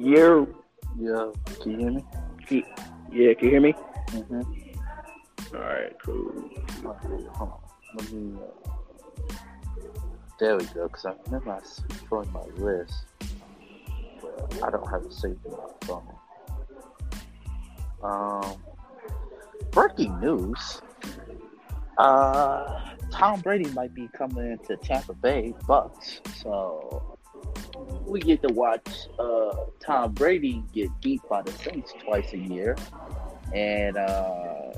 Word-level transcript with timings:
year. 0.00 0.46
Yeah, 0.98 1.30
can 1.60 1.72
you 1.72 1.78
hear 1.78 1.90
me? 1.90 2.04
Yeah, 3.12 3.34
can 3.34 3.44
you 3.44 3.50
hear 3.50 3.60
me? 3.60 3.74
Mm-hmm. 4.06 5.56
All 5.56 5.62
right, 5.62 5.96
cool. 6.04 6.50
Okay, 6.84 7.24
hold 7.32 7.50
on. 7.50 7.60
Let 7.96 8.12
me. 8.12 8.38
Uh, 8.38 9.34
there 10.38 10.56
we 10.56 10.64
go. 10.66 10.86
Because 10.88 11.06
I 11.06 11.14
remember 11.26 11.52
I 11.52 11.60
showing 12.08 12.32
my 12.32 12.42
list, 12.56 13.04
but 14.20 14.62
I 14.62 14.70
don't 14.70 14.88
have 14.88 15.02
it 15.02 15.12
saved 15.12 15.44
in 15.44 15.52
my 15.52 15.68
phone. 15.82 16.06
Um, 18.02 18.56
breaking 19.70 20.18
news. 20.20 20.80
Uh, 21.98 22.94
Tom 23.10 23.40
Brady 23.40 23.68
might 23.70 23.94
be 23.94 24.08
coming 24.16 24.56
to 24.66 24.76
Tampa 24.76 25.12
Bay 25.12 25.52
Bucks, 25.66 26.20
so 26.42 27.09
we 28.10 28.20
get 28.20 28.42
to 28.42 28.52
watch 28.52 28.86
uh, 29.18 29.54
Tom 29.80 30.12
Brady 30.12 30.62
get 30.72 30.88
beat 31.00 31.20
by 31.28 31.42
the 31.42 31.52
Saints 31.52 31.92
twice 32.04 32.32
a 32.32 32.38
year, 32.38 32.76
and 33.54 33.96
uh, 33.96 34.72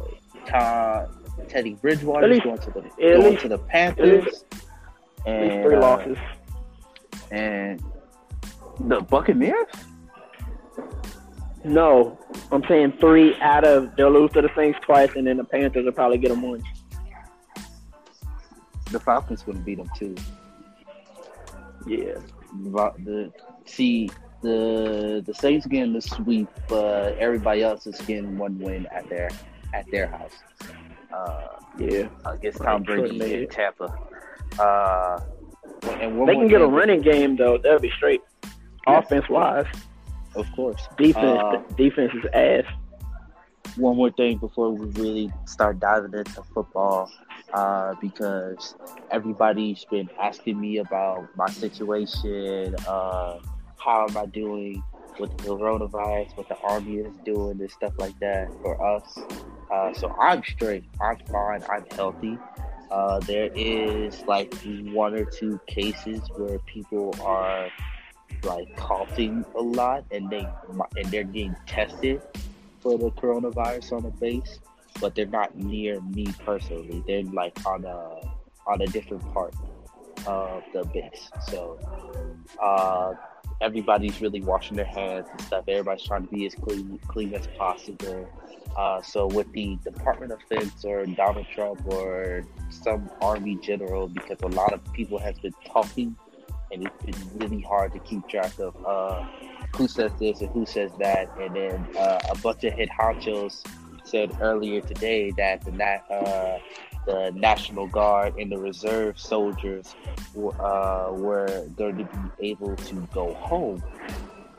Tom 0.47 1.07
Teddy 1.49 1.75
Bridgewater 1.75 2.29
least- 2.29 2.45
going 2.45 2.59
to 2.59 2.67
the 2.71 2.81
going 2.99 3.23
least- 3.31 3.43
to 3.43 3.49
the 3.49 3.59
Panthers, 3.59 4.25
least 4.25 4.45
and 5.27 5.65
three 5.65 5.77
uh, 5.77 5.81
losses. 5.81 6.19
and 7.31 7.83
the 8.81 9.01
Buccaneers. 9.01 9.67
No, 11.65 12.19
I'm 12.51 12.65
saying 12.67 12.95
three 13.01 13.37
out 13.41 13.65
of 13.65 13.95
they'll 13.97 14.11
lose 14.11 14.33
to 14.33 14.43
the 14.43 14.51
Saints 14.57 14.79
twice, 14.83 15.11
and 15.17 15.27
then 15.27 15.37
the 15.39 15.45
Panthers 15.45 15.85
will 15.85 15.93
probably 15.93 16.19
get 16.19 16.29
them 16.31 16.43
once. 16.43 16.65
The 18.91 19.01
Falcons 19.01 19.43
to 19.45 19.53
beat 19.55 19.79
them 19.79 19.89
too. 19.97 20.15
Yeah, 21.87 22.15
The, 22.55 23.33
see 23.65 24.11
the 24.43 25.23
the 25.25 25.35
Saints 25.35 25.67
getting 25.67 25.93
the 25.93 26.03
sweep, 26.03 26.49
but 26.69 27.17
everybody 27.19 27.63
else 27.63 27.87
is 27.87 28.01
getting 28.03 28.37
one 28.39 28.59
win 28.59 28.87
at 28.87 29.09
their 29.09 29.31
at 29.73 29.91
their 29.91 30.07
house. 30.09 30.39
Uh, 31.13 31.49
yeah. 31.79 32.09
against 32.25 32.59
Tom 32.63 32.83
Brady 32.83 33.19
it. 33.21 33.51
Tampa. 33.51 33.95
Uh, 34.59 35.21
and 36.01 36.29
They 36.29 36.35
can 36.35 36.49
get 36.49 36.61
a 36.61 36.67
running 36.67 37.01
game 37.01 37.37
though. 37.37 37.59
That'll 37.59 37.79
be 37.81 37.91
straight. 37.91 38.23
Yes. 38.87 39.05
Offense 39.05 39.29
wise, 39.29 39.67
of 40.35 40.47
course. 40.57 40.81
defense 40.97 41.25
Uh, 41.25 41.63
defense 41.77 42.13
is 42.15 42.25
ass. 42.35 42.65
one 43.77 43.97
more 43.97 44.11
thing 44.11 44.39
before 44.39 44.71
we 44.73 44.87
really 45.01 45.33
start 45.47 45.79
diving 45.81 46.13
into 46.15 46.43
football, 46.55 47.11
uh, 47.53 47.95
because 48.01 48.75
everybody's 49.11 49.85
been 49.85 50.09
asking 50.21 50.61
me 50.61 50.79
about 50.79 51.29
my 51.37 51.49
situation, 51.49 52.75
uh, 52.89 53.39
how 53.79 54.07
am 54.09 54.17
I 54.17 54.27
doing 54.27 54.83
with 55.19 55.37
the 55.39 55.45
coronavirus, 55.45 56.37
what 56.37 56.49
the 56.49 56.59
army 56.59 56.97
is 56.97 57.17
doing, 57.25 57.61
and 57.61 57.71
stuff 57.71 57.93
like 57.99 58.19
that 58.21 58.51
for 58.63 58.81
us. 58.83 59.19
Uh, 59.71 59.93
so 59.93 60.09
I'm 60.19 60.43
straight, 60.43 60.85
I'm 61.01 61.19
fine, 61.31 61.63
I'm 61.71 61.85
healthy. 61.95 62.39
Uh, 62.91 63.21
there 63.21 63.51
is 63.55 64.23
like 64.27 64.55
one 64.93 65.15
or 65.15 65.25
two 65.25 65.59
cases 65.67 66.21
where 66.37 66.59
people 66.61 67.15
are 67.23 67.71
like 68.43 68.75
coughing 68.77 69.45
a 69.57 69.63
lot, 69.63 70.05
and 70.11 70.29
they 70.31 70.47
and 70.97 71.07
they're 71.11 71.25
getting 71.25 71.57
tested 71.67 72.21
for 72.81 72.99
the 72.99 73.11
coronavirus 73.13 73.93
on 73.93 74.03
the 74.03 74.11
base, 74.11 74.59
but 75.01 75.15
they're 75.15 75.27
not 75.27 75.57
near 75.57 76.01
me 76.01 76.27
personally. 76.45 77.03
They're 77.07 77.25
like 77.25 77.59
on 77.67 77.85
a 77.85 78.21
on 78.67 78.81
a 78.81 78.87
different 78.87 79.23
part 79.33 79.55
of 80.27 80.63
the 80.73 80.85
base. 80.85 81.31
So 81.49 81.79
uh, 82.63 83.15
everybody's 83.61 84.21
really 84.21 84.41
washing 84.41 84.77
their 84.77 84.87
hands 84.87 85.27
and 85.31 85.41
stuff. 85.43 85.65
Everybody's 85.69 86.05
trying 86.05 86.27
to 86.27 86.35
be 86.35 86.47
as 86.47 86.55
clean 86.55 86.99
clean 87.09 87.35
as 87.35 87.47
possible. 87.59 88.29
Uh, 88.77 89.03
so 89.03 89.27
with 89.27 89.51
the 89.53 89.77
Department 89.85 90.33
of 90.33 90.41
Defense 90.49 90.85
or 90.85 91.05
Donald 91.05 91.47
Trump 91.55 91.87
or 91.87 92.45
some 92.71 93.11
Army 93.21 93.59
general, 93.63 94.09
because 94.09 94.39
a 94.43 94.49
lot 94.49 94.73
of 94.73 94.81
people 94.95 95.19
has 95.19 95.39
been 95.39 95.53
talking, 95.67 96.17
and 96.71 96.85
it's 96.85 97.05
been 97.05 97.39
really 97.39 97.61
hard 97.61 97.93
to 97.93 97.99
keep 97.99 98.27
track 98.29 98.59
of 98.59 98.75
uh, 98.87 99.27
who 99.77 99.87
says 99.87 100.11
this 100.19 100.41
and 100.41 100.51
who 100.51 100.65
says 100.65 100.91
that. 100.99 101.31
And 101.39 101.55
then 101.55 101.87
uh, 101.97 102.21
a 102.31 102.39
bunch 102.39 102.65
of 102.65 102.73
head 102.73 102.89
honchos 102.99 103.63
said 104.05 104.37
earlier 104.41 104.81
today 104.81 105.31
that 105.33 105.65
the 105.65 105.73
uh, 106.13 106.59
the 107.07 107.33
National 107.35 107.87
Guard 107.87 108.37
and 108.37 108.51
the 108.51 108.59
reserve 108.59 109.19
soldiers 109.19 109.95
uh, 110.37 111.09
were 111.11 111.67
going 111.77 111.97
to 111.99 112.05
be 112.05 112.51
able 112.51 112.77
to 112.77 112.95
go 113.13 113.35
home. 113.35 113.83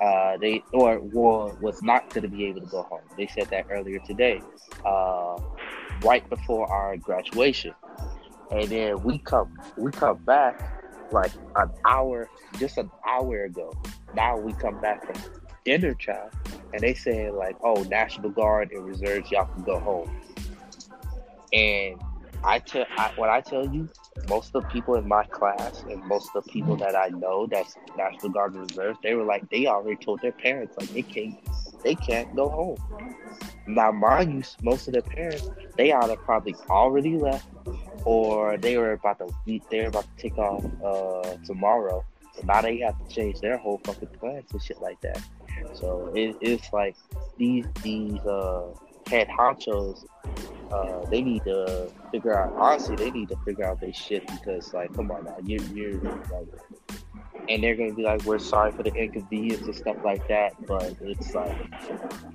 Uh, 0.01 0.35
they 0.37 0.61
or 0.73 0.99
war 0.99 1.55
was 1.61 1.81
not 1.81 2.09
going 2.09 2.23
to 2.23 2.27
be 2.27 2.45
able 2.45 2.59
to 2.59 2.67
go 2.67 2.83
home. 2.83 3.01
They 3.15 3.27
said 3.27 3.47
that 3.51 3.67
earlier 3.69 3.99
today, 3.99 4.41
uh, 4.85 5.37
right 6.03 6.27
before 6.29 6.69
our 6.69 6.97
graduation, 6.97 7.73
and 8.51 8.67
then 8.67 9.01
we 9.03 9.19
come 9.19 9.57
we 9.77 9.91
come 9.91 10.17
back 10.17 10.81
like 11.13 11.31
an 11.55 11.69
hour, 11.85 12.27
just 12.59 12.77
an 12.77 12.89
hour 13.07 13.43
ago. 13.43 13.71
Now 14.13 14.37
we 14.37 14.51
come 14.53 14.81
back 14.81 15.05
from 15.05 15.42
dinner 15.65 15.93
child, 15.93 16.31
and 16.73 16.81
they 16.81 16.93
saying 16.93 17.35
like, 17.35 17.55
"Oh, 17.63 17.83
National 17.83 18.29
Guard 18.29 18.71
and 18.71 18.85
reserves, 18.85 19.31
y'all 19.31 19.45
can 19.45 19.63
go 19.63 19.79
home." 19.79 20.09
And 21.51 22.01
I 22.43 22.59
tell 22.59 22.85
I, 22.97 23.11
when 23.15 23.29
I 23.29 23.41
tell 23.41 23.67
you, 23.67 23.87
most 24.27 24.53
of 24.53 24.63
the 24.63 24.69
people 24.69 24.95
in 24.95 25.07
my 25.07 25.23
class 25.25 25.83
and 25.89 26.03
most 26.05 26.29
of 26.35 26.43
the 26.43 26.51
people 26.51 26.75
that 26.77 26.95
I 26.95 27.07
know 27.09 27.47
that's 27.47 27.75
National 27.97 28.31
Guard 28.31 28.53
and 28.53 28.69
reserves, 28.69 28.99
they 29.01 29.13
were 29.13 29.23
like, 29.23 29.49
they 29.49 29.67
already 29.67 29.95
told 29.95 30.21
their 30.21 30.31
parents 30.31 30.75
like 30.77 30.89
they 30.89 31.03
can't 31.03 31.37
they 31.83 31.95
can't 31.95 32.33
go 32.35 32.49
home. 32.49 32.77
Now, 33.65 33.91
mind 33.91 34.33
you, 34.33 34.43
most 34.61 34.87
of 34.87 34.93
their 34.93 35.01
parents 35.01 35.49
they 35.77 35.93
either 35.93 36.15
probably 36.17 36.55
already 36.69 37.17
left 37.17 37.47
or 38.05 38.57
they 38.57 38.77
were 38.77 38.93
about 38.93 39.19
to 39.19 39.33
they 39.69 39.81
were 39.81 39.87
about 39.87 40.05
to 40.17 40.21
take 40.21 40.37
off 40.37 40.65
uh, 40.83 41.37
tomorrow. 41.45 42.03
So 42.35 42.41
now 42.45 42.61
they 42.61 42.77
have 42.79 42.97
to 42.97 43.13
change 43.13 43.39
their 43.39 43.57
whole 43.57 43.79
fucking 43.83 44.09
plans 44.19 44.51
and 44.51 44.61
shit 44.61 44.81
like 44.81 44.99
that. 45.01 45.21
So 45.73 46.11
it, 46.15 46.35
it's 46.41 46.71
like 46.73 46.95
these 47.37 47.65
these 47.81 48.19
uh, 48.25 48.67
head 49.09 49.27
honchos, 49.27 50.05
uh, 50.71 51.05
they 51.09 51.21
need 51.21 51.43
to 51.45 51.89
figure 52.11 52.37
out. 52.37 52.53
Honestly, 52.57 52.95
they 52.95 53.11
need 53.11 53.29
to 53.29 53.37
figure 53.45 53.65
out 53.65 53.79
their 53.81 53.93
shit 53.93 54.25
because 54.27 54.73
like, 54.73 54.93
come 54.93 55.11
on 55.11 55.25
now, 55.25 55.37
you 55.43 55.59
you're 55.73 55.99
like, 56.01 56.47
and 57.49 57.63
they're 57.63 57.75
gonna 57.75 57.93
be 57.93 58.03
like, 58.03 58.23
we're 58.23 58.39
sorry 58.39 58.71
for 58.71 58.83
the 58.83 58.93
inconvenience 58.93 59.65
and 59.65 59.75
stuff 59.75 59.97
like 60.03 60.27
that. 60.27 60.53
But 60.65 60.95
it's 61.01 61.33
like, 61.33 61.55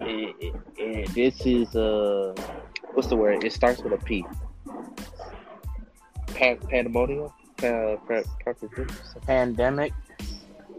it, 0.01 0.37
it, 0.41 0.55
it, 0.77 1.15
this 1.15 1.47
is 1.47 1.75
uh, 1.75 2.35
what's 2.93 3.09
the 3.09 3.17
word? 3.17 3.45
It 3.45 3.53
starts 3.53 3.83
with 3.83 3.93
a 3.93 3.99
P. 3.99 4.27
Pan- 6.29 6.59
pandemonium. 6.59 7.31
Uh, 7.63 7.97
pre- 8.07 8.23
pre- 8.45 8.87
Pandemic. 9.27 9.93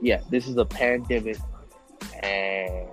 yeah, 0.02 0.22
this 0.30 0.48
is 0.48 0.56
a 0.56 0.64
pandemic, 0.64 1.36
and 2.24 2.88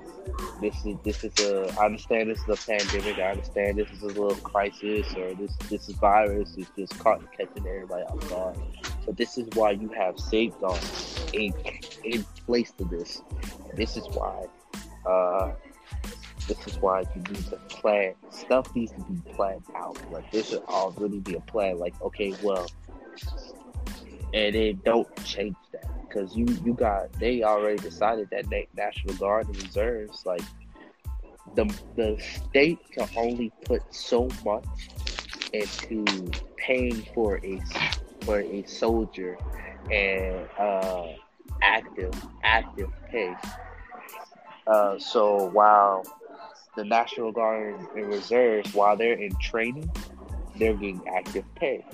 this 0.60 0.84
is 0.84 0.96
this 1.02 1.24
is 1.24 1.38
a. 1.40 1.72
I 1.78 1.86
understand 1.86 2.30
this 2.30 2.40
is 2.40 2.48
a 2.48 2.66
pandemic. 2.66 3.18
I 3.18 3.30
understand 3.30 3.78
this 3.78 3.90
is 3.90 4.02
a 4.02 4.06
little 4.06 4.34
crisis, 4.36 5.06
or 5.14 5.34
this 5.34 5.54
this 5.68 5.88
is 5.88 5.96
virus 5.96 6.56
is 6.56 6.66
just 6.76 6.98
caught 6.98 7.20
catching 7.32 7.66
everybody 7.66 8.02
off 8.04 8.28
guard. 8.28 8.58
But 9.04 9.16
this 9.16 9.38
is 9.38 9.48
why 9.54 9.72
you 9.72 9.88
have 9.90 10.18
safeguards 10.18 11.26
in 11.32 11.52
in 12.04 12.24
place 12.46 12.72
to 12.78 12.84
this. 12.84 13.22
This 13.74 13.96
is 13.96 14.06
why. 14.14 14.46
Uh, 15.06 15.52
this 16.48 16.64
is 16.66 16.80
why 16.80 17.00
you 17.00 17.22
need 17.22 17.44
to 17.46 17.56
plan. 17.68 18.14
Stuff 18.30 18.74
needs 18.74 18.92
to 18.92 19.00
be 19.00 19.32
planned 19.32 19.64
out. 19.74 19.98
Like 20.12 20.30
this 20.30 20.50
should 20.50 20.62
all 20.68 20.92
really 20.92 21.20
be 21.20 21.34
a 21.34 21.40
plan. 21.40 21.78
Like 21.78 22.00
okay, 22.00 22.34
well, 22.42 22.66
and 24.32 24.54
then 24.54 24.80
don't 24.84 25.24
change 25.24 25.56
that 25.72 25.95
because 26.08 26.36
you 26.36 26.46
you 26.64 26.72
got 26.72 27.12
they 27.14 27.42
already 27.42 27.78
decided 27.78 28.28
that 28.30 28.48
na- 28.50 28.70
National 28.76 29.14
Guard 29.14 29.46
and 29.46 29.62
reserves 29.62 30.24
like 30.24 30.42
the 31.54 31.64
the 31.96 32.18
state 32.20 32.78
can 32.90 33.08
only 33.16 33.52
put 33.64 33.82
so 33.94 34.28
much 34.44 34.64
into 35.52 36.04
paying 36.56 37.02
for 37.14 37.38
a 37.44 37.60
for 38.22 38.40
a 38.40 38.64
soldier 38.64 39.38
and 39.90 40.48
uh, 40.58 41.12
active 41.62 42.12
active 42.42 42.90
pay. 43.10 43.34
Uh, 44.66 44.98
so 44.98 45.48
while 45.50 46.04
the 46.76 46.84
National 46.84 47.32
Guard 47.32 47.78
and 47.94 48.08
reserves, 48.08 48.74
while 48.74 48.96
they're 48.96 49.14
in 49.14 49.34
training, 49.36 49.90
they're 50.58 50.74
getting 50.74 51.02
active 51.08 51.44
pay. 51.54 51.84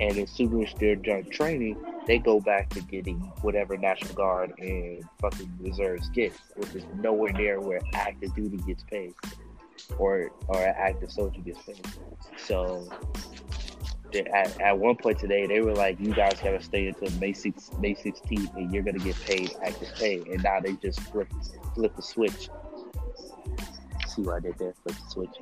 And 0.00 0.16
as 0.16 0.30
soon 0.30 0.62
as 0.64 0.72
they're 0.78 0.96
done 0.96 1.24
training, 1.30 1.76
they 2.06 2.18
go 2.18 2.40
back 2.40 2.70
to 2.70 2.80
getting 2.80 3.18
whatever 3.42 3.76
National 3.76 4.14
Guard 4.14 4.58
and 4.58 5.04
fucking 5.20 5.52
reserves 5.60 6.08
get, 6.08 6.32
which 6.56 6.74
is 6.74 6.84
nowhere 6.96 7.32
near 7.32 7.60
where 7.60 7.80
active 7.94 8.34
duty 8.34 8.56
gets 8.66 8.82
paid 8.84 9.14
or 9.98 10.30
or 10.48 10.62
an 10.62 10.74
active 10.76 11.10
soldier 11.10 11.40
gets 11.40 11.62
paid. 11.62 11.86
So 12.36 12.88
at, 14.14 14.60
at 14.60 14.78
one 14.78 14.96
point 14.96 15.18
today, 15.18 15.46
they 15.46 15.60
were 15.60 15.74
like, 15.74 16.00
"You 16.00 16.14
guys 16.14 16.40
gotta 16.42 16.62
stay 16.62 16.88
until 16.88 17.10
May 17.18 17.32
6, 17.32 17.70
May 17.78 17.94
16th, 17.94 18.56
and 18.56 18.72
you're 18.72 18.82
gonna 18.82 18.98
get 18.98 19.16
paid 19.20 19.54
active 19.62 19.92
pay." 19.96 20.16
And 20.16 20.42
now 20.42 20.60
they 20.60 20.74
just 20.74 21.00
flip 21.00 21.28
flip 21.74 21.94
the 21.94 22.02
switch. 22.02 22.48
See 24.08 24.22
what 24.22 24.36
I 24.36 24.40
did 24.40 24.58
there? 24.58 24.74
Flip 24.82 24.96
the 24.96 25.10
switch. 25.10 25.36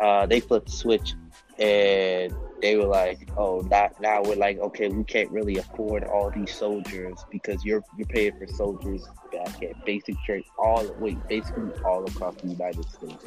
Uh, 0.00 0.26
they 0.26 0.40
flipped 0.40 0.66
the 0.66 0.72
switch, 0.72 1.14
and 1.58 2.34
they 2.64 2.76
were 2.76 2.86
like, 2.86 3.18
"Oh, 3.36 3.60
now 3.70 3.90
now 4.00 4.22
we're 4.22 4.36
like, 4.36 4.58
okay, 4.58 4.88
we 4.88 5.04
can't 5.04 5.30
really 5.30 5.58
afford 5.58 6.02
all 6.04 6.30
these 6.30 6.54
soldiers 6.54 7.22
because 7.30 7.62
you're 7.62 7.84
you're 7.98 8.06
paying 8.06 8.38
for 8.38 8.46
soldiers 8.46 9.06
back 9.30 9.62
at 9.62 9.84
basic 9.84 10.16
all 10.58 10.90
wait 10.98 11.18
basically 11.28 11.70
all 11.84 12.02
across 12.04 12.34
the 12.36 12.48
United 12.48 12.88
States." 12.88 13.26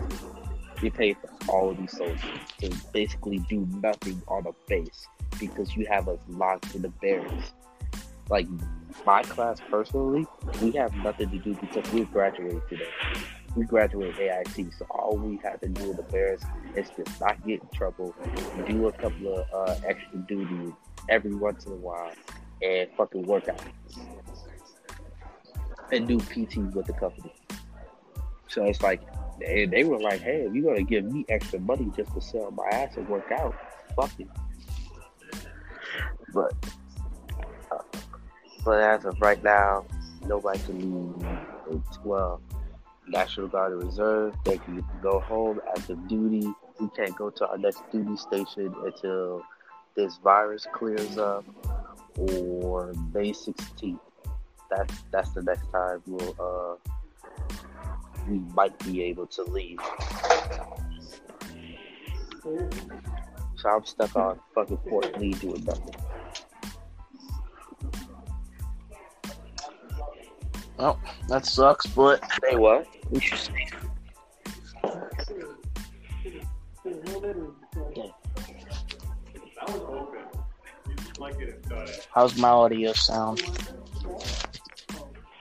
you 0.81 0.91
pay 0.91 1.13
for 1.13 1.29
all 1.49 1.73
these 1.73 1.95
soldiers 1.97 2.39
to 2.59 2.69
basically 2.93 3.39
do 3.49 3.67
nothing 3.81 4.21
on 4.27 4.45
a 4.45 4.51
base 4.67 5.07
because 5.39 5.75
you 5.75 5.87
have 5.89 6.07
us 6.07 6.19
locked 6.29 6.75
in 6.75 6.83
the 6.83 6.89
barracks. 7.01 7.53
Like 8.29 8.47
my 9.05 9.23
class 9.23 9.59
personally, 9.71 10.25
we 10.61 10.71
have 10.71 10.93
nothing 10.97 11.29
to 11.31 11.39
do 11.39 11.55
because 11.55 11.91
we 11.91 12.05
graduated 12.05 12.61
today. 12.69 12.89
We 13.57 13.65
graduated 13.65 14.19
AIT, 14.19 14.71
so 14.77 14.85
all 14.91 15.17
we 15.17 15.37
had 15.37 15.59
to 15.61 15.67
do 15.67 15.89
with 15.89 15.97
the 15.97 16.03
barracks 16.03 16.45
is 16.75 16.89
just 16.95 17.19
not 17.19 17.45
get 17.45 17.61
in 17.61 17.67
trouble, 17.73 18.15
do 18.67 18.87
a 18.87 18.91
couple 18.91 19.39
of 19.39 19.47
uh, 19.53 19.75
extra 19.85 20.19
duties 20.27 20.73
every 21.09 21.33
once 21.33 21.65
in 21.65 21.71
a 21.71 21.75
while, 21.75 22.11
and 22.61 22.87
fucking 22.95 23.23
work 23.23 23.49
out 23.49 23.61
and 25.91 26.07
do 26.07 26.19
PT 26.19 26.57
with 26.75 26.85
the 26.85 26.93
company. 26.93 27.33
So 28.47 28.63
it's 28.63 28.81
like 28.81 29.01
and 29.45 29.71
they 29.71 29.83
were 29.83 29.99
like, 29.99 30.21
"Hey, 30.21 30.41
if 30.41 30.53
you're 30.53 30.73
gonna 30.73 30.83
give 30.83 31.05
me 31.05 31.25
extra 31.29 31.59
money 31.59 31.91
just 31.95 32.13
to 32.13 32.21
sell 32.21 32.51
my 32.51 32.65
ass 32.71 32.97
and 32.97 33.07
work 33.07 33.31
out, 33.31 33.55
fuck 33.95 34.11
it." 34.19 34.27
But, 36.33 36.53
uh, 37.71 37.99
but 38.65 38.81
as 38.81 39.05
of 39.05 39.19
right 39.21 39.41
now, 39.43 39.85
nobody 40.25 40.59
can 40.59 41.15
leave. 41.69 41.81
Well, 42.03 42.41
National 43.07 43.47
Guard 43.47 43.73
and 43.73 43.83
Reserve, 43.83 44.35
they 44.43 44.57
can 44.57 44.83
go 45.01 45.19
home 45.19 45.61
active 45.75 46.07
duty. 46.07 46.47
We 46.79 46.89
can't 46.95 47.15
go 47.15 47.29
to 47.29 47.47
our 47.47 47.57
next 47.57 47.83
duty 47.91 48.17
station 48.17 48.73
until 48.83 49.43
this 49.95 50.17
virus 50.17 50.67
clears 50.73 51.17
up 51.17 51.45
or 52.17 52.93
May 53.13 53.31
16th. 53.31 53.99
That's 54.69 55.03
that's 55.11 55.29
the 55.31 55.41
next 55.43 55.71
time 55.71 56.01
we'll 56.05 56.35
uh 56.39 56.75
we 58.27 58.39
might 58.53 58.77
be 58.79 59.01
able 59.03 59.25
to 59.27 59.43
leave. 59.43 59.79
So 62.43 63.69
I'm 63.69 63.85
stuck 63.85 64.15
on 64.15 64.39
fucking 64.53 64.79
Fort 64.89 65.19
Lee 65.19 65.33
doing 65.33 65.63
nothing. 65.63 65.95
Well, 70.77 70.99
that 71.29 71.45
sucks, 71.45 71.87
but 71.87 72.21
Say 72.43 72.55
what? 72.55 72.87
How's 82.13 82.37
my 82.37 82.49
audio 82.49 82.93
sound? 82.93 83.41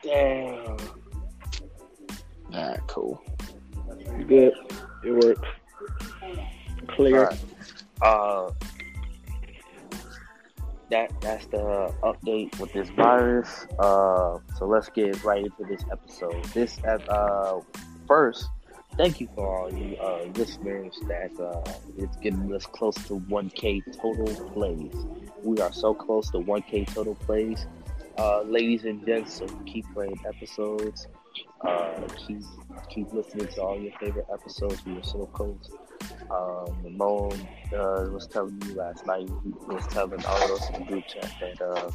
Damn. 0.02 0.76
Alright, 2.54 2.80
cool. 2.86 3.22
Good. 4.28 4.52
It 5.04 5.24
works. 5.24 5.48
Clear. 6.88 7.30
Alright. 7.30 7.40
Uh, 8.02 8.50
that 10.91 11.12
that's 11.21 11.47
the 11.47 11.93
update 12.03 12.59
with 12.61 12.73
this 12.73 12.88
virus. 12.91 13.67
Uh, 13.79 14.38
so 14.56 14.67
let's 14.67 14.88
get 14.88 15.23
right 15.25 15.44
into 15.44 15.65
this 15.65 15.85
episode. 15.91 16.44
This 16.47 16.79
uh, 16.85 17.61
first, 18.06 18.49
thank 18.97 19.21
you 19.21 19.29
for 19.35 19.47
all 19.47 19.73
you 19.73 19.97
uh, 19.97 20.25
listeners 20.35 20.99
that 21.09 21.38
uh, 21.41 21.73
it's 21.99 22.17
getting 22.19 22.53
us 22.55 22.67
close 22.67 22.94
to 23.06 23.21
1K 23.21 23.83
total 23.97 24.50
plays. 24.50 24.94
We 25.43 25.59
are 25.61 25.73
so 25.73 25.94
close 25.94 26.31
to 26.31 26.38
1K 26.38 26.93
total 26.94 27.15
plays. 27.15 27.67
Uh, 28.19 28.43
ladies 28.43 28.85
and 28.85 29.05
gents, 29.05 29.35
so 29.35 29.47
keep 29.67 29.85
playing 29.93 30.19
episodes. 30.27 31.06
Uh, 31.61 32.00
keep 32.17 32.43
keep 32.88 33.12
listening 33.12 33.47
to 33.49 33.61
all 33.61 33.79
your 33.79 33.93
favorite 33.99 34.27
episodes. 34.33 34.85
We 34.87 34.97
are 34.97 35.05
so 35.05 35.27
close. 35.27 35.71
Um, 36.31 36.76
Ramon 36.82 37.32
uh, 37.72 38.08
was 38.10 38.26
telling 38.26 38.58
me 38.60 38.75
last 38.75 39.06
night. 39.06 39.28
He 39.44 39.50
was 39.75 39.87
telling 39.88 40.25
all 40.25 40.44
of 40.44 40.50
us 40.50 40.69
in 40.70 40.81
the 40.81 40.87
group 40.87 41.04
chat 41.06 41.32
that 41.40 41.62
uh, 41.62 41.90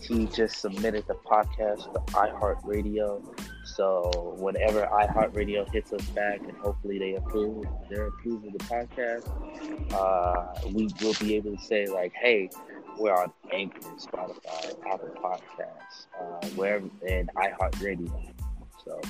he 0.00 0.26
just 0.26 0.60
submitted 0.60 1.06
the 1.06 1.14
podcast 1.14 1.92
to 1.92 2.00
iHeartRadio. 2.12 3.22
So 3.64 4.34
whenever 4.38 4.82
iHeartRadio 4.86 5.70
hits 5.72 5.92
us 5.92 6.04
back, 6.06 6.40
and 6.40 6.56
hopefully 6.58 6.98
they 6.98 7.14
approve, 7.14 7.64
they're 7.88 8.08
approving 8.08 8.52
the 8.52 8.64
podcast, 8.64 9.28
uh, 9.92 10.68
we 10.70 10.88
will 11.00 11.14
be 11.20 11.36
able 11.36 11.56
to 11.56 11.62
say 11.62 11.86
like, 11.86 12.12
"Hey, 12.14 12.50
we're 12.98 13.14
on 13.14 13.32
Anchor, 13.52 13.80
Spotify, 13.98 14.74
Apple 14.90 15.14
Podcasts, 15.22 16.06
uh, 16.18 16.46
wherever, 16.56 16.88
and 17.06 17.30
iHeartRadio." 17.36 18.32
So 18.84 19.00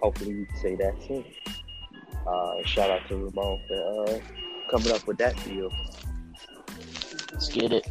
hopefully 0.00 0.34
we 0.34 0.46
can 0.46 0.56
say 0.56 0.74
that 0.76 0.94
soon. 1.06 1.24
Uh, 2.26 2.54
shout 2.64 2.90
out 2.90 3.06
to 3.08 3.16
Ramon 3.16 3.60
for 3.68 4.08
uh, 4.08 4.18
coming 4.70 4.92
up 4.92 5.06
with 5.06 5.18
that 5.18 5.36
deal. 5.44 5.70
Let's 7.32 7.48
get 7.48 7.72
it. 7.72 7.86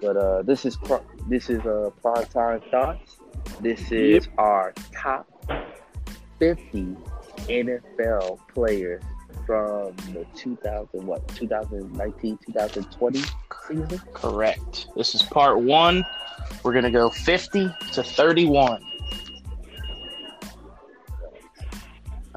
But 0.00 0.16
uh, 0.16 0.42
this 0.42 0.64
is 0.64 0.76
pro- 0.76 1.04
this 1.28 1.50
is 1.50 1.60
uh, 1.66 1.90
prime 2.00 2.26
time 2.26 2.60
thoughts. 2.70 3.16
This 3.60 3.90
is 3.90 4.26
Yep. 4.26 4.34
our 4.38 4.72
top 4.94 5.26
50 6.38 6.96
NFL 7.48 8.38
players 8.54 9.02
from 9.46 9.94
the 10.12 10.26
2000 10.34 11.06
what 11.06 11.26
2019 11.28 12.38
2020 12.46 13.22
season. 13.68 14.00
Correct. 14.12 14.86
This 14.96 15.14
is 15.14 15.22
part 15.22 15.58
one. 15.60 16.04
We're 16.62 16.74
gonna 16.74 16.90
go 16.90 17.10
50 17.10 17.68
to 17.92 18.02
31. 18.02 18.82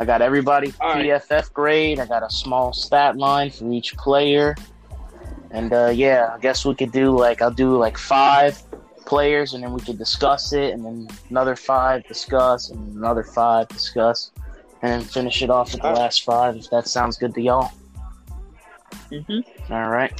I 0.02 0.06
got 0.06 0.24
everybody 0.24 0.74
All 0.82 0.96
right. 0.96 1.06
PFF 1.06 1.54
grade. 1.54 2.00
I 2.00 2.08
got 2.08 2.24
a 2.24 2.30
small 2.32 2.74
stat 2.74 3.18
line 3.18 3.52
for 3.52 3.72
each 3.72 3.96
player. 3.98 4.56
And 5.52 5.72
uh, 5.72 5.90
yeah, 5.94 6.32
I 6.34 6.40
guess 6.40 6.66
we 6.66 6.74
could 6.74 6.92
do 6.92 7.16
like 7.16 7.44
I'll 7.44 7.52
do 7.52 7.78
like 7.78 8.00
five 8.00 8.60
players, 9.06 9.54
and 9.54 9.64
then 9.64 9.74
we 9.74 9.80
could 9.82 10.00
discuss 10.00 10.54
it, 10.54 10.74
and 10.74 10.84
then 10.84 11.08
another 11.30 11.56
five 11.56 12.04
discuss, 12.08 12.72
and 12.72 12.96
another 12.96 13.24
five 13.24 13.68
discuss, 13.68 14.32
and 14.82 14.92
then 14.92 15.02
finish 15.02 15.44
it 15.44 15.52
off 15.52 15.72
with 15.72 15.84
the 15.84 15.88
All 15.90 15.94
right. 15.94 16.00
last 16.02 16.24
five. 16.24 16.56
If 16.56 16.72
that 16.72 16.88
sounds 16.88 17.18
good 17.18 17.36
to 17.36 17.42
y'all. 17.42 17.72
Mm-hmm. 19.12 19.72
All 19.72 19.90
right. 19.90 20.20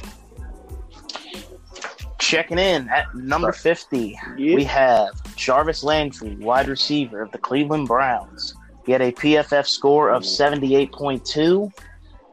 Checking 2.20 2.60
in 2.60 2.88
at 2.88 3.12
number 3.16 3.50
50, 3.50 4.16
Yeah. 4.38 4.54
we 4.54 4.62
have 4.62 5.10
Jarvis 5.34 5.82
Landry, 5.82 6.36
wide 6.36 6.68
receiver 6.68 7.20
of 7.20 7.32
the 7.32 7.38
Cleveland 7.38 7.88
Browns. 7.88 8.54
He 8.84 8.92
had 8.92 9.02
a 9.02 9.12
PFF 9.12 9.66
score 9.66 10.10
of 10.10 10.22
78.2. 10.22 11.72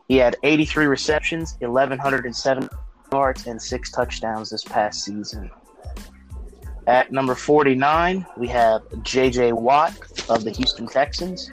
He 0.08 0.18
had 0.18 0.36
83 0.44 0.88
receptions, 0.88 1.56
1,107 1.60 2.70
yards, 3.12 3.48
and 3.48 3.62
six 3.62 3.92
touchdowns 3.92 4.50
this 4.50 4.64
past 4.64 5.04
season. 5.04 5.52
At 6.88 7.12
number 7.12 7.36
49, 7.36 8.26
we 8.38 8.48
have 8.48 8.82
J.J. 9.04 9.54
Watt 9.54 9.94
of 10.28 10.44
the 10.44 10.50
Houston 10.50 10.88
Texans. 10.88 11.52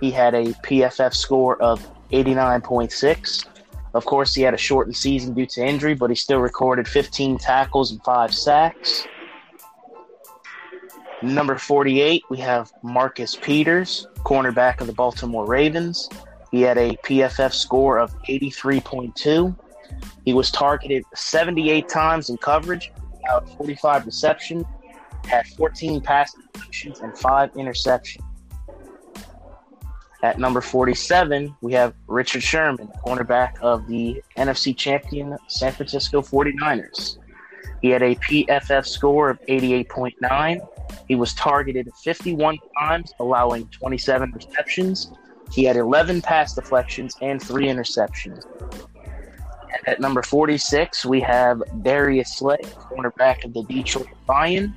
He 0.00 0.12
had 0.12 0.34
a 0.34 0.44
PFF 0.62 1.12
score 1.14 1.60
of 1.60 1.84
89.6. 2.12 3.46
Of 3.94 4.04
course, 4.04 4.34
he 4.34 4.42
had 4.42 4.54
a 4.54 4.58
shortened 4.58 4.96
season 4.96 5.34
due 5.34 5.46
to 5.46 5.66
injury, 5.66 5.94
but 5.94 6.10
he 6.10 6.16
still 6.16 6.38
recorded 6.38 6.86
15 6.86 7.38
tackles 7.38 7.90
and 7.90 8.00
five 8.04 8.32
sacks. 8.32 9.08
Number 11.22 11.56
48, 11.56 12.24
we 12.28 12.36
have 12.38 12.70
Marcus 12.82 13.36
Peters, 13.36 14.06
cornerback 14.18 14.82
of 14.82 14.86
the 14.86 14.92
Baltimore 14.92 15.46
Ravens. 15.46 16.10
He 16.50 16.60
had 16.60 16.76
a 16.76 16.90
PFF 17.04 17.54
score 17.54 17.98
of 17.98 18.14
83.2. 18.24 19.56
He 20.26 20.34
was 20.34 20.50
targeted 20.50 21.04
78 21.14 21.88
times 21.88 22.28
in 22.28 22.36
coverage, 22.36 22.92
about 23.24 23.48
45 23.56 24.04
receptions, 24.04 24.66
had 25.24 25.46
14 25.46 26.02
pass 26.02 26.34
deflections, 26.52 27.00
and 27.00 27.16
five 27.16 27.50
interceptions. 27.54 28.22
At 30.22 30.38
number 30.38 30.60
47, 30.60 31.54
we 31.62 31.72
have 31.72 31.94
Richard 32.08 32.42
Sherman, 32.42 32.88
cornerback 33.06 33.58
of 33.60 33.86
the 33.86 34.22
NFC 34.36 34.76
champion 34.76 35.36
San 35.48 35.72
Francisco 35.72 36.20
49ers. 36.20 37.18
He 37.80 37.88
had 37.88 38.02
a 38.02 38.16
PFF 38.16 38.86
score 38.86 39.30
of 39.30 39.40
88.9. 39.46 40.66
He 41.08 41.14
was 41.14 41.34
targeted 41.34 41.88
51 42.02 42.58
times, 42.78 43.12
allowing 43.20 43.68
27 43.68 44.32
receptions. 44.32 45.12
He 45.52 45.64
had 45.64 45.76
11 45.76 46.22
pass 46.22 46.54
deflections 46.54 47.16
and 47.22 47.40
three 47.40 47.66
interceptions. 47.66 48.44
At 49.86 50.00
number 50.00 50.22
46, 50.22 51.04
we 51.04 51.20
have 51.20 51.62
Darius 51.82 52.38
Slay, 52.38 52.58
cornerback 52.90 53.44
of 53.44 53.54
the 53.54 53.62
Detroit 53.64 54.08
Lions. 54.28 54.72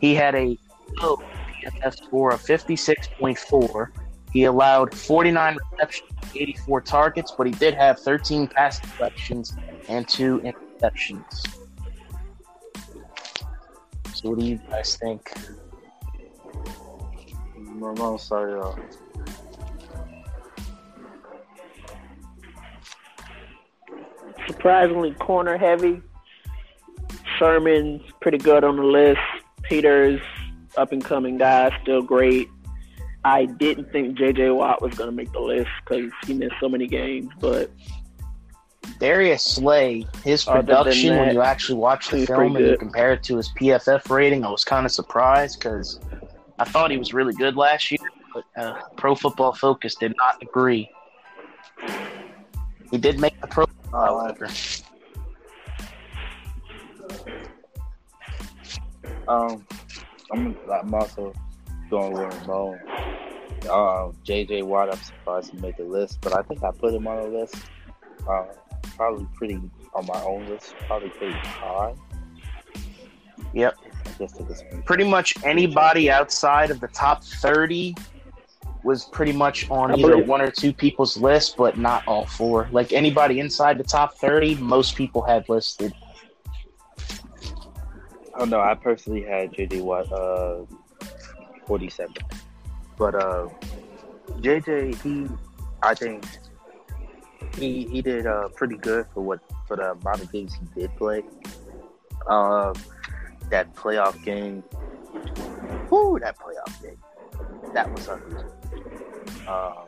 He 0.00 0.14
had 0.14 0.34
a 0.34 0.58
low 1.00 1.22
PFF 1.62 1.96
score 2.04 2.30
of 2.32 2.40
56.4. 2.40 3.88
He 4.32 4.44
allowed 4.44 4.94
49 4.94 5.58
receptions, 5.72 6.10
84 6.34 6.80
targets, 6.80 7.34
but 7.36 7.46
he 7.46 7.52
did 7.52 7.74
have 7.74 7.98
13 7.98 8.48
pass 8.48 8.80
deflections 8.80 9.54
and 9.88 10.08
two 10.08 10.40
interceptions. 10.40 11.61
So, 14.22 14.30
what 14.30 14.38
do 14.38 14.44
you 14.44 14.56
guys 14.70 14.96
think? 14.96 15.32
My 17.58 17.92
mom 17.94 18.18
started 18.18 18.60
off. 18.60 18.78
Surprisingly 24.46 25.12
corner 25.14 25.58
heavy. 25.58 26.00
Sherman's 27.36 28.02
pretty 28.20 28.38
good 28.38 28.62
on 28.62 28.76
the 28.76 28.84
list. 28.84 29.18
Peters, 29.62 30.20
up 30.76 30.92
and 30.92 31.04
coming 31.04 31.38
guy, 31.38 31.76
still 31.82 32.02
great. 32.02 32.48
I 33.24 33.46
didn't 33.46 33.90
think 33.90 34.16
J.J. 34.16 34.50
Watt 34.50 34.82
was 34.82 34.94
going 34.94 35.10
to 35.10 35.16
make 35.16 35.32
the 35.32 35.40
list 35.40 35.70
because 35.84 36.10
he 36.26 36.34
missed 36.34 36.54
so 36.60 36.68
many 36.68 36.86
games, 36.86 37.28
but 37.40 37.70
Darius 38.98 39.42
Slay, 39.42 40.06
his 40.24 40.44
production, 40.44 41.16
when 41.16 41.34
you 41.34 41.42
actually 41.42 41.78
watch 41.78 42.10
the 42.10 42.26
film 42.26 42.56
and 42.56 42.66
you 42.66 42.76
compare 42.76 43.12
it 43.12 43.22
to 43.24 43.36
his 43.36 43.48
PFF 43.50 44.08
rating, 44.10 44.44
I 44.44 44.50
was 44.50 44.64
kind 44.64 44.86
of 44.86 44.92
surprised 44.92 45.58
because 45.58 46.00
I 46.58 46.64
thought 46.64 46.90
he 46.90 46.98
was 46.98 47.12
really 47.12 47.34
good 47.34 47.56
last 47.56 47.90
year, 47.90 48.00
but 48.34 48.44
uh, 48.56 48.80
Pro 48.96 49.14
Football 49.14 49.54
Focus 49.54 49.94
did 49.96 50.14
not 50.16 50.40
agree. 50.42 50.88
He 52.90 52.98
did 52.98 53.18
make 53.18 53.40
the 53.40 53.46
Pro, 53.46 53.66
however. 53.90 54.48
Um, 59.28 59.66
I'm, 60.32 60.56
I'm 60.70 60.94
also 60.94 61.32
going 61.90 62.12
with 62.12 62.34
Ramon. 62.42 62.78
Um, 63.64 64.16
JJ 64.24 64.64
Watt, 64.64 64.90
I'm 64.90 64.98
surprised 64.98 65.52
he 65.52 65.58
made 65.58 65.76
the 65.76 65.84
list, 65.84 66.18
but 66.20 66.36
I 66.36 66.42
think 66.42 66.62
I 66.62 66.70
put 66.70 66.92
him 66.94 67.06
on 67.06 67.16
the 67.22 67.38
list. 67.38 67.56
Uh, 68.28 68.44
probably 68.96 69.26
pretty 69.34 69.60
on 69.94 70.06
my 70.06 70.22
own 70.22 70.48
list, 70.48 70.74
probably 70.86 71.10
pretty 71.10 71.34
high. 71.34 71.94
Yep. 73.54 73.76
I 74.06 74.10
guess 74.18 74.38
it 74.38 74.46
was 74.46 74.64
Pretty 74.84 75.04
much 75.04 75.34
anybody 75.44 76.10
outside 76.10 76.70
of 76.70 76.80
the 76.80 76.88
top 76.88 77.22
30 77.24 77.94
was 78.84 79.04
pretty 79.06 79.32
much 79.32 79.70
on 79.70 79.92
I 79.92 79.94
either 79.94 80.10
believe- 80.12 80.28
one 80.28 80.40
or 80.40 80.50
two 80.50 80.72
people's 80.72 81.16
list, 81.16 81.56
but 81.56 81.78
not 81.78 82.02
all 82.06 82.26
four. 82.26 82.68
Like 82.72 82.92
anybody 82.92 83.38
inside 83.38 83.78
the 83.78 83.84
top 83.84 84.16
30, 84.16 84.56
most 84.56 84.96
people 84.96 85.22
had 85.22 85.48
listed. 85.48 85.94
Oh 88.34 88.44
no, 88.44 88.60
I 88.60 88.74
personally 88.74 89.22
had 89.22 89.52
JJ 89.52 89.82
Watt 89.82 90.10
uh 90.10 90.64
47. 91.66 92.14
But 92.96 93.14
uh 93.14 93.48
JJ 94.40 95.00
he 95.02 95.28
I 95.82 95.94
think 95.94 96.24
he 97.56 97.86
he 97.86 98.02
did 98.02 98.26
uh 98.26 98.48
pretty 98.48 98.76
good 98.76 99.06
for 99.12 99.22
what 99.22 99.40
for 99.66 99.76
the 99.76 99.92
amount 99.92 100.22
of 100.22 100.32
games 100.32 100.54
he 100.54 100.80
did 100.80 100.96
play. 100.96 101.22
Um 102.28 102.74
that 103.50 103.74
playoff 103.74 104.22
game 104.24 104.62
Whoo, 105.90 106.18
that 106.20 106.38
playoff 106.38 106.82
game. 106.82 106.98
That 107.74 107.92
was 107.92 108.08
ugly. 108.08 108.42
Um 109.46 109.86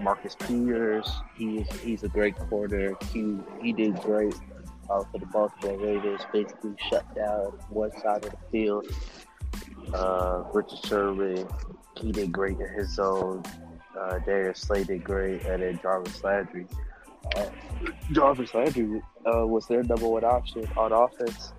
Marcus 0.00 0.34
Peters, 0.34 1.10
he's 1.36 1.70
he's 1.80 2.02
a 2.02 2.08
great 2.08 2.36
corner. 2.36 2.94
He 3.12 3.38
he 3.62 3.72
did 3.72 3.94
great 4.00 4.34
uh, 4.90 5.02
for 5.10 5.18
the 5.18 5.26
Baltimore 5.26 5.78
Ravens, 5.78 6.20
basically 6.32 6.74
shut 6.90 7.14
down 7.14 7.58
one 7.70 7.92
side 8.00 8.24
of 8.24 8.32
the 8.32 8.38
field. 8.50 8.86
Uh, 9.92 10.44
Richard 10.52 10.84
Sherman, 10.84 11.46
he 11.96 12.12
did 12.12 12.32
great 12.32 12.58
in 12.58 12.68
his 12.74 12.94
zone. 12.94 13.42
Uh, 13.98 14.18
Darius 14.20 14.60
Slay 14.60 14.84
did 14.84 15.04
great, 15.04 15.44
and 15.44 15.62
then 15.62 15.78
Jarvis 15.82 16.22
Landry. 16.22 16.66
Uh, 17.36 17.46
Jarvis 18.12 18.54
Landry 18.54 19.02
uh, 19.26 19.46
was 19.46 19.66
their 19.66 19.82
number 19.82 20.06
one 20.08 20.24
option 20.24 20.66
on 20.76 20.92
offense. 20.92 21.52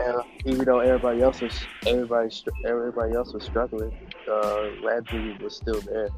And 0.00 0.22
even 0.44 0.64
though 0.64 0.80
everybody 0.80 1.22
else 1.22 1.40
was 1.40 1.58
everybody 1.86 2.30
everybody 2.66 3.14
else 3.14 3.32
was 3.32 3.44
struggling, 3.44 3.92
uh, 4.30 4.68
Landry 4.82 5.36
was 5.42 5.56
still 5.56 5.80
there. 5.80 6.08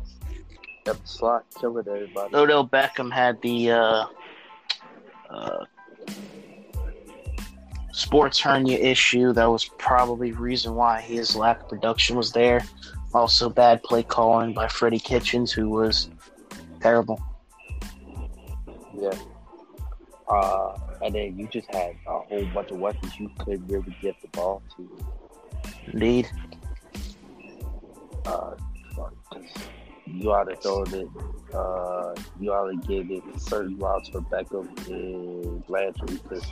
At 0.87 0.99
the 0.99 1.07
slot, 1.07 1.45
killing 1.61 1.87
everybody. 1.87 2.35
Odell 2.35 2.67
Beckham 2.67 3.12
had 3.12 3.41
the 3.43 3.71
uh, 3.71 4.07
uh, 5.29 5.65
sports 7.93 8.41
hernia 8.41 8.79
issue. 8.79 9.33
That 9.33 9.45
was 9.45 9.67
probably 9.79 10.33
reason 10.33 10.75
why 10.75 11.00
his 11.03 11.37
lack 11.37 11.62
of 11.62 11.69
production 11.69 12.17
was 12.17 12.33
there. 12.33 12.62
Also, 13.12 13.50
bad 13.50 13.83
play 13.83 14.02
calling 14.02 14.55
by 14.55 14.69
Freddie 14.69 15.00
Kitchens, 15.00 15.50
who 15.50 15.69
was 15.69 16.11
terrible. 16.81 17.21
Yeah. 18.95 19.11
Uh, 20.29 20.79
and 21.02 21.14
then 21.14 21.37
you 21.37 21.49
just 21.49 21.73
had 21.75 21.97
a 22.07 22.21
whole 22.21 22.47
bunch 22.55 22.71
of 22.71 22.79
weapons 22.79 23.19
you 23.19 23.31
couldn't 23.38 23.67
really 23.67 23.97
get 24.00 24.21
the 24.23 24.29
ball 24.29 24.62
to. 24.76 24.88
Indeed. 25.93 26.29
Uh, 28.25 28.55
you 30.07 30.31
ought 30.31 30.45
to 30.45 30.57
throw 30.57 30.83
it. 30.85 31.09
Uh, 31.52 32.14
you 32.38 32.52
ought 32.52 32.71
to 32.71 32.76
give 32.87 33.11
it 33.11 33.25
certain 33.40 33.76
routes 33.79 34.09
for 34.09 34.21
Beckham 34.21 34.69
and 34.88 35.64
Landry 35.69 36.19
because 36.23 36.47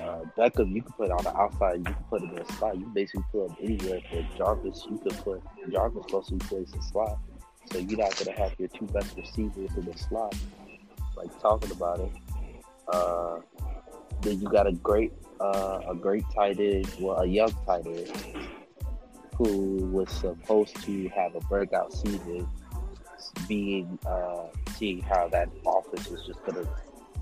uh, 0.00 0.24
Beckham 0.36 0.74
you 0.74 0.82
can 0.82 0.92
put 0.92 1.10
on 1.10 1.24
the 1.24 1.36
outside, 1.36 1.78
you 1.78 1.84
can 1.84 2.04
put 2.08 2.22
him 2.22 2.30
in 2.30 2.38
a 2.38 2.52
slot. 2.52 2.78
You 2.78 2.86
basically 2.86 3.24
put 3.32 3.50
him 3.50 3.56
anywhere. 3.62 4.00
But 4.12 4.36
Jarvis, 4.36 4.86
you 4.90 4.98
could 4.98 5.16
put 5.18 5.42
Jarvis 5.70 6.06
mostly 6.12 6.38
plays 6.38 6.70
the 6.72 6.82
slot, 6.82 7.18
so 7.70 7.78
you're 7.78 7.98
not 7.98 8.16
gonna 8.16 8.36
have 8.36 8.54
your 8.58 8.68
two 8.68 8.86
best 8.86 9.16
receivers 9.16 9.70
in 9.76 9.84
the 9.84 9.96
slot. 9.96 10.34
Like 11.16 11.38
talking 11.40 11.70
about 11.72 12.00
it. 12.00 12.12
Uh, 12.92 13.40
then 14.22 14.40
you 14.40 14.48
got 14.48 14.66
a 14.66 14.72
great, 14.72 15.12
uh, 15.40 15.80
a 15.88 15.94
great 15.94 16.24
tight 16.34 16.58
end, 16.60 16.90
well, 17.00 17.20
a 17.20 17.26
young 17.26 17.52
tight 17.66 17.86
end 17.86 18.12
who 19.36 19.88
was 19.90 20.10
supposed 20.10 20.76
to 20.82 21.08
have 21.08 21.34
a 21.34 21.40
breakout 21.40 21.92
season, 21.92 22.46
being 23.48 23.98
uh, 24.06 24.46
seeing 24.76 25.00
how 25.00 25.28
that 25.28 25.48
offense 25.66 26.08
was 26.08 26.26
just 26.26 26.44
gonna 26.44 26.66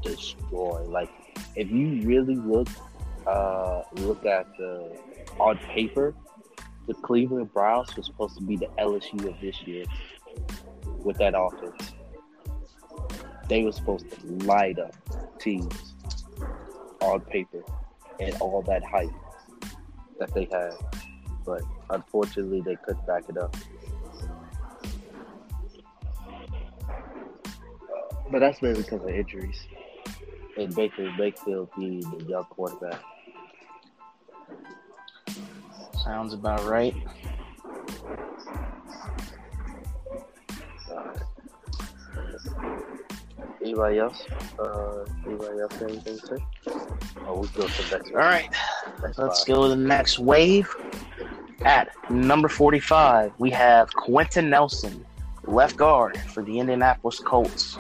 destroy. 0.03 0.83
Like, 0.85 1.11
if 1.57 1.71
you 1.71 2.07
really 2.07 2.37
look 2.37 2.69
uh, 3.27 3.83
look 3.97 4.25
at 4.25 4.47
the 4.57 4.97
on 5.39 5.59
paper, 5.59 6.15
the 6.87 6.95
Cleveland 6.95 7.53
Browns 7.53 7.95
was 7.97 8.07
supposed 8.07 8.37
to 8.39 8.43
be 8.43 8.57
the 8.57 8.69
LSU 8.79 9.29
of 9.29 9.41
this 9.41 9.63
year 9.63 9.85
with 11.05 11.19
that 11.19 11.35
offense. 11.37 11.93
They 13.49 13.63
were 13.65 13.73
supposed 13.73 14.11
to 14.11 14.27
light 14.47 14.79
up 14.79 14.95
teams 15.39 15.95
on 17.01 17.21
paper 17.23 17.63
and 18.21 18.35
all 18.41 18.63
that 18.63 18.85
hype 18.85 19.11
that 20.19 20.33
they 20.35 20.49
had. 20.51 20.73
But 21.45 21.63
unfortunately, 21.91 22.61
they 22.61 22.77
couldn't 22.77 23.07
back 23.07 23.25
it 23.29 23.39
up. 23.39 23.57
But 28.31 28.41
that's 28.41 28.61
mainly 28.61 28.83
because 28.83 29.03
of 29.03 29.09
injuries. 29.09 29.67
And 30.59 30.75
Baker 30.75 31.09
Mayfield 31.17 31.71
being 31.79 32.01
the 32.01 32.25
young 32.25 32.45
quarterback. 32.45 33.01
Sounds 36.03 36.35
about 36.35 36.65
right. 36.65 36.95
Anybody 43.63 43.99
else? 43.99 44.25
Uh, 44.59 45.05
anybody 45.27 45.61
else 45.61 45.73
have 45.75 45.83
anything 45.83 46.19
to 46.19 46.27
say? 46.27 46.45
Oh, 47.27 47.41
we 47.41 47.49
go 47.49 47.69
to 47.69 47.83
the 47.83 47.99
next 47.99 48.13
All. 48.13 48.51
Next 49.03 49.19
Let's 49.19 49.45
go 49.45 49.63
to 49.65 49.69
the 49.69 49.77
next 49.77 50.19
wave. 50.19 50.75
At 51.61 51.91
number 52.11 52.49
45, 52.49 53.33
we 53.39 53.51
have 53.51 53.93
Quenton 53.95 54.51
Nelson, 54.51 55.05
left 55.45 55.77
guard 55.77 56.19
for 56.19 56.43
the 56.43 56.59
Indianapolis 56.59 57.21
Colts. 57.21 57.79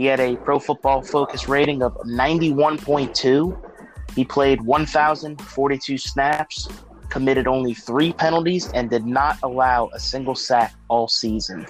He 0.00 0.06
had 0.06 0.18
a 0.18 0.34
pro 0.34 0.58
football 0.58 1.02
focus 1.02 1.46
rating 1.46 1.82
of 1.82 1.94
91.2. 2.06 4.16
He 4.16 4.24
played 4.24 4.62
1,042 4.62 5.98
snaps, 5.98 6.68
committed 7.10 7.46
only 7.46 7.74
three 7.74 8.14
penalties, 8.14 8.72
and 8.72 8.88
did 8.88 9.04
not 9.04 9.36
allow 9.42 9.90
a 9.92 10.00
single 10.00 10.34
sack 10.34 10.74
all 10.88 11.06
season. 11.06 11.66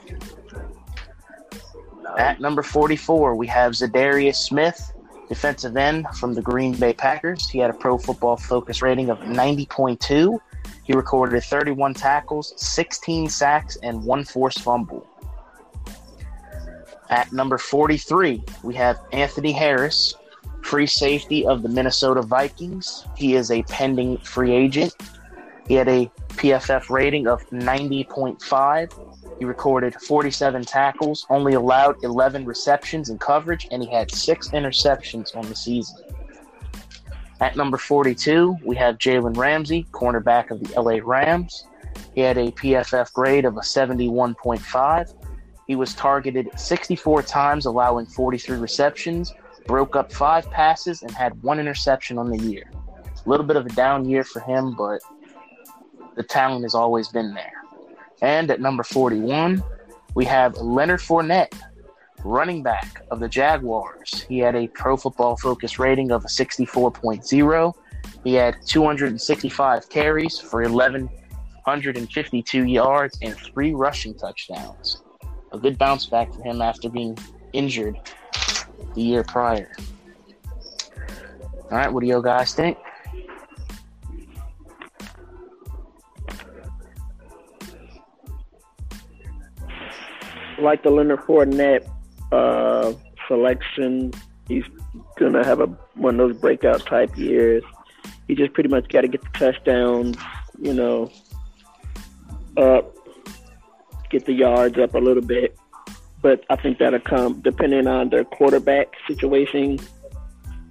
At 2.17 2.41
number 2.41 2.63
44, 2.63 3.35
we 3.35 3.49
have 3.49 3.73
Za'Darius 3.73 4.37
Smith, 4.37 4.93
defensive 5.29 5.77
end 5.77 6.07
from 6.15 6.33
the 6.33 6.41
Green 6.41 6.75
Bay 6.75 6.93
Packers. 6.93 7.49
He 7.49 7.59
had 7.59 7.71
a 7.71 7.75
pro 7.75 7.99
football 7.99 8.37
focus 8.37 8.81
rating 8.81 9.11
of 9.11 9.19
90.2. 9.19 10.39
He 10.85 10.93
recorded 10.93 11.43
31 11.43 11.95
tackles, 11.95 12.55
16 12.59 13.29
sacks, 13.29 13.77
and 13.83 14.05
one 14.05 14.23
forced 14.23 14.61
fumble. 14.61 15.05
At 17.11 17.33
number 17.33 17.59
43, 17.59 18.43
we 18.63 18.75
have 18.77 19.01
Anthony 19.13 19.51
Harris, 19.51 20.15
free 20.63 20.87
safety 20.87 21.45
of 21.45 21.63
the 21.63 21.69
Minnesota 21.69 22.23
Vikings. 22.23 23.05
He 23.17 23.35
is 23.35 23.51
a 23.51 23.65
pending 23.65 24.19
free 24.19 24.53
agent. 24.53 24.95
He 25.67 25.75
had 25.75 25.89
a 25.89 26.11
PFF 26.31 26.89
rating 26.89 27.27
of 27.27 27.45
90.5. 27.51 29.39
He 29.41 29.45
recorded 29.45 29.95
47 29.95 30.65
tackles, 30.65 31.27
only 31.31 31.55
allowed 31.55 31.97
11 32.05 32.45
receptions 32.45 33.11
in 33.11 33.19
coverage, 33.19 33.67
and 33.73 33.83
he 33.83 33.91
had 33.91 34.13
six 34.13 34.51
interceptions 34.51 35.37
on 35.37 35.49
the 35.49 35.57
season. 35.57 35.99
At 37.41 37.57
number 37.57 37.77
42, 37.77 38.59
we 38.65 38.77
have 38.77 38.99
Jalen 38.99 39.37
Ramsey, 39.37 39.85
cornerback 39.91 40.51
of 40.53 40.61
the 40.63 40.81
LA 40.81 40.99
Rams. 41.03 41.67
He 42.15 42.21
had 42.21 42.39
a 42.39 42.53
PFF 42.53 43.13
grade 43.13 43.45
of 43.45 43.57
a 43.57 43.61
71.5. 43.61 45.15
He 45.71 45.77
was 45.77 45.95
targeted 45.95 46.51
64 46.59 47.23
times, 47.23 47.65
allowing 47.65 48.05
43 48.05 48.59
receptions, 48.59 49.33
broke 49.69 49.95
up 49.95 50.13
five 50.13 50.51
passes, 50.51 51.03
and 51.03 51.13
had 51.13 51.41
one 51.45 51.61
interception 51.61 52.19
on 52.19 52.29
the 52.29 52.39
year. 52.39 52.69
A 53.25 53.29
little 53.29 53.47
bit 53.47 53.55
of 53.55 53.67
a 53.67 53.69
down 53.69 54.05
year 54.05 54.25
for 54.25 54.41
him, 54.41 54.75
but 54.77 55.01
the 56.17 56.25
talent 56.25 56.65
has 56.65 56.75
always 56.75 57.07
been 57.11 57.35
there. 57.35 57.53
And 58.21 58.51
at 58.51 58.61
number 58.61 58.83
41, 58.83 59.63
we 60.17 60.25
have 60.25 60.57
Leonard 60.57 60.99
Fournette, 60.99 61.55
running 62.25 62.65
back 62.65 63.05
of 63.13 63.21
the 63.21 63.29
Jaguars. 63.29 64.27
He 64.29 64.41
had 64.41 64.57
a 64.57 64.67
pro 64.67 64.97
football 64.97 65.37
focus 65.37 65.79
rating 65.79 66.11
of 66.11 66.25
a 66.25 66.29
64.0. 66.29 67.75
He 68.25 68.35
had 68.35 68.57
265 68.67 69.89
carries 69.89 70.37
for 70.37 70.63
1,152 70.63 72.65
yards 72.65 73.19
and 73.23 73.37
three 73.37 73.73
rushing 73.73 74.19
touchdowns 74.19 75.05
a 75.53 75.59
good 75.59 75.79
bounce 75.79 76.07
back 76.07 76.33
for 76.33 76.43
him 76.43 76.63
after 76.63 76.89
being 76.89 77.17
injured 77.53 77.99
the 78.95 79.03
year 79.03 79.25
prior. 79.25 79.71
All 81.71 81.79
right, 81.79 81.93
what 81.93 82.01
do 82.01 82.07
you 82.07 82.23
guys 82.23 82.55
think? 82.55 82.79
Like 90.59 90.83
the 90.83 90.91
Leonard 90.91 91.21
Fournette 91.21 91.89
uh, 92.33 92.93
selection, 93.29 94.13
he's 94.47 94.65
gonna 95.19 95.45
have 95.45 95.61
a 95.61 95.67
one 95.95 96.21
of 96.21 96.29
those 96.29 96.39
breakout 96.39 96.85
type 96.87 97.17
years. 97.17 97.63
He 98.29 98.35
just 98.35 98.53
pretty 98.53 98.69
much 98.69 98.89
got 98.89 99.01
to 99.01 99.09
get 99.09 99.23
the 99.23 99.39
touchdowns, 99.39 100.17
you 100.61 100.75
know, 100.75 101.11
up 102.57 102.95
get 104.11 104.27
the 104.27 104.33
yards 104.33 104.79
up 104.79 104.95
a 104.95 104.99
little 104.99 105.23
bit. 105.23 105.57
But 106.23 106.45
I 106.51 106.57
think 106.57 106.79
that'll 106.79 107.01
come 107.01 107.41
depending 107.41 107.87
on 107.87 108.11
their 108.11 108.25
quarterback 108.25 108.89
situation. 109.07 109.79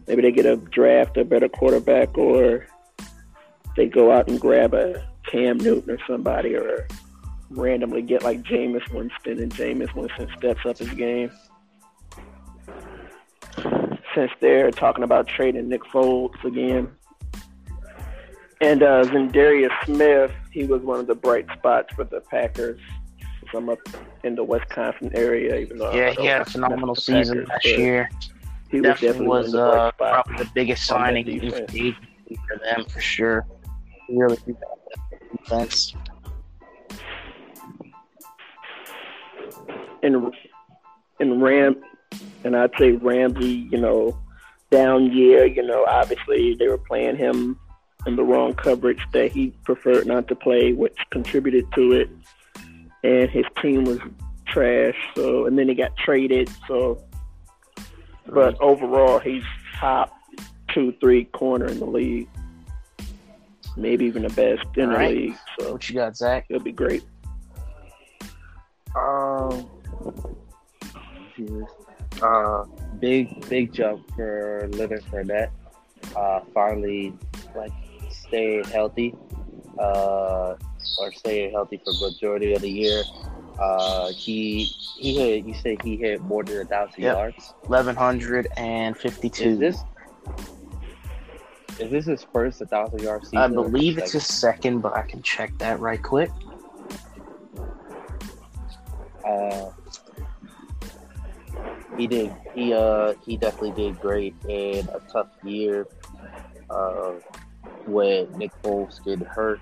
Maybe 0.07 0.21
they 0.21 0.31
get 0.31 0.45
a 0.45 0.57
draft 0.57 1.17
a 1.17 1.25
better 1.25 1.49
quarterback, 1.49 2.17
or 2.17 2.67
they 3.75 3.87
go 3.87 4.11
out 4.11 4.27
and 4.27 4.39
grab 4.39 4.73
a 4.73 5.03
Cam 5.25 5.57
Newton 5.57 5.91
or 5.91 5.99
somebody, 6.07 6.55
or 6.55 6.87
randomly 7.49 8.01
get 8.01 8.23
like 8.23 8.43
Jameis 8.43 8.87
Winston, 8.93 9.39
and 9.39 9.53
Jameis 9.53 9.93
Winston 9.95 10.29
steps 10.37 10.65
up 10.65 10.77
his 10.77 10.89
game. 10.91 11.31
Since 14.15 14.31
they're 14.39 14.71
talking 14.71 15.03
about 15.03 15.27
trading 15.27 15.69
Nick 15.69 15.83
Foles 15.83 16.43
again. 16.43 16.89
And 18.61 18.83
uh, 18.83 19.03
Za'Darius 19.05 19.71
Smith, 19.85 20.31
he 20.51 20.65
was 20.65 20.81
one 20.81 20.99
of 20.99 21.07
the 21.07 21.15
bright 21.15 21.45
spots 21.57 21.93
for 21.93 22.03
the 22.03 22.19
Packers 22.19 22.81
I'm 23.53 23.69
up 23.69 23.79
in 24.23 24.35
the 24.35 24.43
Wisconsin 24.43 25.11
area. 25.13 25.57
Even 25.57 25.77
though 25.77 25.93
yeah, 25.93 26.11
he 26.11 26.25
had 26.25 26.41
a 26.41 26.45
phenomenal 26.45 26.95
season 26.95 27.45
last 27.45 27.65
year. 27.65 28.09
He 28.69 28.81
definitely 28.81 29.27
was, 29.27 29.51
definitely 29.51 29.55
was 29.55 29.55
uh, 29.55 29.91
probably 29.97 30.37
the 30.37 30.51
biggest 30.53 30.85
signing 30.85 31.25
for 31.49 32.57
them 32.63 32.85
for 32.85 33.01
sure. 33.01 33.45
He 34.07 34.15
really 34.15 34.37
defense. 35.37 35.95
And 40.03 40.33
and 41.19 41.41
Ram 41.41 41.81
and 42.43 42.55
I'd 42.55 42.71
say 42.77 42.91
Ramsey, 42.91 43.67
you 43.71 43.79
know, 43.79 44.17
down 44.71 45.11
year, 45.11 45.45
you 45.45 45.63
know, 45.63 45.85
obviously 45.85 46.55
they 46.55 46.67
were 46.67 46.77
playing 46.77 47.17
him 47.17 47.59
in 48.05 48.15
the 48.15 48.23
wrong 48.23 48.53
coverage 48.53 49.01
that 49.11 49.31
he 49.31 49.53
preferred 49.63 50.07
not 50.07 50.27
to 50.29 50.35
play, 50.35 50.71
which 50.73 50.95
contributed 51.09 51.65
to 51.73 51.91
it 51.93 52.09
and 53.03 53.29
his 53.29 53.45
team 53.61 53.85
was 53.85 53.99
trash. 54.45 54.95
So 55.15 55.45
and 55.45 55.57
then 55.57 55.69
he 55.69 55.75
got 55.75 55.95
traded. 55.97 56.49
So, 56.67 57.03
but 58.27 58.59
overall, 58.61 59.19
he's 59.19 59.43
top 59.77 60.13
two, 60.69 60.93
three 60.99 61.25
corner 61.25 61.67
in 61.67 61.79
the 61.79 61.85
league. 61.85 62.27
Maybe 63.77 64.05
even 64.05 64.23
the 64.23 64.29
best 64.29 64.65
in 64.75 64.91
the 64.91 64.97
league. 64.97 65.35
So 65.59 65.73
what 65.73 65.87
you 65.87 65.95
got, 65.95 66.17
Zach? 66.17 66.45
It'll 66.49 66.61
be 66.61 66.71
great. 66.71 67.03
Um, 68.95 69.69
uh, 72.21 72.65
big 72.99 73.47
big 73.47 73.71
jump 73.71 74.09
for 74.15 74.67
Leonard 74.73 75.03
Fournette. 75.05 75.51
Uh, 76.15 76.41
finally, 76.53 77.13
like 77.55 77.71
staying 78.09 78.63
healthy. 78.65 79.15
Uh, 79.77 80.55
or 80.99 81.11
staying 81.11 81.51
healthy 81.51 81.77
for 81.77 81.93
the 81.93 82.11
majority 82.11 82.53
of 82.53 82.61
the 82.61 82.69
year. 82.69 83.03
Uh, 83.59 84.09
he 84.11 84.63
he 84.97 85.15
hit. 85.15 85.45
You 85.45 85.53
say 85.53 85.77
he 85.83 85.97
hit 85.97 86.21
more 86.21 86.43
than 86.43 86.61
a 86.61 86.65
thousand 86.65 87.03
yep. 87.03 87.15
yards. 87.15 87.53
Eleven 87.67 87.95
hundred 87.95 88.47
and 88.57 88.97
fifty-two. 88.97 89.49
Is 89.49 89.59
this 89.59 89.83
is 91.79 91.91
this 91.91 92.05
his 92.05 92.25
first 92.31 92.59
thousand 92.59 93.01
yard 93.01 93.23
season? 93.23 93.37
I 93.37 93.47
believe 93.47 93.97
it's 93.97 94.13
his 94.13 94.25
second, 94.25 94.79
but 94.79 94.95
I 94.95 95.01
can 95.01 95.21
check 95.21 95.57
that 95.57 95.79
right 95.79 96.01
quick. 96.01 96.31
Uh, 99.25 99.71
he 101.97 102.07
did. 102.07 102.33
He 102.55 102.73
uh 102.73 103.13
he 103.25 103.35
definitely 103.35 103.71
did 103.71 103.99
great 103.99 104.35
in 104.47 104.87
a 104.89 104.99
tough 105.11 105.29
year. 105.43 105.85
Uh, 106.69 107.13
when 107.87 108.31
Nick 108.37 108.51
Foles 108.61 109.03
getting 109.03 109.25
hurt, 109.25 109.59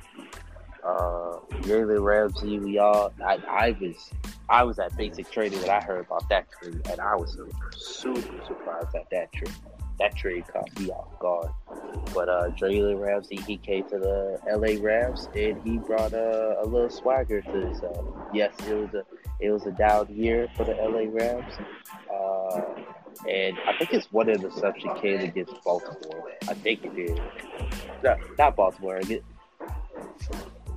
uh, 0.87 1.39
Jalen 1.63 2.01
Ramsey, 2.03 2.59
we 2.59 2.77
all, 2.77 3.13
I, 3.25 3.37
I 3.49 3.77
was, 3.79 4.09
I 4.47 4.63
was 4.63 4.79
at 4.79 4.95
basic 4.95 5.29
training 5.29 5.59
when 5.59 5.69
I 5.69 5.81
heard 5.81 6.05
about 6.05 6.27
that 6.29 6.47
trade, 6.51 6.81
and 6.89 7.01
I 7.01 7.15
was 7.15 7.37
super 7.75 8.45
surprised 8.45 8.95
at 8.95 9.09
that 9.11 9.31
trade. 9.33 9.53
That 9.99 10.15
trade 10.15 10.45
caught 10.47 10.79
me 10.79 10.91
off 10.91 11.19
guard. 11.19 11.49
But 12.13 12.29
uh, 12.29 12.49
Jalen 12.51 13.01
Ramsey, 13.01 13.37
he 13.37 13.57
came 13.57 13.83
to 13.89 13.97
the 13.97 14.39
LA 14.47 14.81
Rams, 14.81 15.27
and 15.35 15.61
he 15.63 15.77
brought 15.77 16.13
a, 16.13 16.61
a 16.61 16.65
little 16.65 16.89
swagger 16.89 17.41
to 17.41 17.51
himself. 17.51 18.05
Yes, 18.31 18.53
it 18.67 18.75
was 18.75 18.93
a, 18.93 19.03
it 19.39 19.49
was 19.49 19.65
a 19.65 19.71
down 19.71 20.07
year 20.09 20.47
for 20.55 20.65
the 20.65 20.73
LA 20.73 21.09
Rams. 21.11 21.53
Uh, 22.13 22.61
and 23.27 23.57
I 23.65 23.75
think 23.77 23.91
it's 23.93 24.11
one 24.11 24.29
interception 24.29 24.95
came 25.01 25.19
against 25.19 25.61
Baltimore. 25.63 26.31
I 26.47 26.53
think 26.53 26.85
it 26.85 26.95
did. 26.95 27.21
Not, 28.37 28.55
Baltimore. 28.55 28.97
It 28.97 29.23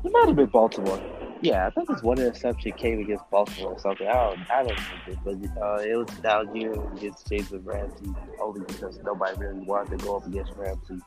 might 0.09 0.27
have 0.27 0.37
been 0.37 0.47
Baltimore. 0.47 1.01
Yeah, 1.43 1.67
I 1.67 1.71
think 1.71 1.89
it's 1.91 2.03
one 2.03 2.19
interception 2.19 2.73
came 2.73 3.01
against 3.01 3.29
Baltimore 3.31 3.73
or 3.73 3.79
something. 3.79 4.07
I 4.07 4.13
don't, 4.13 4.51
I 4.51 4.63
don't 4.63 4.81
remember, 5.09 5.51
but 5.55 5.63
uh, 5.63 5.77
it 5.83 5.97
was 5.97 6.09
down 6.19 6.55
here 6.55 6.75
against 6.97 7.29
James 7.29 7.51
Ramsey 7.51 8.13
only 8.41 8.61
because 8.61 8.99
nobody 9.03 9.39
really 9.39 9.61
wanted 9.61 9.99
to 9.99 10.05
go 10.05 10.17
up 10.17 10.27
against 10.27 10.53
Ramsey 10.57 11.01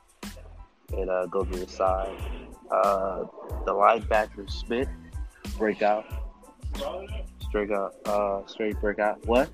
and 0.97 1.09
uh, 1.09 1.25
go 1.27 1.43
to 1.43 1.59
the 1.59 1.67
side. 1.67 2.15
Uh, 2.71 3.25
the 3.65 3.71
linebacker 3.71 4.49
Smith 4.49 4.89
breakout, 5.57 6.05
straight 7.39 7.71
up, 7.71 7.95
uh, 8.05 8.45
straight 8.47 8.79
breakout. 8.81 9.23
What? 9.27 9.49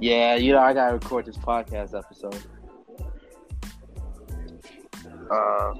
Yeah, 0.00 0.34
you 0.34 0.52
know 0.52 0.60
I 0.60 0.72
gotta 0.74 0.94
record 0.94 1.26
this 1.26 1.36
podcast 1.36 1.96
episode. 1.96 2.42
Uh, 5.30 5.74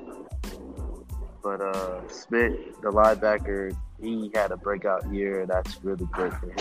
but 1.43 1.61
uh, 1.61 2.07
Smith, 2.09 2.81
the 2.83 2.91
linebacker, 2.91 3.77
he 4.01 4.31
had 4.35 4.53
a 4.53 4.57
breakout 4.57 5.13
year, 5.13 5.47
that's 5.47 5.83
really 5.83 6.07
great 6.13 6.33
for 6.35 6.47
him. 6.47 6.57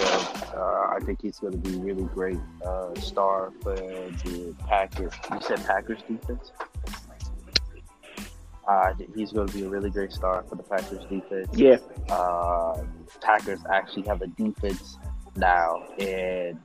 Uh, 0.55 0.95
I 0.95 0.99
think 1.05 1.21
he's 1.21 1.39
going 1.39 1.53
to 1.53 1.59
be 1.59 1.77
really 1.77 2.05
great 2.05 2.39
uh, 2.65 2.93
star 2.95 3.51
for 3.61 3.75
the 3.75 4.55
Packers. 4.67 5.13
You 5.31 5.39
said 5.41 5.65
Packers 5.65 6.01
defense. 6.07 6.51
Uh, 8.67 8.93
he's 9.15 9.31
going 9.31 9.47
to 9.47 9.53
be 9.53 9.63
a 9.63 9.69
really 9.69 9.89
great 9.89 10.11
star 10.11 10.43
for 10.49 10.55
the 10.55 10.63
Packers 10.63 11.05
defense. 11.05 11.47
Yeah. 11.53 11.77
Uh, 12.09 12.83
Packers 13.21 13.59
actually 13.71 14.03
have 14.07 14.21
a 14.21 14.27
defense 14.27 14.97
now, 15.35 15.83
and 15.99 16.59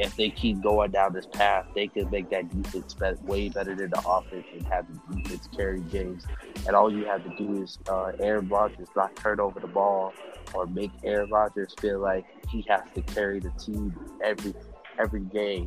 if 0.00 0.16
they 0.16 0.30
keep 0.30 0.62
going 0.62 0.90
down 0.90 1.12
this 1.12 1.26
path, 1.26 1.66
they 1.74 1.86
could 1.86 2.10
make 2.10 2.30
that 2.30 2.48
defense 2.48 2.96
way 3.22 3.50
better 3.50 3.74
than 3.74 3.90
the 3.90 4.02
offense 4.08 4.46
and 4.52 4.66
have 4.66 4.86
the 4.88 5.16
defense 5.16 5.46
carry 5.54 5.80
games. 5.80 6.24
And 6.66 6.74
all 6.74 6.90
you 6.90 7.04
have 7.04 7.22
to 7.24 7.36
do 7.36 7.62
is 7.62 7.78
uh, 7.86 8.12
Aaron 8.18 8.48
Rodgers 8.48 8.88
not 8.96 9.14
turn 9.16 9.40
over 9.40 9.60
the 9.60 9.66
ball 9.66 10.14
or 10.54 10.66
make 10.66 10.90
Aaron 11.04 11.28
Rodgers 11.30 11.74
feel 11.78 12.00
like 12.00 12.24
he 12.48 12.64
has 12.68 12.80
to 12.94 13.02
carry 13.02 13.40
the 13.40 13.50
team 13.50 13.94
every 14.24 14.54
every 14.98 15.20
game. 15.20 15.66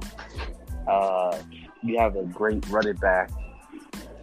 Uh, 0.87 1.37
you 1.83 1.99
have 1.99 2.15
a 2.15 2.23
great 2.23 2.67
running 2.69 2.95
back 2.95 3.29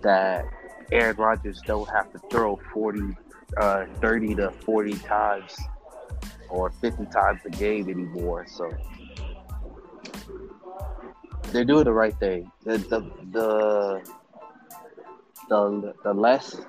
that 0.03 0.45
Aaron 0.91 1.17
Rodgers 1.17 1.61
don't 1.65 1.89
have 1.89 2.13
to 2.13 2.19
throw 2.31 2.57
40, 2.75 3.17
uh, 3.59 3.87
30 4.01 4.35
to 4.37 4.51
40 4.65 4.95
times 4.99 5.57
or 6.49 6.71
50 6.71 7.07
times 7.07 7.41
a 7.45 7.51
game 7.51 7.89
anymore. 7.89 8.47
So 8.49 8.71
they're 11.53 11.65
doing 11.65 11.85
the 11.85 11.93
right 11.93 12.17
thing. 12.19 12.51
The 12.65 12.79
the 12.79 13.01
the 13.33 14.03
the, 15.49 15.95
the 16.05 16.15
less 16.15 16.61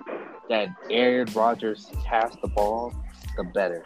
that 0.49 0.69
Aaron 0.89 1.27
Rodgers 1.33 1.91
has 2.05 2.31
the 2.41 2.47
ball, 2.49 2.93
the 3.37 3.43
better. 3.43 3.85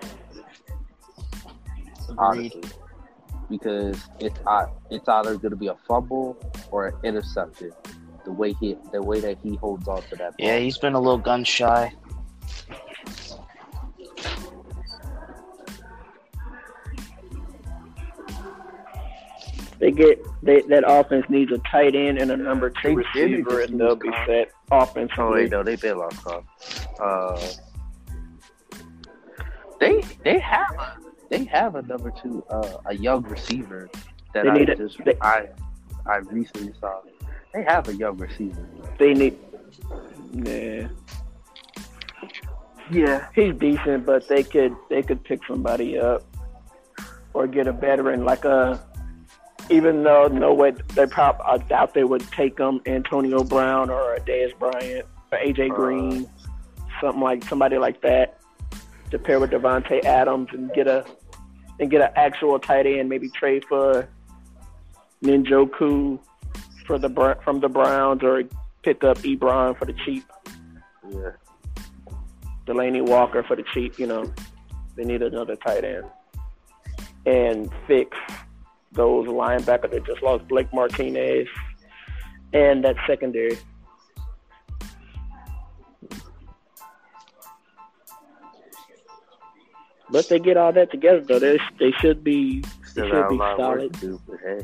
Agreed. 2.10 2.17
Honestly, 2.17 2.63
because 3.50 4.10
it's 4.19 4.39
uh, 4.48 4.67
it's 4.89 5.08
either 5.08 5.38
going 5.38 5.52
to 5.52 5.58
be 5.58 5.67
a 5.67 5.76
fumble 5.88 6.38
or 6.71 6.88
an 6.88 6.95
interception. 7.04 7.71
The 8.24 8.32
way 8.32 8.54
he 8.54 8.78
the 8.91 9.02
way 9.02 9.19
that 9.19 9.38
he 9.43 9.56
holds 9.56 9.88
on 9.88 10.02
to 10.04 10.15
that 10.15 10.38
ball. 10.38 10.48
Yeah, 10.48 10.58
he's 10.58 10.78
been 10.78 10.93
a 10.93 11.00
little 11.00 11.17
gun 11.17 11.43
shy. 11.43 11.93
They 19.80 19.92
get 19.92 20.24
they, 20.42 20.62
that 20.62 20.84
offense 20.88 21.26
needs 21.30 21.52
a 21.52 21.58
tight 21.70 21.96
end 21.96 22.18
and 22.20 22.32
a 22.32 22.38
number 22.38 22.70
two 22.70 22.96
receiver, 22.96 23.62
and 23.62 23.80
they'll 23.80 23.96
be 23.96 24.10
set 24.26 24.52
Oh 24.72 24.80
offensively. 24.80 25.44
wait, 25.44 25.52
no, 25.52 25.64
they 25.64 25.76
been 25.76 25.98
lost 25.98 26.26
off. 26.28 26.44
Uh, 27.00 27.40
they 29.80 30.02
they 30.24 30.40
have 30.40 30.66
a 30.80 30.98
they 31.30 31.44
have 31.46 31.76
a 31.76 31.82
number 31.82 32.12
two 32.22 32.44
uh, 32.50 32.78
a 32.86 32.96
young 32.96 33.24
receiver 33.24 33.90
that 34.34 34.48
I 34.48 34.56
a- 34.60 34.76
just 34.76 34.98
they- 35.04 35.18
I 35.22 35.48
I 36.06 36.18
recently 36.18 36.74
saw. 36.80 37.02
They 37.54 37.64
have 37.64 37.88
a 37.88 37.96
young 37.96 38.18
receiver. 38.18 38.66
They 38.98 39.14
need. 39.14 39.38
Yeah, 40.34 40.88
Yeah, 42.92 43.28
he's 43.34 43.54
decent, 43.56 44.06
but 44.06 44.28
they 44.28 44.44
could 44.44 44.76
they 44.90 45.02
could 45.02 45.24
pick 45.24 45.40
somebody 45.48 45.98
up 45.98 46.24
or 47.34 47.48
get 47.48 47.68
a 47.68 47.72
veteran 47.74 48.24
like 48.26 48.46
a. 48.46 48.82
Even 49.69 50.04
though 50.04 50.28
no 50.28 50.54
way 50.54 50.71
they 50.93 51.08
probably 51.08 51.45
I 51.45 51.58
doubt 51.58 51.93
they 51.93 52.04
would 52.04 52.21
take 52.32 52.58
them 52.58 52.82
Antonio 52.86 53.43
Brown 53.43 53.89
or 53.89 54.13
a 54.13 54.19
Dez 54.19 54.58
Bryant 54.60 55.06
or 55.32 55.38
AJ 55.38 55.71
Uh, 55.71 55.75
Green, 55.75 56.30
something 57.01 57.21
like 57.21 57.43
somebody 57.43 57.78
like 57.78 58.01
that 58.01 58.39
to 59.12 59.19
pair 59.19 59.39
with 59.39 59.51
Davante 59.51 60.04
Adams 60.04 60.49
and 60.51 60.71
get 60.73 60.88
a 60.88 61.06
and 61.80 61.89
get 61.89 62.01
an 62.01 62.10
actual 62.15 62.60
tight 62.60 62.86
end, 62.86 63.10
maybe 63.10 63.30
trade 63.30 63.65
for 63.65 64.08
Njoku 65.23 66.19
for 66.86 66.99
the 66.99 67.38
from 67.43 67.60
the 67.60 67.69
Browns 67.69 68.23
or 68.23 68.43
pick 68.84 69.04
up 69.04 69.17
Ebron 69.19 69.78
for 69.78 69.86
the 69.86 69.93
cheap, 70.06 70.23
yeah. 71.12 71.32
Delanie 72.67 73.06
Walker 73.06 73.43
for 73.43 73.56
the 73.56 73.63
cheap. 73.73 73.97
You 73.97 74.08
know, 74.08 74.34
they 74.95 75.04
need 75.04 75.21
another 75.21 75.56
tight 75.56 75.84
end 75.84 76.06
and 77.25 77.71
fix 77.88 78.15
those 78.95 79.27
linebackers 79.27 79.91
that 79.91 80.05
just 80.05 80.23
lost 80.23 80.47
Blake 80.47 80.73
Martinez 80.73 81.47
and 82.53 82.84
that 82.84 82.95
secondary. 83.08 83.58
But 90.10 90.29
they 90.29 90.39
get 90.39 90.55
all 90.55 90.71
that 90.71 90.91
together 90.91 91.21
though. 91.21 91.39
They 91.39 91.60
they 91.79 91.91
should 91.99 92.23
be 92.23 92.63
Still 92.86 93.10
should 93.10 93.29
be 93.29 93.36
lot 93.36 93.58
solid. 93.58 93.91
do, 93.99 94.21
but 94.27 94.38
hey, 94.39 94.62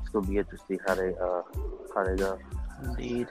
it's 0.00 0.08
gonna 0.10 0.26
be 0.26 0.38
interesting 0.38 0.78
how 0.86 0.94
they 0.94 1.14
uh 1.14 1.42
how 1.94 2.04
they 2.04 2.16
go. 2.16 2.38
Indeed. 2.84 3.26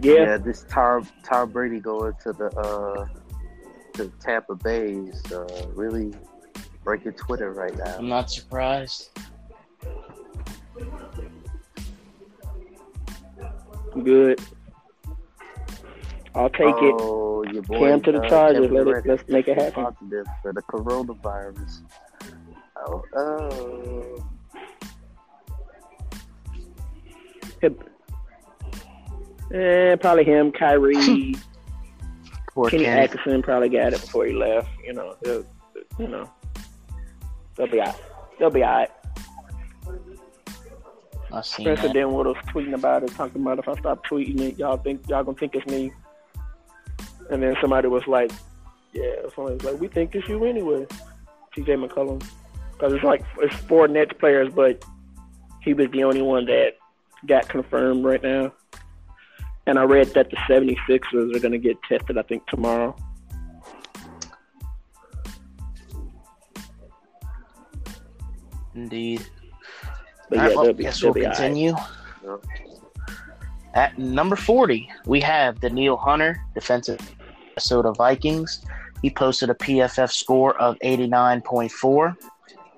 yeah. 0.00 0.36
this 0.36 0.66
Tom 0.68 1.08
Tom 1.24 1.50
Brady 1.50 1.80
going 1.80 2.14
to 2.24 2.32
the 2.32 2.46
uh 2.58 3.06
to 3.94 4.12
Tampa 4.20 4.54
Bay 4.56 4.92
is 4.94 5.32
uh, 5.32 5.66
really 5.74 6.12
breaking 6.84 7.12
Twitter 7.12 7.52
right 7.52 7.76
now. 7.76 7.96
I'm 7.98 8.08
not 8.08 8.30
surprised. 8.30 9.10
Good. 14.02 14.40
I'll 16.34 16.48
take 16.48 16.74
it. 16.76 16.94
oh, 16.98 17.44
your 17.52 17.62
boy, 17.62 17.78
Cam 17.78 18.00
to 18.02 18.12
the 18.12 18.22
uh, 18.22 18.28
Chargers. 18.28 18.70
Let 18.70 18.86
it, 18.86 19.06
let's 19.06 19.28
make 19.28 19.48
it 19.48 19.58
happen. 19.60 19.84
Positive 19.84 20.26
for 20.40 20.52
the 20.54 20.62
coronavirus. 20.62 21.82
Oh, 22.76 23.02
oh. 23.16 24.24
Hip- 27.60 27.88
Eh, 29.54 29.96
probably 29.96 30.24
him, 30.24 30.50
Kyrie, 30.50 30.94
Poor 32.54 32.70
Kenny 32.70 32.84
Kenny. 32.84 33.00
Atkinson 33.02 33.42
probably 33.42 33.68
got 33.68 33.92
it 33.92 34.00
before 34.00 34.24
he 34.24 34.32
left. 34.32 34.70
You 34.82 34.94
know, 34.94 35.14
they'll, 35.22 35.44
you 35.98 36.08
know, 36.08 36.30
they'll 37.56 37.66
be 37.66 37.80
out. 37.80 38.00
They'll 38.38 38.50
be 38.50 38.62
all 38.62 38.70
right. 38.70 38.90
I've 41.32 41.46
seen 41.46 41.64
Spencer 41.64 41.88
that. 41.88 41.94
Dinwiddie 41.94 42.28
was 42.28 42.36
tweeting 42.48 42.74
about 42.74 43.04
it, 43.04 43.10
talking 43.14 43.40
about 43.40 43.58
if 43.58 43.68
I 43.68 43.74
stop 43.76 44.06
tweeting 44.06 44.40
it, 44.40 44.58
y'all 44.58 44.76
think 44.76 45.08
y'all 45.08 45.24
gonna 45.24 45.36
think 45.36 45.54
it's 45.54 45.66
me. 45.66 45.92
And 47.30 47.42
then 47.42 47.56
somebody 47.60 47.88
was 47.88 48.06
like, 48.06 48.30
"Yeah," 48.92 49.14
somebody 49.34 49.56
was 49.56 49.64
like, 49.64 49.80
"We 49.80 49.88
think 49.88 50.14
it's 50.14 50.28
you 50.28 50.44
anyway." 50.44 50.86
T.J. 51.54 51.76
McCullum, 51.76 52.22
because 52.72 52.92
it's 52.94 53.04
like 53.04 53.22
it's 53.38 53.54
four 53.64 53.88
Nets 53.88 54.12
players, 54.18 54.52
but 54.52 54.84
he 55.62 55.74
was 55.74 55.90
the 55.90 56.04
only 56.04 56.22
one 56.22 56.46
that 56.46 56.76
got 57.26 57.48
confirmed 57.48 58.04
right 58.04 58.22
now. 58.22 58.52
And 59.66 59.78
I 59.78 59.84
read 59.84 60.08
that 60.08 60.30
the 60.30 60.36
76ers 60.36 61.36
are 61.36 61.40
gonna 61.40 61.58
get 61.58 61.82
tested. 61.84 62.18
I 62.18 62.22
think 62.22 62.46
tomorrow. 62.46 62.96
Indeed. 68.74 69.26
But 70.28 70.38
All 70.38 70.44
yeah, 70.44 70.48
right, 70.48 70.56
well, 70.56 70.72
be, 70.72 70.82
guess 70.84 71.02
we'll 71.02 71.12
right. 71.12 71.24
continue. 71.24 71.74
Yep. 72.24 72.44
At 73.74 73.98
number 73.98 74.36
40, 74.36 74.90
we 75.06 75.20
have 75.20 75.60
Danielle 75.60 75.96
Hunter, 75.96 76.40
defensive 76.54 77.00
Minnesota 77.48 77.92
Vikings. 77.92 78.64
He 79.00 79.10
posted 79.10 79.50
a 79.50 79.54
PFF 79.54 80.12
score 80.12 80.56
of 80.60 80.78
89.4. 80.80 82.16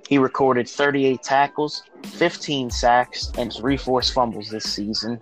He 0.08 0.18
recorded 0.18 0.68
38 0.68 1.22
tackles, 1.22 1.82
15 2.04 2.70
sacks, 2.70 3.32
and 3.38 3.52
three 3.52 3.76
forced 3.76 4.12
fumbles 4.12 4.50
this 4.50 4.64
season. 4.64 5.20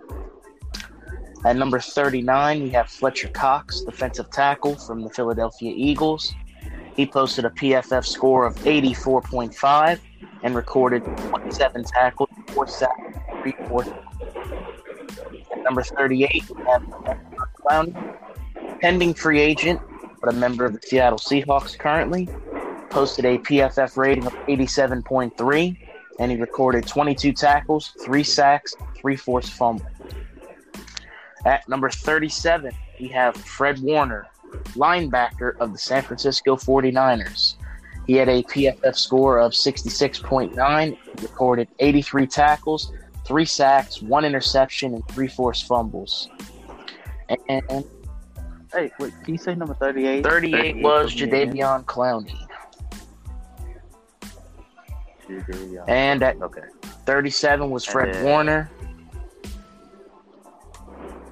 At 1.45 1.55
number 1.55 1.79
39, 1.79 2.63
we 2.63 2.69
have 2.69 2.89
Fletcher 2.89 3.29
Cox, 3.29 3.81
defensive 3.81 4.29
tackle 4.29 4.75
from 4.75 5.01
the 5.01 5.09
Philadelphia 5.09 5.73
Eagles. 5.75 6.33
He 6.95 7.05
posted 7.05 7.45
a 7.45 7.49
PFF 7.49 8.05
score 8.05 8.45
of 8.45 8.55
84.5 8.57 9.99
and 10.43 10.55
recorded 10.55 11.03
27 11.17 11.83
tackles, 11.85 12.29
4 12.49 12.67
sacks, 12.67 13.17
3 13.41 13.53
forced 13.67 13.91
at 15.53 15.63
number 15.63 15.83
38, 15.83 16.49
we 16.49 16.63
have 16.63 16.83
Clowney, 17.61 18.15
pending 18.81 19.13
free 19.13 19.39
agent, 19.39 19.79
but 20.19 20.33
a 20.33 20.35
member 20.35 20.65
of 20.65 20.73
the 20.73 20.81
Seattle 20.81 21.19
Seahawks 21.19 21.77
currently. 21.77 22.27
Posted 22.89 23.25
a 23.25 23.37
PFF 23.37 23.97
rating 23.97 24.25
of 24.25 24.33
87.3, 24.47 25.77
and 26.19 26.31
he 26.31 26.37
recorded 26.37 26.85
22 26.87 27.33
tackles, 27.33 27.93
3 28.03 28.23
sacks, 28.23 28.75
3 28.97 29.15
forced 29.15 29.53
fumbles. 29.53 29.87
At 31.45 31.67
number 31.69 31.89
37, 31.89 32.73
we 32.99 33.07
have 33.09 33.35
Fred 33.35 33.79
Warner, 33.79 34.27
linebacker 34.75 35.57
of 35.57 35.71
the 35.71 35.79
San 35.79 36.01
Francisco 36.03 36.55
49ers. 36.55 37.55
He 38.07 38.13
had 38.15 38.27
a 38.29 38.43
PFF 38.43 38.95
score 38.95 39.39
of 39.39 39.53
66.9, 39.53 40.97
recorded 41.21 41.69
83 41.79 42.27
tackles, 42.27 42.91
three 43.25 43.45
sacks, 43.45 44.01
one 44.01 44.25
interception, 44.25 44.93
and 44.93 45.07
three 45.07 45.27
forced 45.27 45.65
fumbles. 45.67 46.29
And 47.47 47.85
Hey, 48.73 48.91
wait, 48.99 49.13
can 49.23 49.33
you 49.35 49.37
say 49.37 49.53
number 49.53 49.75
38? 49.75 50.23
38 50.23 50.77
was 50.81 51.13
for? 51.13 51.19
Jadeveon 51.19 51.85
Clowney. 51.85 52.35
Jadeveon. 55.27 55.87
And 55.87 56.23
at 56.23 56.41
Okay. 56.41 56.61
37 57.05 57.69
was 57.69 57.85
Fred 57.85 58.13
then- 58.15 58.23
Warner. 58.25 58.69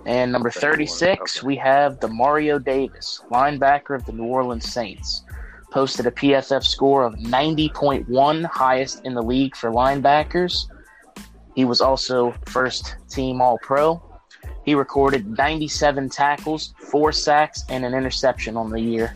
And 0.05 0.31
number 0.31 0.49
Fred 0.49 0.63
Warner, 0.63 0.77
36, 0.77 1.37
okay. 1.39 1.47
we 1.47 1.55
have 1.57 1.99
Demario 1.99 2.63
Davis, 2.63 3.21
linebacker 3.31 3.95
of 3.95 4.05
the 4.05 4.11
New 4.13 4.25
Orleans 4.25 4.71
Saints. 4.71 5.23
Posted 5.71 6.05
a 6.05 6.11
PFF 6.11 6.63
score 6.63 7.03
of 7.03 7.15
90.1, 7.15 8.45
highest 8.45 9.05
in 9.05 9.13
the 9.13 9.21
league 9.21 9.55
for 9.55 9.71
linebackers. 9.71 10.67
He 11.55 11.65
was 11.65 11.81
also 11.81 12.35
first 12.45 12.97
team 13.09 13.41
All 13.41 13.57
Pro. 13.57 14.01
He 14.65 14.75
recorded 14.75 15.37
97 15.37 16.09
tackles, 16.09 16.73
four 16.77 17.11
sacks, 17.11 17.63
and 17.69 17.83
an 17.83 17.93
interception 17.93 18.57
on 18.57 18.69
the 18.69 18.79
year. 18.79 19.15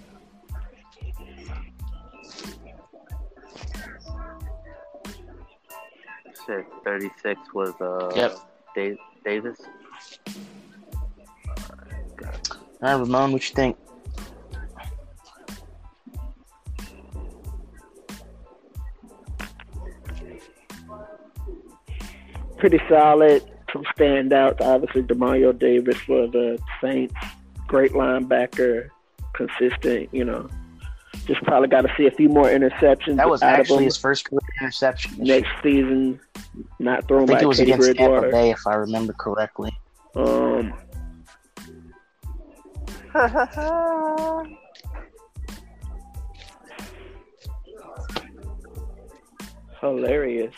Shit, 6.47 6.65
36 6.83 7.39
was 7.53 7.73
uh, 7.81 8.11
Yep. 8.15 8.37
Dave, 8.75 8.97
Davis. 9.23 9.59
All 12.81 12.91
right, 12.91 12.93
Ramon, 12.93 13.31
what 13.31 13.47
you 13.47 13.55
think? 13.55 13.77
Pretty 22.67 22.84
solid. 22.89 23.43
Some 23.71 23.84
standouts. 23.95 24.60
Obviously, 24.60 25.04
Demario 25.04 25.56
Davis 25.56 25.97
for 25.99 26.25
the 26.25 26.58
Saints. 26.82 27.13
Great 27.67 27.91
linebacker. 27.91 28.89
Consistent, 29.34 30.12
you 30.12 30.25
know. 30.25 30.49
Just 31.28 31.43
probably 31.43 31.67
got 31.67 31.82
to 31.82 31.93
see 31.95 32.08
a 32.08 32.12
few 32.12 32.28
more 32.28 32.45
interceptions 32.45 33.17
That 33.17 33.30
was 33.30 33.43
actually 33.43 33.84
his 33.84 33.97
first 33.97 34.25
career 34.28 34.39
interception. 34.60 35.13
next 35.19 35.51
season. 35.62 36.19
Not 36.80 37.08
thrown 37.08 37.25
I 37.25 37.28
think 37.28 37.39
by 37.39 37.43
it 37.43 37.47
was 37.47 37.60
against 37.60 37.86
Tampa 37.86 37.99
Bridgewater. 37.99 38.32
Bay, 38.32 38.49
if 38.49 38.65
I 38.65 38.73
remember 38.73 39.13
correctly. 39.13 39.71
Um, 40.15 40.73
hilarious. 49.82 50.56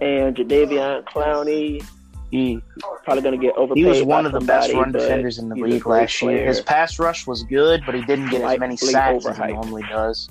And 0.00 0.36
Jadeveon 0.36 1.04
Clowney 1.04 1.84
He 2.30 2.60
probably 3.04 3.22
going 3.22 3.40
to 3.40 3.46
get 3.46 3.56
overpaid. 3.56 3.84
he 3.84 3.88
was 3.88 4.02
one 4.02 4.26
of 4.26 4.32
the 4.32 4.40
best 4.40 4.72
run 4.72 4.92
defenders 4.92 5.38
in 5.38 5.48
the 5.48 5.54
league 5.54 5.86
last 5.86 6.20
year. 6.20 6.46
His 6.46 6.60
pass 6.60 6.98
rush 6.98 7.26
was 7.26 7.42
good, 7.44 7.82
but 7.86 7.94
he 7.94 8.02
didn't 8.02 8.30
get 8.30 8.42
as 8.42 8.58
many 8.58 8.76
sacks 8.76 9.26
as 9.26 9.36
he 9.36 9.46
normally 9.48 9.82
does. 9.88 10.28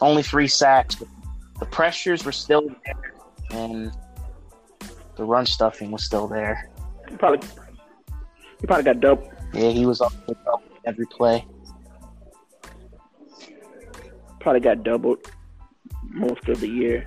Only 0.00 0.22
three 0.22 0.48
sacks. 0.48 0.94
But 0.94 1.08
the 1.58 1.66
pressures 1.66 2.24
were 2.24 2.32
still 2.32 2.62
there, 2.84 3.14
and 3.50 3.92
the 5.16 5.24
run 5.24 5.46
stuffing 5.46 5.90
was 5.90 6.04
still 6.04 6.26
there. 6.26 6.70
He 7.08 7.16
probably 7.16 7.46
he 8.60 8.66
probably 8.66 8.84
got 8.84 9.00
double. 9.00 9.30
Yeah, 9.52 9.70
he 9.70 9.86
was 9.86 10.00
up 10.00 10.12
every 10.84 11.06
play. 11.06 11.46
Probably 14.40 14.60
got 14.60 14.82
doubled 14.82 15.18
most 16.08 16.48
of 16.48 16.60
the 16.60 16.68
year. 16.68 17.06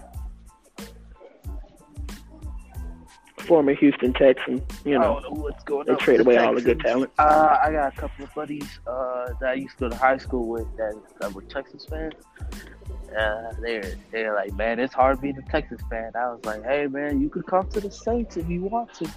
Former 3.44 3.74
Houston 3.74 4.14
Texan, 4.14 4.62
you 4.86 4.98
know, 4.98 5.20
know 5.20 5.30
what's 5.32 5.64
going 5.64 5.86
they 5.86 5.94
on. 5.94 6.00
trade 6.00 6.20
with 6.20 6.28
away 6.28 6.38
all 6.38 6.56
the 6.56 6.62
good 6.62 6.80
talent. 6.80 7.12
Uh, 7.20 7.58
I 7.62 7.72
got 7.72 7.94
a 7.94 7.96
couple 7.96 8.26
of 8.26 8.34
buddies 8.34 8.80
uh, 8.88 9.34
that 9.40 9.50
I 9.50 9.54
used 9.54 9.78
to 9.80 9.86
go 9.86 9.90
to 9.90 9.96
high 9.96 10.18
school 10.18 10.48
with 10.48 10.68
that, 10.78 11.00
that 11.20 11.34
were 11.34 11.42
Texas 11.44 11.86
fans. 11.86 12.14
Uh, 13.18 13.54
they're 13.62 13.96
they're 14.12 14.34
like, 14.34 14.54
man, 14.54 14.80
it's 14.80 14.94
hard 14.94 15.22
being 15.22 15.38
a 15.38 15.52
Texas 15.52 15.82
fan. 15.90 16.12
I 16.16 16.30
was 16.30 16.40
like, 16.46 16.64
hey, 16.64 16.88
man, 16.88 17.22
you 17.22 17.30
could 17.30 17.46
come 17.46 17.68
to 17.70 17.80
the 17.80 17.92
Saints 17.92 18.38
if 18.38 18.50
you 18.50 18.62
want 18.62 18.94
to. 18.96 19.12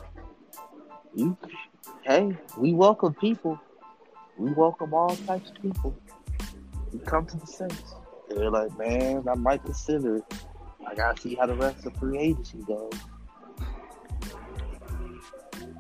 You, 1.15 1.37
hey, 2.03 2.37
we 2.59 2.75
welcome 2.75 3.15
people. 3.15 3.59
We 4.37 4.51
welcome 4.53 4.93
all 4.93 5.17
types 5.17 5.51
of 5.51 5.62
people. 5.62 5.97
You 6.93 6.99
come 6.99 7.27
to 7.27 7.37
the 7.37 7.47
Saints. 7.47 7.95
They're 8.29 8.51
like, 8.51 8.77
man, 8.77 9.25
I 9.29 9.35
might 9.35 9.65
consider 9.65 10.17
it. 10.17 10.25
I 10.87 10.95
gotta 10.95 11.21
see 11.21 11.35
how 11.35 11.47
the 11.47 11.55
rest 11.55 11.87
of 11.87 11.97
free 11.97 12.19
agency 12.19 12.59
goes. 12.67 12.93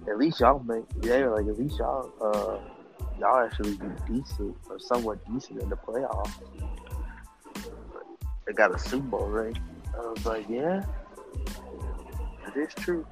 At 0.08 0.18
least 0.18 0.40
y'all 0.40 0.60
make 0.60 0.84
yeah, 1.02 1.26
like 1.26 1.46
at 1.46 1.58
least 1.58 1.78
y'all 1.78 2.12
uh 2.20 2.58
y'all 3.18 3.44
actually 3.44 3.76
be 3.76 3.86
decent 4.06 4.56
or 4.70 4.78
somewhat 4.78 5.18
decent 5.32 5.62
in 5.62 5.68
the 5.68 5.76
playoffs. 5.76 6.32
They 8.46 8.52
got 8.52 8.74
a 8.74 8.78
Super 8.78 9.06
Bowl 9.06 9.26
ring. 9.26 9.56
I 9.94 10.06
was 10.06 10.24
like, 10.24 10.48
yeah, 10.48 10.84
it 12.46 12.56
is 12.56 12.74
true. 12.74 13.06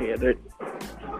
Yeah, 0.00 0.16
they're 0.16 0.34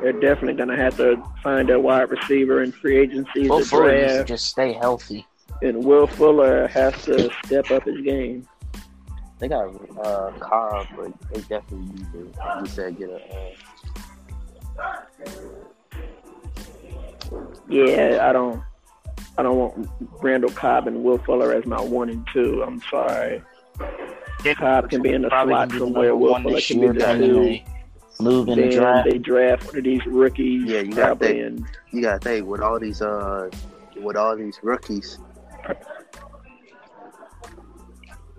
they're 0.00 0.12
definitely 0.12 0.54
gonna 0.54 0.76
have 0.76 0.96
to 0.98 1.22
find 1.42 1.68
a 1.70 1.78
wide 1.78 2.10
receiver 2.10 2.62
in 2.62 2.72
free 2.72 2.96
agency 2.96 3.48
Will 3.48 3.64
Fuller 3.64 3.92
needs 3.92 4.12
to 4.12 4.14
draft, 4.14 4.28
just 4.28 4.46
stay 4.46 4.72
healthy. 4.72 5.26
and 5.62 5.84
Will 5.84 6.06
Fuller 6.06 6.68
has 6.68 6.94
to 7.04 7.30
step 7.44 7.70
up 7.70 7.84
his 7.84 8.00
game. 8.02 8.46
They 9.38 9.48
got 9.48 9.68
uh 10.04 10.32
Cobb, 10.40 10.86
but 10.96 11.12
they 11.30 11.40
definitely 11.42 11.94
need 11.94 12.12
to 12.12 12.32
you 12.60 12.66
said 12.66 12.98
get 12.98 13.10
a 13.10 13.16
uh, 13.16 14.90
Yeah, 17.68 18.28
I 18.28 18.32
don't, 18.32 18.62
I 19.36 19.42
don't 19.42 19.56
want 19.56 19.90
Randall 20.22 20.50
Cobb 20.50 20.86
and 20.86 21.04
Will 21.04 21.18
Fuller 21.18 21.52
as 21.52 21.66
my 21.66 21.80
one 21.80 22.08
and 22.08 22.26
two. 22.32 22.62
I'm 22.62 22.80
sorry. 22.90 23.42
Cobb 24.56 24.90
can 24.90 25.02
be 25.02 25.12
in 25.12 25.22
the 25.22 25.28
Probably 25.28 25.52
slot 25.52 25.68
gonna 25.68 25.72
be 25.72 25.78
the 25.78 25.86
somewhere. 25.86 26.16
Will 26.16 26.40
Fuller 26.40 26.60
can 26.60 26.80
be 26.80 26.86
the 26.88 27.16
two. 27.16 27.40
a 28.18 28.22
move 28.22 28.48
in 28.48 28.60
the 28.60 28.70
draft. 28.70 29.08
they 29.10 29.18
draft 29.18 29.66
one 29.66 29.76
of 29.78 29.84
these 29.84 30.04
rookies. 30.06 30.64
Yeah, 30.64 30.80
you 30.80 30.92
got 30.92 31.06
probably 31.06 31.28
that. 31.28 31.46
in 31.46 31.66
you 31.90 32.02
gotta 32.02 32.18
think 32.18 32.46
with 32.46 32.60
all 32.60 32.78
these 32.78 33.02
uh 33.02 33.50
with 33.96 34.16
all 34.16 34.36
these 34.36 34.58
rookies, 34.62 35.18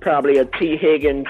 probably 0.02 0.38
a 0.38 0.46
Tee 0.46 0.78
Higgins. 0.78 1.28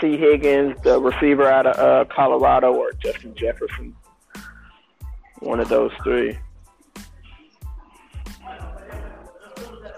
Tee 0.00 0.16
Higgins, 0.16 0.76
the 0.82 1.00
receiver 1.00 1.48
out 1.48 1.66
of 1.66 1.76
uh, 1.78 2.04
Colorado, 2.14 2.74
or 2.74 2.92
Justin 3.02 3.34
Jefferson. 3.34 3.96
One 5.40 5.60
of 5.60 5.68
those 5.68 5.92
three. 6.02 6.38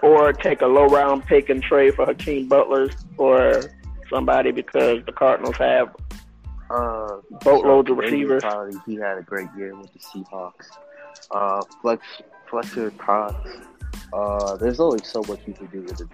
Or 0.02 0.32
take 0.32 0.62
a 0.62 0.66
low 0.66 0.86
round 0.86 1.26
pick 1.26 1.48
and 1.48 1.62
trade 1.62 1.94
for 1.94 2.06
Hakeem 2.06 2.48
Butler 2.48 2.90
or 3.16 3.62
somebody 4.08 4.52
because 4.52 5.04
the 5.06 5.12
Cardinals 5.12 5.56
have 5.56 5.94
uh 6.70 7.16
boatloads 7.42 7.90
of 7.90 7.96
receivers. 7.96 8.42
Probably 8.42 8.78
he 8.86 8.94
had 8.96 9.18
a 9.18 9.22
great 9.22 9.48
year 9.56 9.74
with 9.74 9.92
the 9.92 9.98
Seahawks. 9.98 10.66
Uh, 11.30 11.62
Flex, 11.82 12.06
Fletcher 12.48 12.90
Cox. 12.92 13.34
Uh, 14.12 14.56
there's 14.56 14.80
only 14.80 15.04
so 15.04 15.22
much 15.28 15.40
you 15.46 15.52
can 15.52 15.66
do 15.66 15.82
with 15.82 15.98
the 15.98 16.06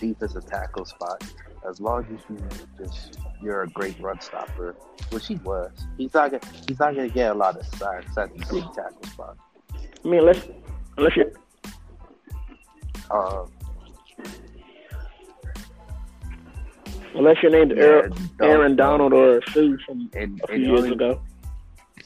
defensive, 0.00 0.46
tackle 0.46 0.84
spot. 0.84 1.22
As 1.68 1.80
long 1.80 2.04
as 2.04 2.20
you 2.28 2.38
just 2.78 3.18
you're 3.42 3.62
a 3.62 3.68
great 3.68 3.98
run 4.00 4.20
stopper, 4.20 4.74
which 5.10 5.26
he 5.26 5.36
was. 5.36 5.70
He's 5.98 6.14
not 6.14 6.30
gonna 6.30 6.42
he's 6.66 6.78
not 6.78 6.94
gonna 6.94 7.08
get 7.08 7.32
a 7.32 7.34
lot 7.34 7.56
of 7.56 7.66
sacks 7.66 8.16
at 8.16 8.32
the 8.36 8.46
big 8.52 8.64
tackle 8.74 9.02
spot. 9.04 9.36
I 9.72 10.08
mean, 10.08 10.20
unless 10.20 10.48
unless 10.96 11.16
you 11.16 11.32
Um, 13.10 13.50
unless 17.14 17.42
your 17.42 17.52
name's 17.52 17.72
yeah, 17.76 17.82
Aaron, 17.82 18.30
Aaron 18.40 18.76
Donald 18.76 19.12
or 19.12 19.42
Suh 19.48 19.76
from 19.86 20.10
and, 20.14 20.40
a 20.42 20.46
few 20.48 20.64
years 20.64 20.80
only, 20.80 20.92
ago. 20.92 21.20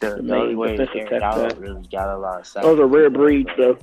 the, 0.01 0.17
the 0.17 0.23
the 0.23 0.37
only 0.37 0.55
way 0.57 0.77
Aaron. 0.77 1.21
Donald 1.21 1.59
really 1.59 1.89
got 1.93 2.15
a 2.15 2.19
lot 2.19 2.41
of 2.41 2.47
sacks. 2.47 2.67
Those 2.67 2.81
are 2.81 2.87
rare 2.87 3.11
breeds, 3.11 3.51
though. 3.57 3.79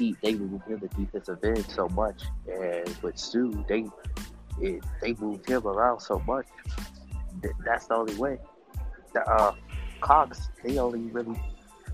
He 0.00 0.16
they 0.22 0.34
moved 0.34 0.66
him 0.66 0.78
the 0.80 0.88
defensive 0.88 1.44
end 1.44 1.66
so 1.68 1.88
much, 1.90 2.22
and 2.50 2.88
with 3.02 3.18
Stu, 3.18 3.64
they 3.68 3.86
it, 4.60 4.82
they 5.00 5.14
moved 5.14 5.48
him 5.48 5.66
around 5.66 6.00
so 6.00 6.18
much. 6.26 6.46
That, 7.42 7.52
that's 7.64 7.86
the 7.86 7.94
only 7.94 8.14
way. 8.14 8.38
The, 9.12 9.24
uh, 9.28 9.54
Cox, 10.00 10.48
they 10.64 10.78
only 10.78 11.00
really 11.00 11.38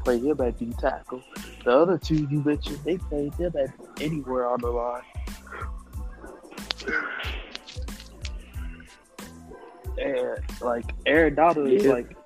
played 0.05 0.23
him 0.25 0.41
at 0.41 0.59
D 0.59 0.73
tackle. 0.79 1.23
The 1.65 1.77
other 1.77 1.99
two 1.99 2.29
you 2.31 2.43
mentioned, 2.45 2.79
they 2.85 2.97
played 2.97 3.35
him 3.35 3.53
at 3.59 3.71
anywhere 4.01 4.49
on 4.49 4.61
the 4.61 4.71
line. 4.71 5.03
And 9.99 10.39
like 10.61 10.85
Aaron 11.07 11.35
Donald 11.35 11.69
is 11.69 11.87
like 11.87 12.17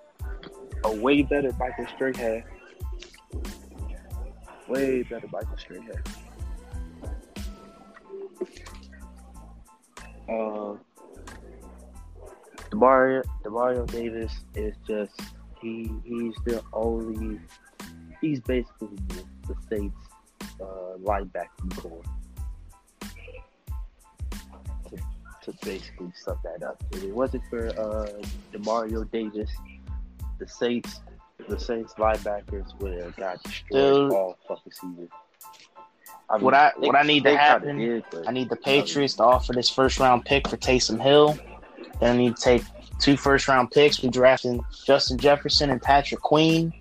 a 0.85 0.95
way 0.97 1.23
better 1.23 1.53
Michael 1.59 1.87
Strahan. 1.95 2.45
Way 4.71 5.03
better 5.03 5.27
Michael 5.33 5.57
Strahan. 5.59 5.91
Uh, 10.29 10.77
Demario 12.71 13.25
Demario 13.43 13.91
Davis 13.91 14.33
is 14.55 14.77
just 14.87 15.21
he 15.61 15.91
he's 16.05 16.37
the 16.45 16.63
only 16.73 17.41
he's 18.21 18.39
basically 18.39 18.97
the, 19.09 19.25
the 19.49 19.57
state's 19.67 20.07
uh, 20.61 20.97
linebacking 21.03 21.77
core. 21.77 22.03
To, 24.89 24.97
to 25.43 25.67
basically 25.67 26.13
sum 26.15 26.39
that 26.45 26.63
up, 26.63 26.81
if 26.93 27.03
it 27.03 27.13
wasn't 27.13 27.43
for 27.51 27.71
uh, 27.71 28.09
Demario 28.53 29.11
Davis, 29.11 29.51
the 30.39 30.47
Saints 30.47 31.01
the 31.51 31.59
Saints 31.59 31.95
linebackers 31.99 32.79
would 32.81 33.03
have 33.03 33.17
got 33.17 33.43
destroyed 33.43 34.09
Dude. 34.09 34.13
all 34.13 34.39
fucking 34.47 34.73
season. 34.73 35.09
I 36.31 36.37
What 36.37 36.55
I- 36.55 36.73
what 36.77 36.95
I 36.95 37.03
need 37.03 37.25
to 37.25 37.37
happen, 37.37 37.77
did, 37.79 38.05
I 38.27 38.31
need 38.31 38.49
the 38.49 38.57
Patriots 38.57 39.15
to 39.15 39.25
offer 39.25 39.53
this 39.53 39.69
first 39.69 39.99
round 39.99 40.25
pick 40.25 40.47
for 40.47 40.57
Taysom 40.57 41.01
Hill. 41.03 41.37
Then 41.99 42.15
I 42.15 42.17
need 42.17 42.37
to 42.37 42.43
take 42.43 42.63
two 43.01 43.17
first 43.17 43.49
round 43.49 43.73
picks. 43.73 44.01
We 44.01 44.11
drafting 44.11 44.65
Justin 44.85 45.19
Jefferson 45.19 45.71
and 45.71 45.83
Patrick 45.83 46.21
Queen. 46.21 46.73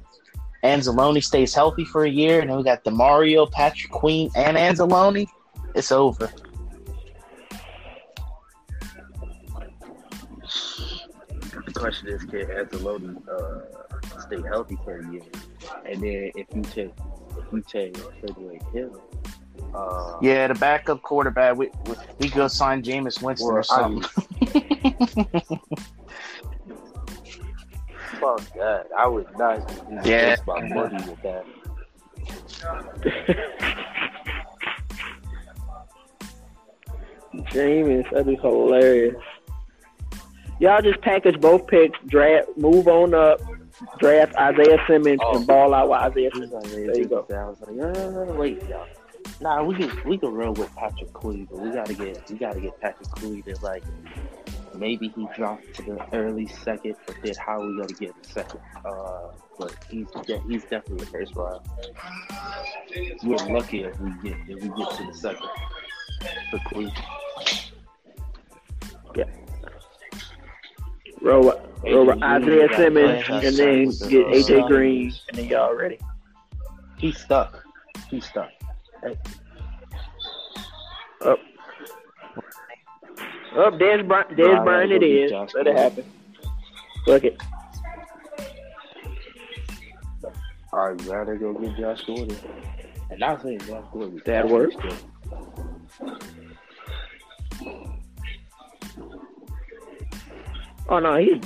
Anzalone 0.63 1.23
stays 1.23 1.53
healthy 1.53 1.85
for 1.85 2.03
a 2.03 2.09
year, 2.09 2.41
and 2.41 2.49
then 2.49 2.57
we 2.57 2.63
got 2.63 2.83
Demario, 2.83 3.49
Patrick 3.51 3.91
Queen, 3.91 4.29
and 4.35 4.55
Anzalone. 4.55 5.25
It's 5.73 5.91
over. 5.91 6.29
The 11.65 11.73
question 11.73 12.09
is, 12.09 12.23
can 12.25 12.45
Anzalone 12.45 13.17
uh, 13.27 13.88
stay 14.31 14.41
healthy 14.47 14.77
for 14.83 14.97
a 14.99 15.11
year? 15.11 15.21
And 15.85 16.01
then 16.01 16.31
if 16.35 16.47
you 16.55 16.61
take 16.63 16.93
if 17.37 17.53
you 17.53 17.61
take 17.67 17.97
Frederick 17.97 18.61
Hill, 18.73 19.01
uh, 19.73 20.17
Yeah, 20.21 20.47
the 20.47 20.55
backup 20.55 21.01
quarterback. 21.01 21.57
We 21.57 21.69
we, 21.87 21.95
we 22.19 22.29
go 22.29 22.47
sign 22.47 22.81
Jameis 22.83 23.21
Winston 23.21 23.47
or 23.49 23.57
Or 23.57 23.59
I 23.59 23.63
something. 23.63 24.03
fuck 28.19 28.41
that. 28.55 28.87
I 28.97 29.07
would 29.07 29.27
not 29.37 29.71
Yeah. 30.03 30.35
my 30.47 30.67
money 30.67 30.97
with 31.09 31.21
that. 31.23 31.45
Jameis, 37.35 38.09
that'd 38.11 38.25
be 38.27 38.35
hilarious. 38.35 39.15
Y'all 40.59 40.81
just 40.81 40.99
package 41.01 41.39
both 41.39 41.67
picks, 41.67 41.97
draft, 42.07 42.49
move 42.57 42.87
on 42.87 43.13
up, 43.13 43.39
draft 43.99 44.35
Isaiah 44.35 44.77
Simmons, 44.87 45.19
Oh. 45.23 45.37
and 45.37 45.47
ball 45.47 45.73
out 45.73 45.89
with 45.89 45.99
Isaiah 45.99 46.29
Simmons. 46.33 46.53
like, 46.53 46.63
There 46.63 46.97
you 46.97 47.05
go. 47.05 47.25
I 47.29 47.45
was 47.49 47.61
like, 47.61 47.97
uh, 47.97 48.33
wait, 48.33 48.63
y'all. 48.69 48.87
Nah, 49.41 49.63
we 49.63 49.75
can 49.75 49.91
we 50.05 50.17
can 50.17 50.33
run 50.33 50.53
with 50.53 50.73
Patrick 50.75 51.13
Queen, 51.13 51.45
but 51.49 51.59
we 51.59 51.71
gotta 51.71 51.93
get 51.93 52.29
we 52.29 52.37
gotta 52.37 52.59
get 52.59 52.79
Patrick 52.81 53.09
Queen 53.11 53.43
in 53.45 53.55
like 53.61 53.83
maybe 54.75 55.09
he 55.09 55.27
dropped 55.35 55.73
to 55.75 55.81
the 55.83 56.05
early 56.13 56.47
second, 56.47 56.95
but 57.05 57.15
then 57.23 57.33
how 57.37 57.61
we 57.61 57.75
gonna 57.77 57.87
get 57.93 58.13
the 58.23 58.29
second? 58.29 58.59
Uh, 58.85 59.29
but 59.57 59.75
he's 59.89 60.07
de- 60.25 60.39
he's 60.47 60.63
definitely 60.63 61.03
a 61.03 61.09
first 61.09 61.35
round. 61.35 61.61
We're 63.23 63.35
lucky 63.53 63.83
if 63.83 63.99
we 63.99 64.09
get 64.23 64.37
if 64.47 64.61
we 64.63 64.69
get 64.69 64.89
to 64.97 65.05
the 65.05 65.13
second 65.13 65.49
for 66.51 66.59
Queen. 66.73 66.91
Roll, 71.21 71.43
roll 71.83 72.07
AJ 72.07 72.23
Isaiah 72.23 72.67
Simmons, 72.75 73.25
and 73.29 73.57
then 73.57 73.85
get 73.85 73.95
stuck. 73.95 74.11
AJ 74.11 74.67
Green, 74.67 75.13
and 75.29 75.37
then 75.37 75.45
y'all 75.45 75.75
ready. 75.75 75.99
He's 76.97 77.17
stuck. 77.17 77.63
He's 78.09 78.25
stuck. 78.25 78.49
Up. 81.21 81.39
Up, 83.57 83.73
Dez 83.73 84.07
Bryant, 84.07 84.29
Dez 84.37 84.59
I 84.59 84.63
Bryant 84.63 84.91
gotta 84.91 84.95
it 84.95 84.99
go 84.99 84.99
get 84.99 85.31
Let 85.55 85.67
it 85.67 85.75
Gordon. 85.75 85.77
happen. 85.77 86.05
Look 87.07 87.23
it. 87.23 87.41
I'd 90.71 91.05
rather 91.05 91.35
go 91.35 91.53
get 91.53 91.75
Josh 91.77 92.03
Gordon. 92.05 92.37
And 93.09 93.23
I 93.23 93.41
saying 93.41 93.59
Josh 93.61 93.85
Gordon. 93.91 94.21
That 94.25 94.47
works. 94.47 94.75
Oh 100.89 100.99
no, 100.99 101.15
he. 101.17 101.41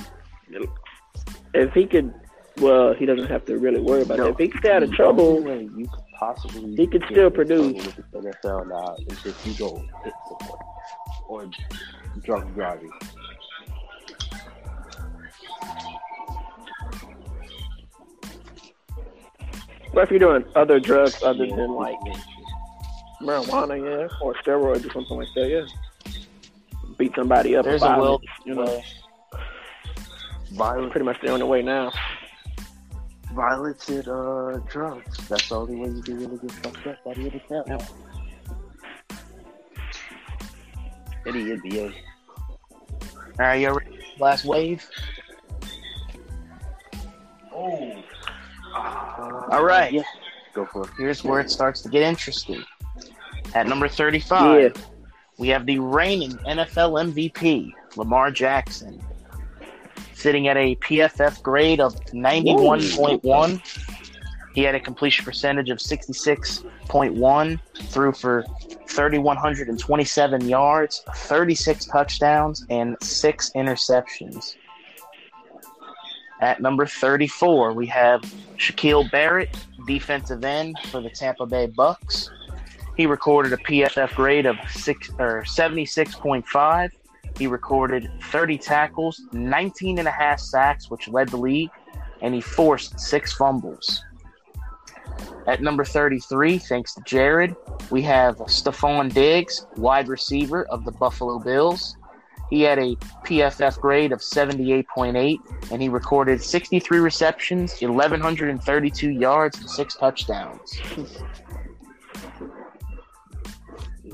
If 1.53 1.73
he 1.73 1.85
could, 1.85 2.13
well, 2.57 2.93
he 2.93 3.05
doesn't 3.05 3.27
have 3.29 3.45
to 3.45 3.57
really 3.57 3.79
worry 3.81 4.01
about 4.03 4.17
No, 4.17 4.23
that. 4.25 4.31
If 4.31 4.37
he 4.39 4.47
could 4.47 4.59
stay 4.61 4.71
out 4.71 4.83
of 4.83 4.91
trouble, 4.93 5.41
you 5.41 5.87
could 5.91 6.03
possibly 6.19 6.75
He 6.75 6.87
could 6.87 7.03
still 7.11 7.29
produce. 7.29 7.83
NFL 8.13 8.67
now 8.69 8.95
is 9.07 9.25
if 9.25 9.45
you 9.45 9.53
go 9.55 9.77
hit 10.03 10.13
someone 10.27 10.59
or 11.27 11.49
drunk 12.23 12.53
driving. 12.55 12.91
what 19.91 20.03
if 20.03 20.09
you're 20.09 20.19
doing 20.19 20.43
other 20.55 20.79
drugs 20.79 21.21
other 21.23 21.45
Yeah, 21.45 21.55
than 21.55 21.71
like 21.75 21.95
marijuana, 23.21 23.77
yeah, 23.79 24.17
or 24.21 24.33
steroids 24.35 24.85
or 24.87 24.91
something 24.91 25.17
like 25.17 25.27
that, 25.35 25.49
yeah. 25.49 25.65
Beat 26.97 27.13
somebody 27.15 27.55
up. 27.55 27.65
Will. 27.65 28.21
you 28.45 28.55
know. 28.55 28.81
Violence, 30.53 30.91
Pretty 30.91 31.05
much 31.05 31.19
the 31.21 31.29
only 31.29 31.45
way 31.45 31.61
now. 31.61 31.91
violence 33.33 33.87
and 33.89 34.07
uh, 34.07 34.57
drugs. 34.69 35.17
That's 35.27 35.51
all 35.51 35.65
the 35.65 35.73
only 35.73 35.89
way 35.89 35.95
you 35.97 36.01
can 36.03 36.17
really 36.19 36.37
get 36.37 36.51
fucked 36.51 36.87
up 36.87 37.03
by 37.03 37.13
the 37.15 37.29
NFL. 37.29 37.67
Yep. 37.67 37.83
Any 41.25 41.45
NBA. 41.45 41.93
All 42.93 42.99
right, 43.39 43.55
you 43.55 43.69
ready? 43.71 43.85
for 43.85 44.17
the 44.17 44.23
Last 44.23 44.45
wave. 44.45 44.85
Oh. 47.53 48.03
All 48.75 49.63
right. 49.63 49.91
Yeah. 49.93 50.01
Go 50.53 50.65
for 50.65 50.83
it. 50.83 50.89
Here's 50.97 51.23
where 51.23 51.39
it 51.39 51.49
starts 51.49 51.81
to 51.81 51.89
get 51.89 52.01
interesting. 52.03 52.63
At 53.55 53.67
number 53.67 53.87
35, 53.87 54.61
Yeah. 54.61 54.81
we 55.37 55.47
have 55.49 55.65
the 55.65 55.79
reigning 55.79 56.31
NFL 56.47 57.13
MVP, 57.13 57.71
Lamar 57.95 58.31
Jackson, 58.31 59.01
sitting 60.23 60.47
at 60.47 60.55
a 60.55 60.77
PFF 60.77 61.43
grade 61.43 61.81
of 61.81 61.93
91.1. 62.05 63.61
He 64.55 64.61
had 64.61 64.73
a 64.73 64.79
completion 64.79 65.25
percentage 65.25 65.69
of 65.69 65.79
66.1, 65.79 67.59
threw 67.89 68.13
for 68.13 68.45
3,127 68.87 70.47
yards, 70.47 71.03
36 71.13 71.85
touchdowns, 71.87 72.65
and 72.69 72.95
six 73.01 73.51
interceptions. 73.53 74.55
At 76.39 76.61
number 76.61 76.85
34, 76.85 77.73
we 77.73 77.87
have 77.87 78.21
Shaquil 78.55 79.11
Barrett, 79.11 79.53
defensive 79.85 80.45
end 80.45 80.77
for 80.85 81.01
the 81.01 81.09
Tampa 81.09 81.45
Bay 81.45 81.65
Bucks. 81.65 82.31
He 82.95 83.07
recorded 83.07 83.51
a 83.51 83.57
PFF 83.57 84.15
grade 84.15 84.45
of 84.45 84.55
six 84.71 85.09
or 85.19 85.43
76.5. 85.43 86.91
He 87.37 87.47
recorded 87.47 88.09
30 88.31 88.57
tackles, 88.57 89.21
19 89.31 89.99
and 89.99 90.07
a 90.07 90.11
half 90.11 90.39
sacks, 90.39 90.89
which 90.89 91.07
led 91.07 91.29
the 91.29 91.37
league, 91.37 91.71
and 92.21 92.33
he 92.33 92.41
forced 92.41 92.99
six 92.99 93.33
fumbles. 93.33 94.03
At 95.45 95.61
number 95.61 95.83
33, 95.83 96.57
thanks 96.57 96.93
to 96.93 97.01
Jared, 97.01 97.55
we 97.89 98.01
have 98.03 98.37
Stefon 98.37 99.13
Diggs, 99.13 99.65
wide 99.75 100.07
receiver 100.07 100.65
of 100.65 100.85
the 100.85 100.91
Buffalo 100.91 101.37
Bills. 101.39 101.97
He 102.49 102.61
had 102.61 102.77
a 102.79 102.95
PFF 103.25 103.79
grade 103.79 104.11
of 104.11 104.19
78.8, 104.19 105.71
and 105.71 105.81
he 105.81 105.89
recorded 105.89 106.41
63 106.41 106.99
receptions, 106.99 107.81
1,132 107.81 109.09
yards, 109.09 109.59
and 109.59 109.69
six 109.69 109.95
touchdowns. 109.95 110.79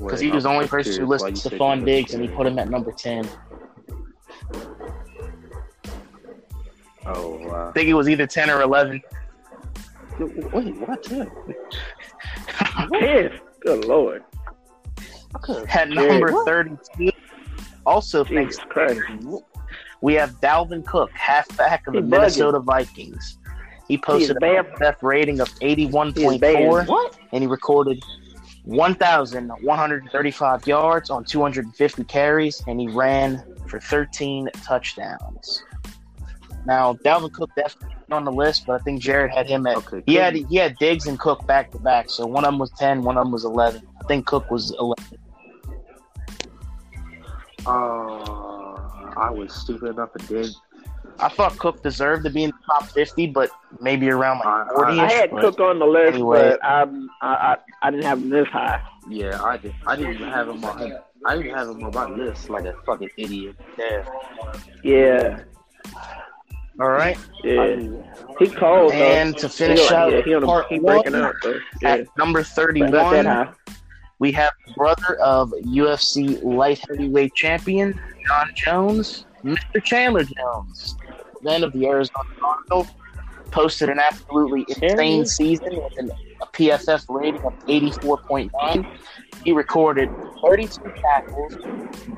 Because 0.02 0.20
he 0.20 0.30
was 0.30 0.44
the 0.44 0.50
only 0.50 0.66
person 0.66 1.00
who 1.00 1.06
listed 1.06 1.34
Stefon 1.34 1.84
Diggs, 1.84 2.14
and 2.14 2.22
he 2.22 2.28
put 2.28 2.46
him 2.46 2.58
at 2.58 2.70
number 2.70 2.92
10. 2.92 3.28
Oh 7.06 7.38
wow. 7.46 7.68
I 7.68 7.72
think 7.72 7.88
it 7.88 7.94
was 7.94 8.08
either 8.08 8.26
10 8.26 8.50
or 8.50 8.62
11. 8.62 9.00
Wait, 10.18 10.76
what? 10.86 11.02
Ten? 11.02 11.30
Good 13.60 13.84
lord. 13.84 14.24
At 15.68 15.88
number 15.90 16.32
What? 16.32 16.46
32, 16.46 17.10
also 17.86 18.24
thanks 18.24 18.58
Christ. 18.58 19.00
we 20.00 20.14
have 20.14 20.40
Dalvin 20.40 20.84
Cook, 20.84 21.10
halfback 21.12 21.86
of 21.86 21.94
the 21.94 22.00
bugging. 22.00 22.08
Minnesota 22.08 22.58
Vikings. 22.58 23.38
He 23.88 23.96
posted 23.98 24.36
a. 24.36 24.40
PFF 24.40 25.02
rating 25.02 25.40
of 25.40 25.48
81.4, 25.60 27.14
and 27.32 27.42
he 27.42 27.46
recorded 27.48 28.02
1,135 28.64 30.66
yards 30.66 31.10
on 31.10 31.24
250 31.24 32.04
carries, 32.04 32.62
and 32.66 32.80
he 32.80 32.88
ran 32.88 33.42
for 33.66 33.80
13 33.80 34.48
touchdowns. 34.62 35.62
Now, 36.66 36.94
Dalvin 36.94 37.32
Cook 37.32 37.50
definitely 37.56 37.96
on 38.10 38.24
the 38.24 38.32
list, 38.32 38.66
but 38.66 38.80
I 38.80 38.84
think 38.84 39.00
Jared 39.00 39.30
had 39.30 39.48
him 39.48 39.66
at. 39.66 39.76
Okay. 39.78 40.02
He 40.06 40.14
had 40.14 40.34
he 40.34 40.56
had 40.56 40.76
Diggs 40.78 41.06
and 41.06 41.18
Cook 41.18 41.46
back 41.46 41.70
to 41.70 41.78
back, 41.78 42.10
so 42.10 42.26
one 42.26 42.44
of 42.44 42.52
them 42.52 42.58
was 42.58 42.70
10, 42.72 43.02
one 43.02 43.16
of 43.16 43.24
them 43.24 43.32
was 43.32 43.44
11. 43.44 43.82
I 44.00 44.06
think 44.06 44.26
Cook 44.26 44.50
was 44.50 44.74
11. 44.78 45.04
Uh, 47.66 47.70
I 49.16 49.30
was 49.30 49.54
stupid 49.54 49.90
enough 49.90 50.10
and 50.18 50.28
did. 50.28 50.50
I 51.22 51.28
thought 51.28 51.58
Cook 51.58 51.82
deserved 51.82 52.24
to 52.24 52.30
be 52.30 52.44
in 52.44 52.50
the 52.50 52.56
top 52.66 52.88
50, 52.90 53.26
but 53.28 53.50
maybe 53.80 54.08
around 54.10 54.42
I- 54.44 54.62
like 54.62 54.72
40 54.72 55.00
I 55.00 55.12
had 55.12 55.30
Cook 55.30 55.60
on 55.60 55.78
the 55.78 55.86
list, 55.86 56.14
Anyway. 56.14 56.50
but 56.50 56.64
I'm, 56.64 57.10
I, 57.20 57.28
I 57.28 57.56
I 57.82 57.90
didn't 57.90 58.04
have 58.04 58.18
him 58.18 58.30
this 58.30 58.48
high. 58.48 58.82
Yeah, 59.08 59.42
I 59.42 59.56
did. 59.56 59.74
I 59.86 59.96
didn't 59.96 60.14
even 60.14 60.28
have 60.28 60.48
him 60.48 60.64
on. 60.64 60.98
I 61.26 61.36
didn't 61.36 61.54
have 61.54 61.68
him 61.68 61.84
on 61.84 61.92
my 61.92 62.08
list 62.08 62.48
like 62.48 62.64
a 62.64 62.74
fucking 62.86 63.10
idiot. 63.16 63.56
Yeah. 63.78 64.08
Yeah. 64.82 65.40
All 66.80 66.88
right. 66.88 67.18
Yeah, 67.44 67.76
he 68.38 68.48
called. 68.48 68.92
And 68.92 69.34
though. 69.34 69.38
to 69.40 69.48
finish 69.50 69.86
he, 69.86 69.94
out 69.94 70.12
yeah, 70.12 70.22
he, 70.22 70.40
part 70.40 70.66
he 70.68 70.78
breaking 70.78 71.12
one, 71.12 71.22
out. 71.22 71.34
Though. 71.42 71.58
Yeah, 71.82 71.88
At 71.90 72.16
number 72.16 72.40
but 72.42 72.74
not 72.76 72.90
that 73.12 73.24
31, 73.24 73.54
we 74.18 74.32
have 74.32 74.52
brother 74.76 75.16
of 75.20 75.50
UFC 75.64 76.42
light 76.42 76.80
heavyweight 76.88 77.34
champion 77.34 78.00
Jon 78.26 78.50
Jones, 78.54 79.26
Mr. 79.44 79.82
Chandler 79.82 80.24
Jones, 80.24 80.96
then 81.42 81.64
of 81.64 81.72
the 81.72 81.86
Arizona 81.86 82.24
Cardinals, 82.38 82.88
posted 83.50 83.88
an 83.88 83.98
absolutely 83.98 84.64
insane 84.80 85.26
season 85.26 85.76
with 85.76 85.98
an, 85.98 86.10
a 86.40 86.46
PFF 86.46 87.04
rating 87.08 87.42
of 87.42 87.52
84.9. 87.66 88.98
He 89.44 89.52
recorded 89.52 90.08
32 90.42 90.92
tackles, 90.96 91.54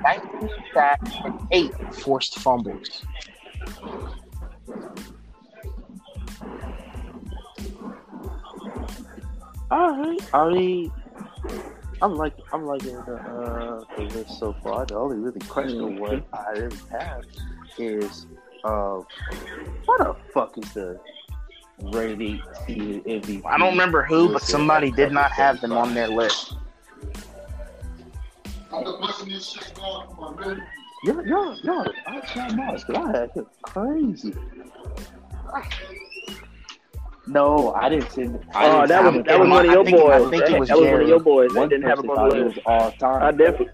19 0.04 0.50
sacks, 0.74 1.10
and 1.24 1.40
eight 1.52 1.72
forced 1.94 2.38
fumbles. 2.38 3.02
All 9.70 9.96
right. 9.96 10.34
I 10.34 10.50
mean, 10.50 10.92
I'm 12.02 12.16
like 12.16 12.34
I'm 12.52 12.66
liking 12.66 12.94
the 13.06 13.14
uh, 13.14 13.84
the 13.96 14.02
list 14.02 14.38
so 14.38 14.54
far. 14.62 14.84
The 14.84 14.96
only 14.96 15.16
really 15.16 15.40
question 15.40 15.98
what 15.98 16.24
I 16.32 16.50
really 16.50 16.76
have 16.90 17.24
is 17.78 18.26
uh, 18.64 19.00
what 19.86 19.98
the 19.98 20.16
fuck 20.32 20.56
is 20.58 20.72
the 20.72 20.98
rating 21.92 22.40
MVP? 22.68 23.42
I 23.46 23.58
don't 23.58 23.70
remember 23.72 24.02
who, 24.04 24.32
but 24.32 24.42
somebody 24.42 24.90
did 24.90 25.12
not 25.12 25.30
have 25.32 25.60
them 25.60 25.72
on 25.72 25.94
their 25.94 26.08
list. 26.08 26.56
Yo, 31.04 31.20
yo, 31.24 31.54
yo, 31.64 31.84
I 32.06 32.20
tried 32.20 32.56
Mars, 32.56 32.84
but 32.86 32.96
I 32.96 33.06
had 33.10 33.30
it 33.34 33.46
crazy. 33.62 34.32
No, 37.26 37.72
I 37.74 37.88
didn't 37.88 38.10
send. 38.12 38.40
Oh, 38.54 38.86
didn't 38.86 38.88
that 38.88 39.04
was 39.14 39.24
that 39.26 39.40
was 39.40 39.48
one 39.48 39.66
of 39.66 39.72
your 39.72 39.84
think- 39.84 39.96
I 39.98 40.18
boys. 40.18 40.30
think 40.30 40.42
it 40.44 40.50
That, 40.50 40.60
was 40.60 40.68
that 40.68 40.78
was 40.78 40.88
one 40.90 41.00
of 41.02 41.08
your 41.08 41.20
boys. 41.20 41.52
That 41.52 41.58
One 41.60 41.68
didn't 41.68 41.84
have 41.88 41.96
person 41.98 42.10
him 42.10 42.18
on 42.18 42.28
the 42.30 42.36
it 42.36 42.46
list. 42.46 42.58
all 42.66 42.92
time. 42.92 43.22
I 43.22 43.30
definitely. 43.32 43.68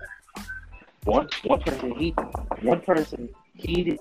One 1.05 1.29
one 1.45 1.61
person 1.63 1.95
he 1.95 2.11
one 2.63 2.81
person 2.81 3.29
he 3.55 3.83
did, 3.85 3.99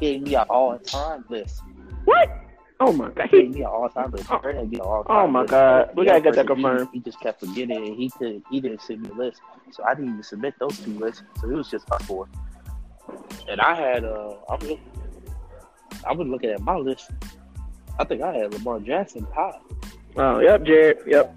gave 0.00 0.22
me 0.22 0.34
an 0.34 0.44
all 0.48 0.78
time 0.78 1.24
list. 1.28 1.62
What? 2.04 2.30
Oh 2.78 2.92
my 2.92 3.08
god. 3.10 3.28
He 3.30 3.42
gave 3.42 3.54
me 3.54 3.60
an 3.60 3.66
all 3.66 3.88
time 3.88 4.10
list. 4.10 4.26
Oh. 4.30 4.38
He 4.44 4.66
me 4.66 4.78
all-time 4.80 5.16
Oh, 5.16 5.26
my 5.26 5.40
list. 5.40 5.50
God. 5.50 5.90
We 5.96 6.04
gotta 6.04 6.20
get 6.20 6.34
that 6.34 6.42
he- 6.48 6.54
confirmed. 6.54 6.88
He, 6.92 7.00
just 7.00 7.20
kept 7.20 7.40
forgetting 7.40 7.76
and 7.76 7.96
he 7.96 8.10
did 8.18 8.42
he 8.50 8.60
didn't 8.60 8.82
send 8.82 9.02
me 9.02 9.10
a 9.10 9.14
list. 9.14 9.40
So 9.70 9.82
I 9.84 9.94
didn't 9.94 10.10
even 10.10 10.22
submit 10.22 10.54
those 10.60 10.78
two 10.78 10.92
lists. 10.98 11.22
So 11.40 11.48
it 11.50 11.54
was 11.54 11.68
just 11.70 11.90
us 11.90 12.02
four. 12.04 12.28
And 13.48 13.60
I 13.60 13.74
had 13.74 14.04
uh 14.04 14.34
I 14.48 14.54
was 14.56 14.78
I 16.06 16.12
was 16.12 16.28
looking 16.28 16.50
at 16.50 16.60
my 16.60 16.76
list. 16.76 17.10
I 17.98 18.04
think 18.04 18.22
I 18.22 18.34
had 18.34 18.52
Lamar 18.52 18.78
Jackson 18.80 19.26
high. 19.34 19.58
oh, 20.18 20.40
yep, 20.40 20.62
Jared. 20.64 20.98
Yep. 21.06 21.34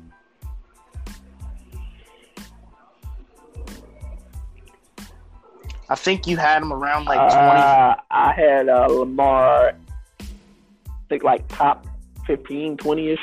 I 5.90 5.96
think 5.96 6.28
you 6.28 6.38
had 6.38 6.62
him 6.62 6.72
around 6.72 7.06
like 7.06 7.18
20. 7.18 7.34
Uh, 7.34 7.96
I 8.12 8.34
had 8.34 8.70
uh, 8.70 8.88
Lamar, 8.88 9.74
I 10.20 10.26
think 11.10 11.24
like 11.24 11.48
top 11.48 11.88
15, 12.28 12.78
20 12.78 13.10
ish. 13.10 13.20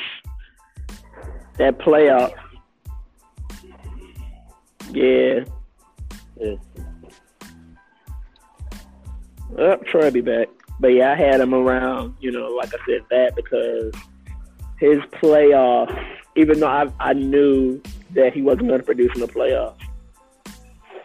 That 1.57 1.79
playoff. 1.79 2.33
Yeah. 4.91 5.45
Yeah. 6.39 6.55
Up, 9.57 9.85
Troy 9.85 10.11
be 10.11 10.21
back. 10.21 10.49
But 10.79 10.89
yeah, 10.89 11.13
I 11.13 11.15
had 11.15 11.39
him 11.39 11.53
around, 11.53 12.15
you 12.19 12.31
know, 12.31 12.49
like 12.49 12.69
I 12.73 12.77
said, 12.85 13.01
that 13.09 13.35
because 13.35 13.93
his 14.77 14.99
playoff, 15.21 15.89
even 16.35 16.59
though 16.59 16.67
I, 16.67 16.91
I 16.99 17.13
knew 17.13 17.81
that 18.13 18.33
he 18.33 18.41
wasn't 18.41 18.67
going 18.67 18.79
to 18.79 18.85
produce 18.85 19.11
in 19.15 19.21
the 19.21 19.27
playoffs, 19.27 19.76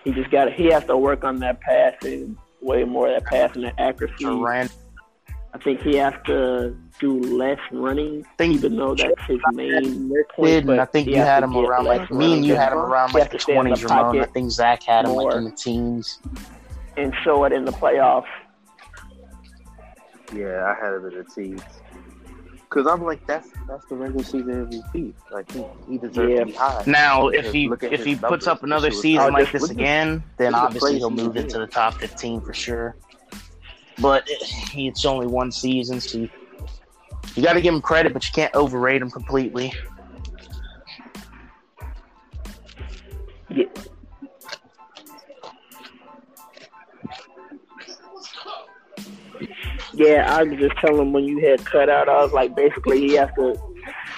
he 0.04 0.12
just 0.12 0.30
got 0.30 0.52
he 0.52 0.66
has 0.66 0.84
to 0.84 0.96
work 0.96 1.24
on 1.24 1.38
that 1.40 1.60
passing 1.60 2.36
way 2.60 2.84
more, 2.84 3.08
that 3.08 3.24
passing, 3.24 3.62
that 3.62 3.74
accuracy. 3.78 4.24
Duran. 4.24 4.68
I 5.54 5.58
think 5.58 5.82
he 5.82 5.96
has 5.96 6.14
to 6.26 6.74
do 6.98 7.20
less 7.20 7.58
running, 7.72 8.24
I 8.24 8.36
think 8.36 8.54
even 8.54 8.76
though 8.76 8.94
that's 8.94 9.22
his 9.26 9.38
main 9.52 10.10
point. 10.34 10.66
but 10.66 10.78
I 10.78 10.86
think 10.86 11.08
you 11.08 11.16
had 11.16 11.42
him 11.42 11.54
around 11.54 11.84
like 11.84 12.10
me 12.10 12.34
and 12.34 12.44
you 12.44 12.54
had 12.54 12.72
him 12.72 12.78
around 12.78 13.12
like 13.12 13.30
the 13.30 13.36
to 13.36 13.42
stay 13.42 13.52
in 13.56 13.60
twenties, 13.66 13.84
Ramon. 13.84 14.20
I 14.20 14.24
think 14.24 14.50
Zach 14.50 14.82
had 14.82 15.04
him 15.04 15.12
like 15.12 15.34
in 15.34 15.44
the 15.44 15.50
teens. 15.50 16.20
and 16.96 17.12
show 17.22 17.44
it 17.44 17.52
in 17.52 17.66
the 17.66 17.72
playoffs. 17.72 18.24
Yeah, 20.34 20.64
I 20.64 20.82
had 20.82 20.94
him 20.94 21.06
in 21.06 21.18
the 21.18 21.24
teams. 21.24 21.62
Cause 22.72 22.86
I'm 22.86 23.04
like, 23.04 23.26
that's 23.26 23.50
that's 23.68 23.84
the 23.86 23.96
regular 23.96 24.24
season 24.24 24.66
MVP. 24.66 25.12
Like 25.30 25.52
he, 25.52 25.62
he 25.90 25.98
deserves 25.98 26.32
Yeah. 26.32 26.38
to 26.40 26.46
be 26.46 26.52
high. 26.52 26.82
Now, 26.86 27.28
if 27.28 27.52
he 27.52 27.66
if 27.66 27.80
his 27.82 28.04
he 28.04 28.16
puts 28.16 28.46
up 28.46 28.62
another 28.62 28.90
season 28.90 29.30
like 29.34 29.52
this 29.52 29.60
look 29.60 29.70
at- 29.72 29.76
again, 29.76 30.22
then 30.38 30.52
look 30.52 30.56
at 30.56 30.60
the 30.60 30.66
obviously 30.68 30.96
he'll 30.98 31.10
move 31.10 31.34
did. 31.34 31.44
into 31.44 31.58
the 31.58 31.66
top 31.66 31.94
fifteen 31.94 32.40
for 32.40 32.54
sure. 32.54 32.96
But 34.00 34.26
eh, 34.30 34.36
it's 34.88 35.04
only 35.04 35.26
one 35.26 35.52
season, 35.52 36.00
so 36.00 36.16
you, 36.16 36.30
you 37.34 37.42
got 37.42 37.52
to 37.52 37.60
give 37.60 37.74
him 37.74 37.82
credit, 37.82 38.14
but 38.14 38.24
you 38.26 38.32
can't 38.32 38.54
overrate 38.54 39.02
him 39.02 39.10
completely. 39.10 39.70
Yeah. 43.50 43.66
Yeah, 49.94 50.26
I 50.34 50.42
was 50.42 50.58
just 50.58 50.76
telling 50.78 51.00
him 51.00 51.12
when 51.12 51.24
you 51.24 51.46
had 51.46 51.64
cut 51.64 51.88
out, 51.88 52.08
I 52.08 52.22
was 52.22 52.32
like, 52.32 52.56
basically, 52.56 53.00
he 53.00 53.14
has 53.14 53.28
to 53.36 53.58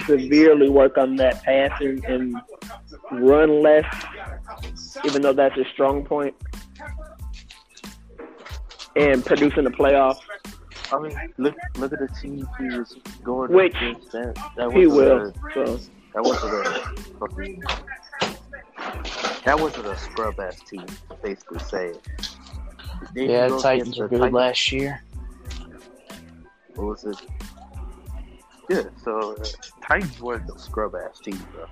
severely 0.07 0.68
work 0.68 0.97
on 0.97 1.16
that 1.16 1.43
passing 1.43 2.05
and 2.07 2.37
run 3.11 3.62
less, 3.62 3.87
even 5.05 5.22
though 5.22 5.33
that's 5.33 5.57
his 5.57 5.66
strong 5.72 6.05
point, 6.05 6.35
and 8.97 9.25
producing 9.25 9.64
the 9.64 9.70
playoffs. 9.70 10.20
I 10.93 10.99
mean, 11.01 11.33
look 11.39 11.57
look 11.77 11.93
at 11.93 11.99
the 11.99 12.09
team 12.20 12.47
he 12.59 12.77
was 12.77 12.97
going 13.25 13.51
Which 13.53 13.75
against. 13.75 14.12
That, 14.12 14.35
that 14.57 14.72
He 14.72 14.87
wasn't 14.87 15.37
will. 15.57 15.64
A, 15.64 15.66
So 15.66 15.81
that 16.14 16.22
wasn't 16.22 16.66
a 16.66 16.95
fucking. 17.18 17.62
That 19.45 19.59
wasn't 19.59 19.87
a 19.87 19.97
scrub 19.97 20.39
ass 20.39 20.61
team. 20.61 20.87
Basically 21.22 21.59
saying. 21.59 21.97
Then 23.14 23.31
Yeah, 23.31 23.49
the 23.49 23.59
Titans 23.59 23.99
were 23.99 24.09
good 24.09 24.18
Titans. 24.18 24.35
last 24.35 24.72
year. 24.72 25.03
What 26.75 26.87
was 26.87 27.05
it? 27.05 27.16
Yeah, 28.68 28.83
so 29.03 29.37
uh, 29.37 29.45
Titans 29.87 30.20
weren't 30.20 30.49
no 30.49 30.57
scrub 30.57 30.95
ass 30.95 31.20
team, 31.20 31.39
bro. 31.53 31.66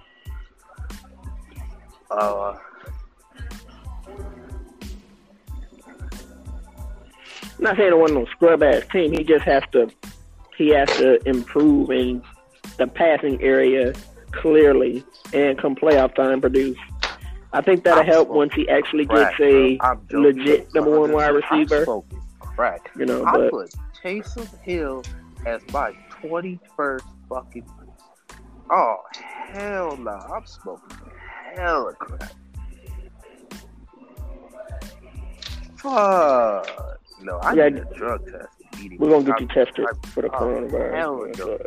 Uh, 2.11 2.59
I'm 7.63 7.65
not 7.65 7.77
saying 7.77 7.93
it 7.93 7.99
wasn't 7.99 8.21
no 8.21 8.27
scrub 8.27 8.63
ass 8.63 8.83
team. 8.93 9.13
He 9.13 9.25
just 9.25 9.45
has 9.45 9.63
to 9.73 9.91
he 10.57 10.69
has 10.71 10.89
to 10.99 11.27
improve 11.27 11.91
in 11.91 12.23
the 12.77 12.87
passing 12.87 13.41
area 13.43 13.95
clearly 14.33 15.05
and 15.33 15.59
come 15.59 15.75
playoff 15.75 16.15
time 16.15 16.41
produce. 16.41 16.79
I 17.55 17.61
think 17.61 17.85
that'll 17.85 18.01
I'm 18.01 18.07
help 18.07 18.29
once 18.29 18.53
he 18.55 18.69
actually 18.69 19.07
crack, 19.07 19.39
gets 19.39 19.41
a 19.41 19.77
bro. 19.77 19.89
I'm 19.89 20.07
joking. 20.11 20.23
legit 20.23 20.75
number 20.75 21.01
one 21.01 21.13
wide 21.13 21.29
receiver. 21.29 21.85
You 22.99 23.07
know, 23.07 23.25
I 23.25 23.33
but 23.33 23.75
Taysom 24.03 24.49
Hill 24.63 25.03
as 25.47 25.63
my 25.73 25.93
21st 26.23 27.03
fucking. 27.29 27.67
Oh, 28.71 28.97
hell 29.15 29.97
no. 29.97 30.11
I'm 30.11 30.47
smoking 30.47 30.97
hella 31.57 31.93
crap. 31.95 32.33
Fuck. 35.77 36.99
No, 37.23 37.39
I 37.39 37.55
Yeah, 37.55 37.69
need 37.69 37.83
a 37.83 37.95
drug 37.95 38.25
test. 38.31 38.47
we're 38.99 39.11
gonna 39.11 39.25
get 39.25 39.41
you 39.41 39.47
tested 39.49 39.85
I'm- 39.87 40.01
for 40.13 40.23
the 40.23 40.31
oh, 40.35 40.69
hell 40.93 41.27
no. 41.39 41.59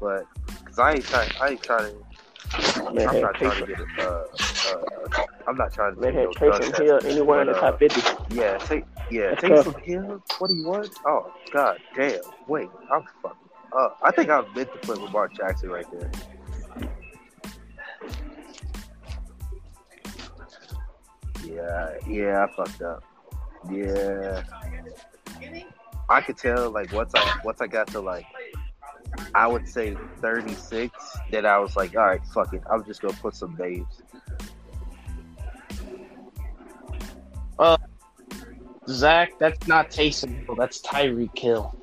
But, 0.00 0.26
because 0.46 0.78
I 0.78 0.92
ain't 0.94 1.04
trying, 1.04 1.30
I 1.40 1.48
ain't 1.50 1.62
trying 1.62 1.92
to. 1.92 2.05
Man, 2.92 3.08
I'm 3.08 3.20
not 3.20 3.34
trying 3.34 3.60
to 3.60 3.66
get 3.66 3.80
it. 3.80 3.86
Uh, 3.98 4.02
uh, 4.02 5.26
I'm 5.46 5.56
not 5.56 5.72
trying 5.72 5.94
to 5.94 6.00
man 6.00 6.12
take 6.12 6.40
no 6.40 6.50
Taysom. 6.50 6.82
Hill 6.82 7.00
anywhere 7.04 7.40
in 7.42 7.46
the 7.48 7.56
uh, 7.56 7.60
top 7.60 7.78
fifty. 7.78 8.00
Yeah, 8.34 8.58
take 8.58 8.84
yeah, 9.10 9.30
That's 9.30 9.42
take 9.42 9.52
tough. 9.52 9.76
Hill. 9.78 10.22
Twenty-one. 10.28 10.88
Oh 11.04 11.32
God, 11.52 11.78
damn. 11.94 12.20
Wait, 12.46 12.68
I'm 12.90 13.04
fucking. 13.22 13.38
Uh, 13.72 13.88
I 14.02 14.10
think 14.12 14.30
I 14.30 14.42
meant 14.54 14.72
to 14.72 14.78
put 14.82 15.00
Lamar 15.00 15.28
Jackson 15.28 15.70
right 15.70 15.86
there. 15.92 16.10
Yeah, 21.44 21.94
yeah, 22.08 22.46
I 22.46 22.56
fucked 22.56 22.82
up. 22.82 23.04
Yeah, 23.70 24.42
I 26.08 26.20
could 26.20 26.38
tell. 26.38 26.70
Like 26.70 26.92
once 26.92 27.12
I 27.14 27.40
once 27.44 27.60
I 27.60 27.66
got 27.66 27.88
to 27.88 28.00
like, 28.00 28.26
I 29.34 29.46
would 29.46 29.68
say 29.68 29.96
thirty-six. 30.20 30.92
Then 31.30 31.46
I 31.46 31.58
was 31.58 31.76
like, 31.76 31.96
all 31.96 32.06
right, 32.06 32.20
fuck 32.34 32.52
it. 32.52 32.62
I'm 32.70 32.84
just 32.84 33.02
gonna 33.02 33.14
put 33.14 33.34
some 33.34 33.56
names. 33.56 34.02
Uh, 37.58 37.76
Zach, 38.88 39.32
that's 39.38 39.66
not 39.66 39.90
Taysom 39.90 40.44
Hill. 40.44 40.54
That's 40.56 40.80
Tyreek 40.82 41.38
Hill. 41.38 41.74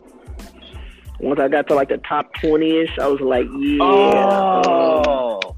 Once 1.20 1.40
I 1.40 1.48
got 1.48 1.68
to 1.68 1.76
like 1.76 1.90
the 1.90 1.98
top 2.00 2.34
twenty 2.42 2.78
ish, 2.80 2.98
I 3.00 3.08
was 3.08 3.22
like, 3.22 3.46
yeah. 3.58 4.62
Oh, 4.66 5.56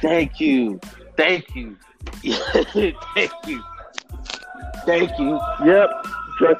thank 0.00 0.40
you, 0.40 0.80
thank 1.16 1.54
you, 1.54 1.76
thank 2.22 3.32
you, 3.46 3.62
thank 4.86 5.18
you. 5.18 5.40
Yep. 5.64 5.90
Drug 6.38 6.56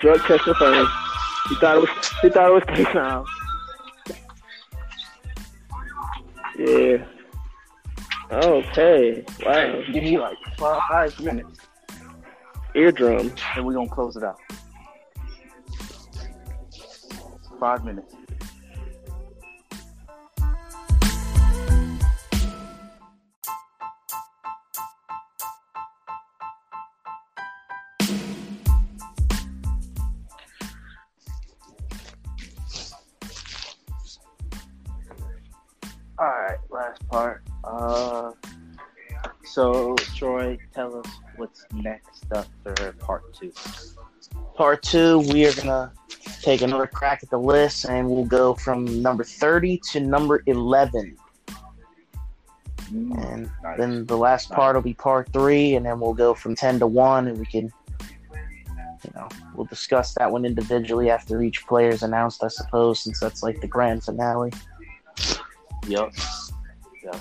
drug 0.00 0.20
test 0.22 0.44
confirmed. 0.44 0.88
He 1.48 1.54
thought 1.56 1.76
it 1.76 1.80
was 1.80 1.90
he 2.22 2.28
thought 2.30 2.50
it 2.50 2.54
was 2.54 2.62
Taysom. 2.64 3.24
Yeah. 6.58 7.04
Okay. 8.30 9.24
Wow. 9.44 9.82
Give 9.92 10.02
me 10.02 10.18
like 10.18 10.36
five 10.56 11.18
minutes, 11.20 11.60
Eardrum. 12.74 13.32
and 13.56 13.66
we're 13.66 13.74
gonna 13.74 13.88
close 13.88 14.16
it 14.16 14.24
out. 14.24 14.38
Five 17.60 17.84
minutes. 17.84 18.14
What's 41.54 41.84
next 41.84 42.32
up 42.32 42.46
for 42.62 42.92
part 42.94 43.32
two. 43.34 43.52
Part 44.54 44.82
two, 44.82 45.20
we 45.32 45.46
are 45.46 45.52
gonna 45.52 45.92
take 46.42 46.62
another 46.62 46.86
crack 46.86 47.22
at 47.22 47.30
the 47.30 47.38
list, 47.38 47.86
and 47.86 48.08
we'll 48.08 48.24
go 48.24 48.54
from 48.54 49.02
number 49.02 49.24
thirty 49.24 49.78
to 49.90 50.00
number 50.00 50.42
eleven, 50.46 51.16
and 52.90 53.50
Nice. 53.62 53.78
then 53.78 54.06
the 54.06 54.16
last 54.16 54.50
part 54.50 54.74
will 54.76 54.82
be 54.82 54.94
part 54.94 55.32
three, 55.32 55.74
and 55.74 55.84
then 55.86 56.00
we'll 56.00 56.14
go 56.14 56.34
from 56.34 56.54
ten 56.54 56.78
to 56.78 56.86
one, 56.86 57.28
and 57.28 57.38
we 57.38 57.46
can, 57.46 57.72
you 59.04 59.12
know, 59.14 59.28
we'll 59.54 59.66
discuss 59.66 60.14
that 60.14 60.30
one 60.30 60.44
individually 60.44 61.10
after 61.10 61.42
each 61.42 61.66
player 61.66 61.88
is 61.88 62.02
announced, 62.02 62.44
I 62.44 62.48
suppose, 62.48 63.00
since 63.00 63.18
that's 63.20 63.42
like 63.42 63.60
the 63.60 63.68
grand 63.68 64.04
finale. 64.04 64.52
Yep. 65.86 66.14
Yep. 67.02 67.16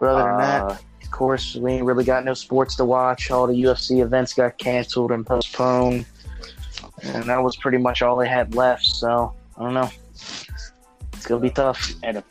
But 0.00 0.08
other 0.08 0.24
than 0.30 0.38
that, 0.38 0.62
Uh, 0.62 0.76
of 1.10 1.18
course, 1.18 1.56
we 1.56 1.72
ain't 1.72 1.84
really 1.84 2.04
got 2.04 2.24
no 2.24 2.34
sports 2.34 2.76
to 2.76 2.84
watch. 2.84 3.32
All 3.32 3.48
the 3.48 3.62
UFC 3.64 4.00
events 4.00 4.32
got 4.32 4.56
canceled 4.58 5.10
and 5.10 5.26
postponed, 5.26 6.06
and 7.02 7.24
that 7.24 7.42
was 7.42 7.56
pretty 7.56 7.78
much 7.78 8.00
all 8.00 8.14
they 8.14 8.28
had 8.28 8.54
left. 8.54 8.86
So 8.86 9.34
I 9.58 9.64
don't 9.64 9.74
know. 9.74 9.90
It's 10.14 11.26
gonna 11.26 11.40
be 11.40 11.50
tough. 11.50 11.94
and 12.04 12.22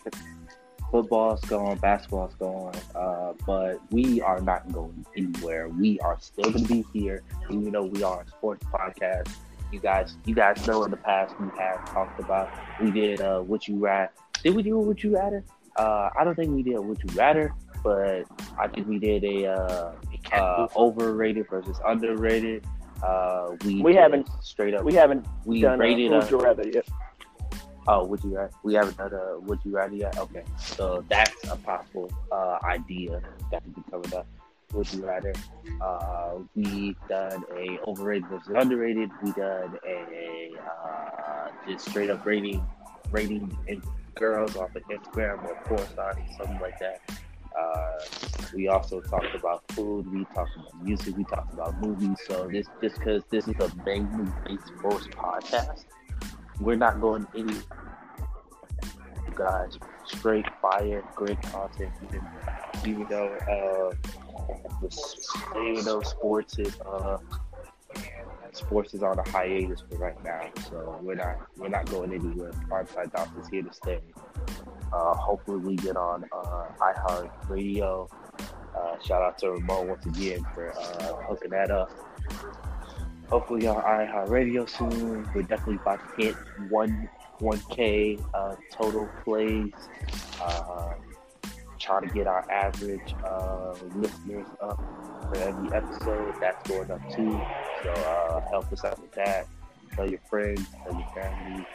football's 0.92 1.42
going, 1.42 1.78
basketball's 1.80 2.34
going, 2.36 2.74
uh, 2.96 3.34
but 3.46 3.82
we 3.92 4.22
are 4.22 4.40
not 4.40 4.72
going 4.72 5.06
anywhere. 5.16 5.68
We 5.68 6.00
are 6.00 6.18
still 6.22 6.52
to 6.54 6.60
be 6.60 6.86
here, 6.94 7.22
even 7.50 7.74
though 7.74 7.84
we 7.84 8.02
are 8.02 8.22
a 8.22 8.28
sports 8.30 8.66
podcast. 8.74 9.30
You 9.74 9.82
guys, 9.82 10.16
you 10.26 10.34
guys 10.34 10.66
know 10.66 10.86
in 10.86 10.92
the 10.92 10.98
past 10.98 11.38
we 11.38 11.50
have 11.60 11.84
talked 11.92 12.18
about. 12.22 12.50
We 12.82 12.92
did 12.92 13.20
uh, 13.20 13.42
what 13.42 13.68
you 13.68 13.76
rat. 13.76 14.14
Did 14.42 14.56
we 14.56 14.64
do 14.64 14.80
what 14.80 15.04
you 15.04 15.16
rather? 15.16 15.44
Uh, 15.76 16.10
I 16.18 16.24
don't 16.24 16.36
think 16.36 16.56
we 16.56 16.64
did 16.64 16.80
what 16.80 17.04
you 17.04 17.10
rather, 17.14 17.54
but 17.84 18.24
I 18.58 18.68
think 18.68 18.88
we 18.88 19.00
did 19.00 19.24
a 19.24 19.48
uh, 19.48 19.92
uh, 20.34 20.68
overrated 20.76 21.48
versus 21.50 21.80
underrated. 21.86 22.66
Uh, 23.04 23.56
we 23.66 23.82
We 23.82 23.96
haven't- 23.96 24.30
straight 24.42 24.74
up. 24.74 24.84
We 24.84 24.94
haven't 24.94 25.26
we 25.46 25.62
done 25.62 25.80
rated 25.80 26.12
a 26.12 26.22
Who'd 26.22 26.32
You 26.32 26.38
Rather 26.40 26.68
yet. 26.68 26.88
Oh, 27.88 28.06
would 28.06 28.24
you 28.24 28.36
rather? 28.36 28.52
We 28.64 28.74
haven't 28.76 28.98
done 28.98 29.14
a 29.14 29.40
would 29.40 29.60
you 29.64 29.72
rather 29.76 29.96
yet. 29.96 30.18
Okay, 30.18 30.44
so 30.60 31.04
that's 31.10 31.50
a 31.50 31.56
possible 31.56 32.12
uh, 32.32 32.60
idea 32.64 33.22
that 33.52 33.64
could 33.64 33.76
be 33.76 33.82
covered 33.90 34.14
up. 34.14 34.28
Would 34.74 34.94
you 34.94 35.06
rather? 35.06 35.34
Uh, 35.82 36.40
we 36.56 36.96
done 37.08 37.44
a 37.56 37.80
overrated 37.88 38.28
versus 38.28 38.54
underrated. 38.56 39.10
We 39.24 39.32
done 39.32 39.80
a 39.88 40.52
uh, 40.60 41.48
just 41.68 41.90
straight 41.90 42.10
up 42.12 42.26
rating 42.26 42.62
rating 43.12 43.58
in 43.68 43.82
girls 44.16 44.56
off 44.58 44.76
of 44.76 44.84
Instagram 44.84 45.44
or 45.48 45.56
porn 45.66 45.88
stars 45.88 46.18
or 46.18 46.34
something 46.38 46.60
like 46.62 46.78
that. 46.80 47.02
Uh, 47.58 48.06
we 48.54 48.68
also 48.68 49.02
talked 49.02 49.36
about 49.36 49.64
food. 49.72 50.12
We 50.12 50.26
talked 50.26 50.56
about 50.56 50.84
music. 50.84 51.16
We 51.18 51.24
talked 51.24 51.54
about 51.54 51.80
movies. 51.80 52.20
So 52.28 52.48
this 52.52 52.68
just 52.82 52.96
because 53.00 53.24
this 53.30 53.48
is 53.48 53.56
a 53.60 53.72
mainly 53.86 54.32
based 54.46 54.68
sports 54.68 55.08
podcast 55.08 55.86
we're 56.60 56.76
not 56.76 57.00
going 57.00 57.26
any 57.36 57.56
guys 59.36 59.78
straight 60.06 60.46
fire 60.62 61.04
great 61.16 61.42
content 61.44 61.92
even 62.04 62.22
even 62.86 63.08
though 63.08 63.38
uh 63.48 63.96
even 65.64 65.86
though 65.86 66.02
sports 66.02 66.60
is 66.60 66.78
uh 66.82 67.18
sports 68.56 68.94
is 68.94 69.04
on 69.04 69.18
a 69.20 69.30
hiatus 69.30 69.82
for 69.90 69.98
right 69.98 70.24
now 70.24 70.42
so 70.70 71.00
we're 71.02 71.16
not 71.16 71.38
we're 71.58 71.70
not 71.70 71.86
going 71.90 72.14
anywhere 72.14 72.52
Farnside 72.70 73.12
Docs 73.12 73.46
is 73.46 73.48
here 73.50 73.64
to 73.64 73.74
stay 73.74 74.00
uh 74.94 75.14
hopefully 75.14 75.58
we 75.58 75.76
get 75.76 75.98
on 75.98 76.26
uh 76.32 76.66
iHeart 76.80 77.32
Radio 77.50 78.10
uh 78.76 78.98
shout 79.04 79.22
out 79.22 79.38
to 79.40 79.52
Ramon 79.52 79.88
once 79.88 80.06
again 80.06 80.46
for 80.54 80.72
uh 80.72 81.14
hooking 81.28 81.52
that 81.52 81.72
up 81.72 81.92
hopefully 83.30 83.68
on 83.68 83.82
iHeartRadio 83.84 84.68
soon. 84.68 85.30
We're 85.34 85.44
definitely 85.44 85.76
about 85.76 86.00
to 86.18 86.24
hit 86.24 86.36
one 86.70 87.10
one 87.40 87.62
K 87.70 88.18
uh, 88.34 88.56
total 88.72 89.08
plays. 89.24 89.72
Uh, 90.42 90.94
try 91.80 92.02
to 92.02 92.08
get 92.14 92.28
our 92.28 92.50
average 92.52 93.16
uh, 93.26 93.74
listeners 93.96 94.48
up 94.62 94.78
for 95.30 95.38
every 95.38 95.74
episode. 95.74 96.36
That's 96.42 96.70
going 96.70 96.92
up 96.92 97.02
too. 97.16 97.40
So 97.84 97.90
uh, 97.92 98.50
help 98.50 98.72
us 98.72 98.84
out 98.84 99.00
with 99.00 99.12
that. 99.14 99.48
Tell 99.96 100.10
your 100.10 100.20
friends, 100.30 100.66
tell 100.84 100.94
your 100.94 101.08
family. 101.16 101.66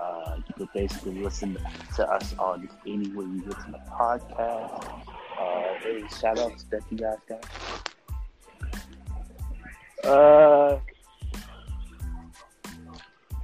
Uh, 0.00 0.36
you 0.48 0.54
can 0.54 0.68
basically 0.74 1.22
listen 1.22 1.56
to 1.96 2.10
us 2.10 2.34
on 2.38 2.68
anywhere 2.86 3.26
you 3.26 3.42
listen 3.46 3.72
to 3.72 3.82
podcasts. 3.90 5.06
Uh, 5.38 5.88
any 5.88 6.08
shout 6.08 6.38
outs 6.38 6.64
that 6.64 6.82
you 6.90 6.98
guys 6.98 7.18
got? 7.28 7.44
Uh, 10.04 10.80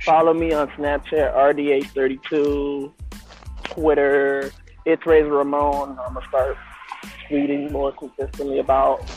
follow 0.03 0.35
me 0.35 0.53
on 0.53 0.69
Snapchat, 0.71 1.35
RDH32, 1.35 2.93
Twitter. 3.65 4.51
It's 4.85 5.07
Razor 5.07 5.29
Ramon. 5.29 5.99
I'm 6.05 6.15
gonna 6.15 6.27
start 6.29 6.57
tweeting 7.29 7.71
more 7.71 7.93
consistently 7.93 8.59
about 8.59 9.09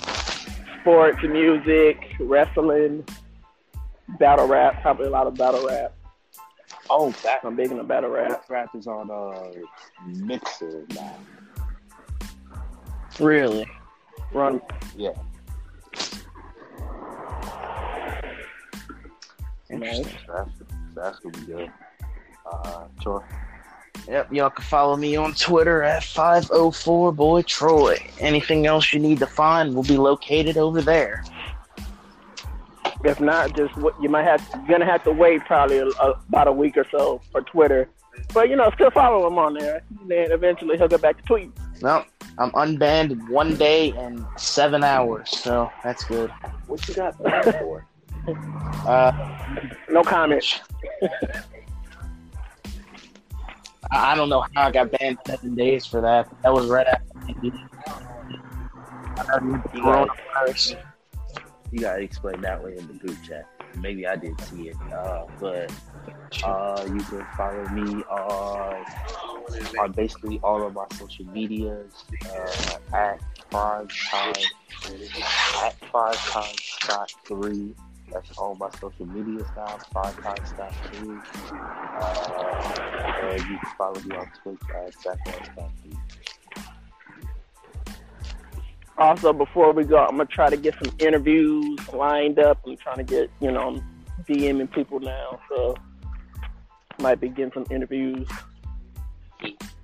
sports, 0.82 1.20
music, 1.24 2.16
wrestling, 2.20 3.06
battle 4.20 4.48
rap. 4.48 4.82
Probably 4.82 5.08
a 5.08 5.10
lot 5.10 5.28
of 5.28 5.36
battle 5.36 5.66
rap. 5.68 5.94
Oh, 6.90 7.14
back 7.24 7.44
I'm 7.44 7.56
big 7.56 7.72
into 7.72 7.84
battle 7.84 8.10
rap. 8.10 8.30
Rap 8.30 8.50
Rap 8.50 8.76
is 8.76 8.88
on 8.88 9.10
uh, 9.10 9.52
Mixer 10.06 10.86
now. 10.94 11.16
Really? 13.20 13.66
Run. 14.34 14.62
Yeah. 14.98 15.12
Interesting. 19.70 20.06
So 20.26 20.34
that's, 20.34 20.60
so 20.60 20.66
that's 20.96 21.20
gonna 21.20 21.38
be 21.38 21.46
good. 21.46 21.72
Uh, 22.52 22.88
sure. 23.02 23.26
Yep, 24.08 24.34
y'all 24.34 24.50
can 24.50 24.64
follow 24.66 24.98
me 24.98 25.16
on 25.16 25.34
Twitter 25.34 25.84
at 25.84 26.04
504boy 26.04 27.46
Troy. 27.46 27.98
Anything 28.20 28.66
else 28.66 28.92
you 28.94 29.00
need 29.00 29.20
to 29.20 29.28
find 29.28 29.74
will 29.76 29.84
be 29.84 29.98
located 29.98 30.58
over 30.58 30.82
there. 30.82 31.24
If 33.04 33.20
not, 33.20 33.56
just 33.56 33.76
you 34.02 34.10
might 34.10 34.24
have. 34.24 34.48
You're 34.54 34.78
gonna 34.80 34.92
have 34.92 35.04
to 35.06 35.12
wait 35.12 35.44
probably 35.46 35.80
a, 35.80 35.88
a, 35.88 36.20
about 36.30 36.48
a 36.48 36.52
week 36.52 36.78
or 36.78 36.86
so 36.92 37.22
for 37.32 37.42
Twitter. 37.42 37.90
But 38.34 38.50
you 38.50 38.56
know, 38.56 38.70
still 38.76 38.92
follow 38.92 39.26
him 39.26 39.40
on 39.40 39.56
there. 39.56 39.82
Then 40.08 40.32
eventually 40.32 40.78
he'll 40.78 40.88
get 40.88 41.02
back 41.02 41.18
to 41.18 41.24
tweet. 41.24 41.52
No, 41.82 42.06
I'm 42.38 42.52
unbanned 42.52 43.12
in 43.12 43.28
one 43.28 43.56
day 43.56 43.92
and 43.92 44.24
seven 44.38 44.84
hours, 44.84 45.30
so 45.30 45.72
that's 45.84 46.04
good. 46.04 46.30
What 46.68 46.88
you 46.88 46.94
got 46.94 47.16
for? 47.18 47.88
Uh, 48.86 49.12
No 49.90 50.04
comment. 50.04 50.62
I 53.92 54.16
don't 54.16 54.30
know 54.30 54.46
how 54.56 54.68
I 54.68 54.72
got 54.72 54.92
banned 54.92 55.18
seven 55.26 55.56
days 55.56 55.86
for 55.86 56.02
that. 56.02 56.30
That 56.44 56.54
was 56.54 56.68
right 56.68 56.88
after 56.88 57.20
I 57.28 57.34
did. 57.42 57.54
Heard 59.28 59.44
You 59.44 59.82
coronavirus. 59.82 60.78
You 61.72 61.80
gotta 61.80 62.02
explain 62.02 62.42
that 62.42 62.64
way 62.64 62.78
in 62.78 62.88
the 62.88 62.94
group 62.94 63.18
chat. 63.28 63.48
Maybe 63.78 64.08
I 64.08 64.16
didn't 64.16 64.42
see 64.42 64.70
it, 64.70 64.76
uh, 64.94 65.26
but 65.40 65.72
uh, 66.44 66.84
you 66.88 67.00
can 67.00 67.26
follow 67.38 67.68
me 67.70 68.04
on 68.04 68.86
on 69.80 69.92
basically 69.92 70.40
all 70.44 70.66
of 70.66 70.74
my 70.74 70.86
social 70.98 71.26
medias 71.28 72.06
uh, 72.26 72.96
at 72.96 73.22
five 73.50 73.88
times 74.10 74.52
at 75.64 75.76
five 75.92 76.16
times 76.16 76.78
dot 76.88 77.14
three 77.26 77.74
That's 78.12 78.38
all 78.38 78.56
my 78.56 78.70
social 78.72 79.06
media 79.06 79.46
stuff, 79.52 79.90
podcast 79.94 80.48
stuff 80.48 80.92
too. 80.92 81.22
Uh, 81.54 83.22
and 83.24 83.42
you 83.42 83.58
can 83.58 83.72
follow 83.78 84.00
me 84.02 84.16
on 84.16 84.30
Twitch 84.44 84.60
at 84.76 84.94
Zach 85.02 85.20
Also, 88.98 89.32
before 89.32 89.72
we 89.72 89.84
go, 89.86 89.98
I'm 89.98 90.18
gonna 90.18 90.26
try 90.26 90.50
to 90.50 90.58
get 90.58 90.76
some 90.84 90.94
interviews 91.00 91.80
lined 91.94 92.40
up. 92.40 92.60
I'm 92.68 92.76
trying 92.78 92.98
to 92.98 93.04
get, 93.04 93.30
you 93.40 93.52
know, 93.52 93.70
I'm 93.70 93.84
DMing 94.26 94.72
people 94.72 95.00
now, 95.00 95.40
so 95.50 95.76
might 97.00 97.20
be 97.20 97.30
getting 97.30 97.54
some 97.54 97.66
interviews 97.72 98.28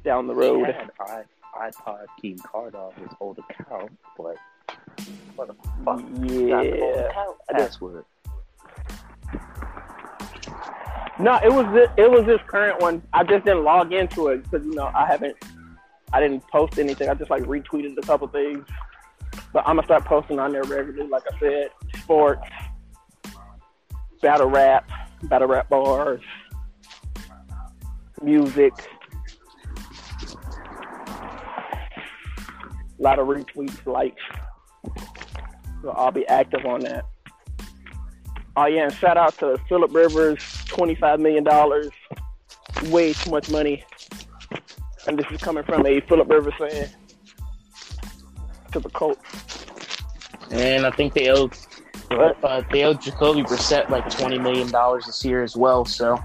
down 0.04 0.28
the 0.28 0.36
road. 0.36 0.68
I, 1.00 1.24
iPod 1.58 2.06
King 2.22 2.38
card 2.38 2.76
on 2.76 2.94
his 2.94 3.10
old 3.20 3.40
account, 3.40 3.98
but 4.18 4.36
what 5.36 5.48
the 5.48 5.56
fuck? 5.84 6.04
Yeah, 6.30 7.10
password. 7.50 8.06
No, 11.20 11.40
it 11.44 11.52
was 11.52 11.66
this, 11.74 11.90
it 11.98 12.12
was 12.12 12.26
this 12.26 12.40
current 12.48 12.80
one. 12.80 13.02
I 13.12 13.24
just 13.24 13.44
didn't 13.44 13.64
log 13.64 13.92
into 13.92 14.28
it 14.28 14.44
because 14.44 14.66
you 14.66 14.76
know 14.76 14.92
I 14.94 15.08
haven't, 15.08 15.36
I 16.14 16.20
didn't 16.20 16.48
post 16.48 16.78
anything. 16.78 17.10
I 17.10 17.16
just 17.16 17.32
like 17.32 17.44
retweeted 17.44 17.98
a 17.98 18.02
couple 18.02 18.28
things, 18.28 18.64
but 19.52 19.68
I'm 19.68 19.78
gonna 19.78 19.86
start 19.86 20.06
posting 20.06 20.38
on 20.38 20.52
there 20.52 20.64
regularly. 20.64 21.10
Like 21.10 21.24
I 21.34 21.40
said, 21.40 21.70
sports, 21.98 22.48
battle 24.22 24.48
rap, 24.48 24.88
battle 25.24 25.48
rap 25.48 25.70
bars, 25.70 26.22
music, 28.22 28.74
a 33.00 33.02
lot 33.02 33.18
of 33.18 33.28
retweets, 33.28 33.86
likes. 33.88 34.22
So 35.82 35.90
I'll 35.92 36.12
be 36.12 36.28
active 36.28 36.66
on 36.66 36.82
that. 36.82 37.06
Oh 38.60 38.66
yeah, 38.66 38.86
and 38.86 38.94
shout 38.94 39.18
out 39.18 39.38
to 39.38 39.60
Philip 39.70 39.94
Rivers, 39.94 40.42
twenty-five 40.66 41.20
million 41.20 41.44
dollars, 41.44 41.92
way 42.86 43.14
too 43.14 43.30
much 43.30 43.52
money. 43.52 43.84
And 45.06 45.18
this 45.18 45.28
is 45.32 45.40
coming 45.40 45.64
from 45.64 45.86
a 45.86 46.02
Philip 46.02 46.28
Rivers 46.28 46.56
fan 46.58 46.90
to 48.72 48.80
the 48.80 48.90
Colts. 48.90 49.22
And 50.50 50.88
I 50.88 50.92
think 50.92 51.14
they 51.14 51.30
owe 51.30 51.52
uh, 52.10 52.64
they 52.72 52.84
owe 52.84 52.96
Jacoby 52.96 53.44
Brissett 53.44 53.90
like 53.92 54.10
twenty 54.10 54.40
million 54.40 54.72
dollars 54.72 55.06
this 55.06 55.24
year 55.24 55.44
as 55.44 55.56
well. 55.56 55.86
So 55.86 56.18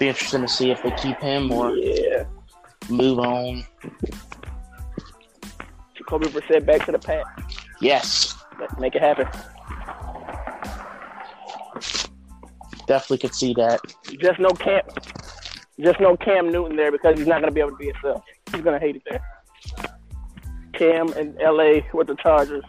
be 0.00 0.08
interesting 0.08 0.42
to 0.42 0.48
see 0.48 0.72
if 0.72 0.82
they 0.82 0.90
keep 0.96 1.20
him 1.20 1.52
or 1.52 1.76
yeah. 1.76 2.24
move 2.88 3.20
on. 3.20 3.64
Jacoby 5.94 6.26
Brissett 6.26 6.66
back 6.66 6.86
to 6.86 6.92
the 6.92 6.98
pack. 6.98 7.24
Yes, 7.80 8.34
make 8.80 8.96
it 8.96 9.00
happen. 9.00 9.28
Definitely 12.92 13.18
could 13.26 13.34
see 13.34 13.54
that. 13.54 13.80
Just 14.20 14.38
no 14.38 14.50
Cam, 14.50 14.82
just 15.80 15.98
no 15.98 16.14
Cam 16.14 16.52
Newton 16.52 16.76
there 16.76 16.92
because 16.92 17.16
he's 17.16 17.26
not 17.26 17.40
going 17.40 17.50
to 17.50 17.54
be 17.54 17.60
able 17.60 17.70
to 17.70 17.76
be 17.76 17.86
himself. 17.86 18.22
He's 18.50 18.60
going 18.60 18.78
to 18.78 18.86
hate 18.86 18.96
it 18.96 19.02
there. 19.08 19.22
Cam 20.74 21.10
in 21.14 21.40
L.A. 21.40 21.86
with 21.94 22.08
the 22.08 22.16
Chargers 22.16 22.62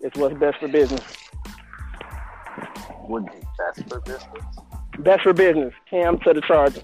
is 0.00 0.10
what's 0.14 0.34
best 0.38 0.58
for 0.58 0.66
business. 0.66 1.02
Wouldn't 3.08 3.30
be 3.32 3.38
best 3.58 3.88
for 3.88 4.00
business. 4.00 4.42
Best 4.98 5.22
for 5.22 5.32
business. 5.32 5.72
Cam 5.88 6.18
to 6.20 6.32
the 6.32 6.40
Chargers. 6.40 6.82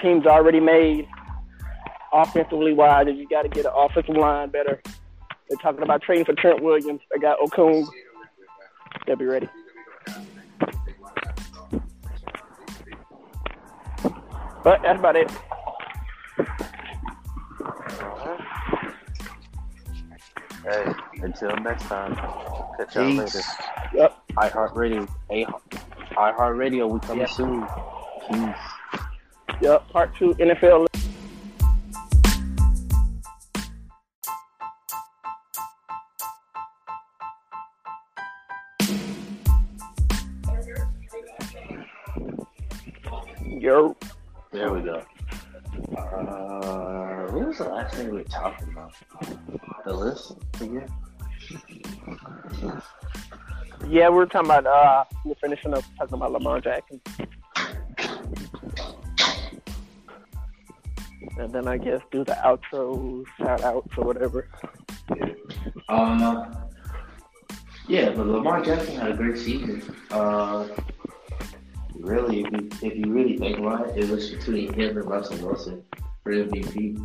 Team's 0.00 0.24
already 0.24 0.60
made. 0.60 1.06
Offensively 2.14 2.72
wise, 2.72 3.08
you 3.08 3.28
got 3.28 3.42
to 3.42 3.48
get 3.50 3.66
an 3.66 3.72
offensive 3.76 4.16
line 4.16 4.48
better. 4.48 4.80
They're 5.50 5.58
talking 5.58 5.82
about 5.82 6.00
trading 6.00 6.24
for 6.24 6.32
Trent 6.32 6.62
Williams. 6.62 7.02
They 7.12 7.18
got 7.18 7.38
Okung. 7.40 7.86
They'll 9.06 9.16
be 9.16 9.26
ready. 9.26 9.48
But 14.64 14.80
that's 14.82 14.98
about 14.98 15.16
it. 15.16 15.30
Hey, 20.64 20.92
until 21.22 21.54
next 21.58 21.84
time. 21.84 22.14
Catch 22.78 22.94
y'all 22.96 23.10
later. 23.10 23.24
Peace. 23.24 23.54
Yep. 23.94 24.16
iHeartRadio. 24.36 25.08
iHeartRadio, 26.16 26.90
we 26.90 27.00
coming 27.00 27.20
Yep. 27.20 27.28
soon. 27.30 27.66
Peace. 28.30 28.56
Yep. 29.60 29.88
Part 29.90 30.16
two 30.16 30.34
NFL. 30.38 30.86
What 47.94 48.02
was 48.02 48.02
the 48.02 48.02
last 48.02 48.02
thing 48.02 48.10
we 48.10 48.18
were 48.18 48.24
talking 48.24 48.68
about? 48.72 48.94
The 49.84 49.92
list 49.92 50.32
again? 50.60 50.88
Yeah, 53.88 54.08
we 54.08 54.16
were 54.16 54.26
talking 54.26 54.50
about 54.50 54.66
uh 54.66 55.04
we're 55.24 55.34
finishing 55.36 55.74
up 55.74 55.84
talking 55.98 56.14
about 56.14 56.32
Lamar 56.32 56.60
Jackson. 56.60 57.00
And 61.36 61.52
then 61.52 61.66
I 61.66 61.78
guess 61.78 62.00
do 62.10 62.24
the 62.24 62.34
outro 62.44 63.24
shout 63.38 63.62
outs 63.62 63.88
or 63.96 64.04
whatever. 64.04 64.48
Uh, 65.88 66.54
yeah, 67.88 68.10
but 68.10 68.26
Lamar 68.26 68.62
Jackson 68.64 68.96
had 68.96 69.10
a 69.10 69.14
great 69.14 69.36
season. 69.36 69.82
Uh, 70.10 70.68
really, 71.94 72.40
if 72.44 72.52
you, 72.52 72.68
if 72.82 72.96
you 72.96 73.12
really 73.12 73.36
think 73.36 73.58
about 73.58 73.88
it, 73.88 74.04
it 74.04 74.10
was 74.10 74.30
between 74.30 74.72
him 74.72 74.96
and 74.96 75.06
Russell 75.06 75.44
Wilson 75.46 75.82
for 76.22 76.32
MVP 76.32 77.04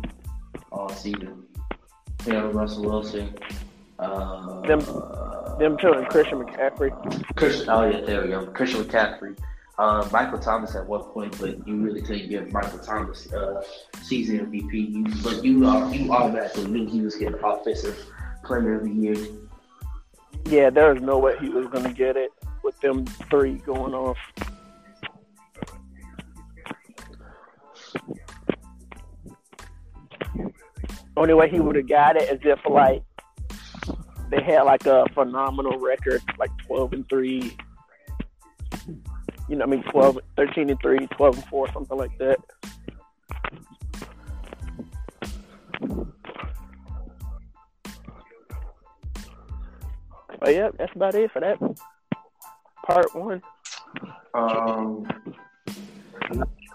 all 0.80 0.88
season. 0.88 1.44
Him 2.24 2.36
and 2.36 2.54
Russell 2.54 2.84
Wilson. 2.84 3.34
Uh, 3.98 4.60
Them- 4.62 4.80
Them 5.58 5.76
two 5.78 5.92
and 5.92 6.06
Christian 6.08 6.38
McCaffrey. 6.42 6.90
Christian, 7.36 7.68
oh 7.68 7.88
yeah, 7.88 8.00
there 8.00 8.22
we 8.22 8.28
go. 8.28 8.46
Christian 8.46 8.84
McCaffrey. 8.84 9.36
Uh, 9.78 10.06
Michael 10.12 10.38
Thomas 10.38 10.74
at 10.74 10.86
one 10.86 11.02
point, 11.04 11.38
but 11.38 11.66
you 11.66 11.76
really 11.76 12.02
couldn't 12.02 12.28
give 12.28 12.52
Michael 12.52 12.78
Thomas 12.78 13.32
uh, 13.32 13.62
season 14.02 14.46
MVP. 14.46 14.72
You, 14.72 15.04
but 15.22 15.42
you 15.44 15.66
uh, 15.66 15.90
you 15.90 16.12
automatically 16.12 16.66
knew 16.66 16.86
he 16.86 17.00
was 17.00 17.14
getting 17.16 17.38
offensive 17.42 17.98
player 18.44 18.74
of 18.76 18.84
the 18.84 18.90
year. 18.90 19.16
Yeah, 20.46 20.70
there 20.70 20.92
was 20.92 21.02
no 21.02 21.18
way 21.18 21.36
he 21.40 21.48
was 21.48 21.66
gonna 21.68 21.92
get 21.92 22.16
it 22.16 22.30
with 22.62 22.78
them 22.80 23.06
three 23.30 23.54
going 23.58 23.94
off. 23.94 24.18
Only 31.20 31.34
way 31.34 31.50
he 31.50 31.60
would 31.60 31.76
have 31.76 31.86
got 31.86 32.16
it 32.16 32.32
is 32.32 32.40
if 32.44 32.58
like 32.66 33.02
they 34.30 34.42
had 34.42 34.62
like 34.62 34.86
a 34.86 35.04
phenomenal 35.12 35.78
record, 35.78 36.22
like 36.38 36.50
twelve 36.66 36.94
and 36.94 37.06
three. 37.10 37.54
You 39.46 39.56
know, 39.56 39.64
I 39.64 39.66
mean 39.66 39.82
12, 39.82 40.18
13 40.36 40.70
and 40.70 40.80
3, 40.80 41.06
12 41.08 41.34
and 41.34 41.44
4, 41.44 41.72
something 41.72 41.98
like 41.98 42.16
that. 42.18 42.38
But 50.38 50.54
yeah, 50.54 50.70
that's 50.78 50.94
about 50.94 51.14
it 51.16 51.30
for 51.32 51.40
that 51.40 51.58
part 52.86 53.14
one. 53.14 53.42
Um, 54.32 55.06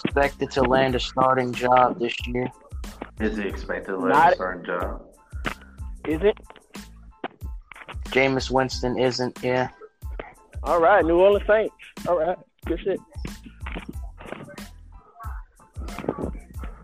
Expected 0.04 0.52
to 0.52 0.62
land 0.62 0.94
a 0.94 1.00
starting 1.00 1.52
job 1.52 1.98
this 1.98 2.16
year. 2.28 2.52
Is 3.20 3.38
he 3.38 3.44
expected 3.48 3.94
to 3.94 4.00
Not- 4.00 4.10
let 4.10 4.34
a 4.34 4.38
certain 4.38 4.66
job? 4.66 5.02
Is 6.08 6.22
it? 6.22 6.38
Jameis 8.06 8.52
Winston 8.52 8.98
isn't. 9.00 9.40
Yeah. 9.42 9.70
All 10.64 10.80
right, 10.82 11.04
New 11.06 11.20
Orleans 11.20 11.46
Saints. 11.48 11.76
All 12.08 12.18
right, 12.20 12.38
good 12.66 12.80
shit. 12.80 13.00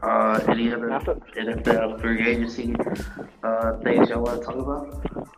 Uh, 0.02 0.40
any 0.48 0.74
other 0.74 0.90
That's 0.90 1.08
it. 1.08 1.22
NFL 1.36 2.02
free 2.02 2.28
agency 2.28 2.76
uh, 3.44 3.78
things 3.84 4.10
y'all 4.10 4.24
want 4.24 4.40
to 4.40 4.46
talk 4.46 4.56
about? 4.56 5.30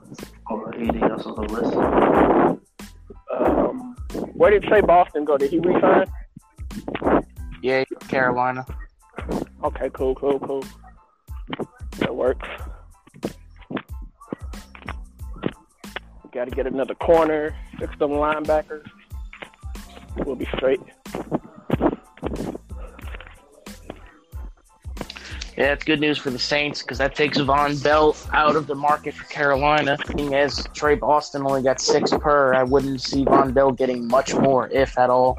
Or 0.50 0.74
anything 0.76 1.04
else 1.04 1.26
on 1.26 1.36
the 1.36 1.42
list? 1.54 1.76
Um, 3.34 3.96
where 4.34 4.52
did 4.52 4.64
Tre 4.64 4.80
Boston 4.82 5.26
go? 5.26 5.38
Did 5.38 5.52
he 5.52 5.60
resign? 5.60 6.06
Yeah, 7.62 7.84
Carolina. 8.08 8.66
Okay, 9.64 9.90
cool, 9.94 10.16
cool, 10.16 10.40
cool. 10.40 10.64
That 12.00 12.16
works. 12.16 12.48
Got 16.32 16.46
to 16.46 16.52
get 16.52 16.66
another 16.66 16.96
corner, 16.96 17.56
fix 17.80 17.98
them 18.00 18.12
linebackers. 18.12 18.90
We'll 20.18 20.36
be 20.36 20.48
straight. 20.56 20.82
Yeah, 25.56 25.74
it's 25.74 25.84
good 25.84 26.00
news 26.00 26.18
for 26.18 26.32
the 26.32 26.40
Saints 26.40 26.82
because 26.82 26.98
that 26.98 27.14
takes 27.14 27.38
Vonn 27.38 27.82
Bell 27.84 28.16
out 28.32 28.56
of 28.56 28.66
the 28.66 28.74
market 28.74 29.14
for 29.14 29.26
Carolina. 29.26 30.00
Being 30.16 30.34
as 30.34 30.68
Tre 30.74 30.96
Boston 30.96 31.44
only 31.46 31.62
got 31.62 31.80
six 31.80 32.10
per, 32.10 32.56
I 32.56 32.64
wouldn't 32.64 33.02
see 33.02 33.24
Vonn 33.24 33.54
Bell 33.54 33.72
getting 33.72 34.08
much 34.08 34.34
more, 34.34 34.68
if 34.70 34.98
at 34.98 35.12
all. 35.12 35.38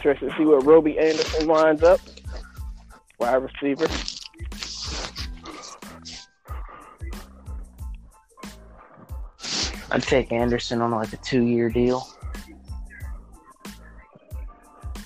Interested 0.00 0.30
to 0.30 0.36
see 0.38 0.46
where 0.46 0.60
Robby 0.60 0.98
Anderson 0.98 1.46
winds 1.46 1.82
up. 1.82 2.00
Wide 3.18 3.34
receiver. 3.34 3.86
I'd 9.90 10.02
take 10.02 10.32
Anderson 10.32 10.80
on 10.80 10.92
like 10.92 11.12
a 11.12 11.18
two-year 11.18 11.68
deal. 11.68 12.08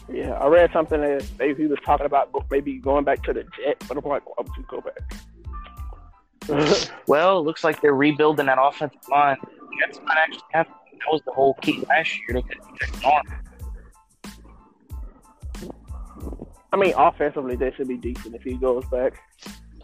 Yeah, 0.09 0.35
I 0.35 0.47
read 0.47 0.71
something 0.73 1.01
that 1.01 1.29
maybe 1.41 1.65
he 1.65 1.69
was 1.69 1.81
talking 1.85 2.07
about 2.07 2.31
maybe 2.49 2.75
going 2.75 3.03
back 3.03 3.25
to 3.25 3.33
the 3.33 3.43
Jets, 3.43 3.89
but 3.89 3.97
I'm 3.97 4.09
like, 4.09 4.25
why 4.29 4.45
would 4.45 4.57
you 4.57 4.65
go 4.69 4.81
back? 4.81 5.01
Well, 7.09 7.39
it 7.41 7.43
looks 7.43 7.65
like 7.65 7.81
they're 7.81 7.95
rebuilding 7.95 8.47
that 8.47 8.59
offensive 8.61 9.01
line. 9.11 9.39
Jets 9.81 9.99
might 10.05 10.19
actually 10.19 10.43
have. 10.53 10.67
That 10.67 11.11
was 11.11 11.23
the 11.27 11.33
whole 11.33 11.55
key 11.55 11.85
last 11.89 12.17
year. 12.17 12.35
They 12.35 12.43
couldn't 12.43 12.65
protect 12.69 13.01
the 13.01 13.07
arm. 13.09 13.44
I 16.75 16.77
mean, 16.77 16.93
offensively, 16.97 17.55
they 17.55 17.71
should 17.71 17.87
be 17.87 17.97
decent 17.97 18.35
if 18.35 18.43
he 18.43 18.55
goes 18.55 18.85
back. 18.87 19.23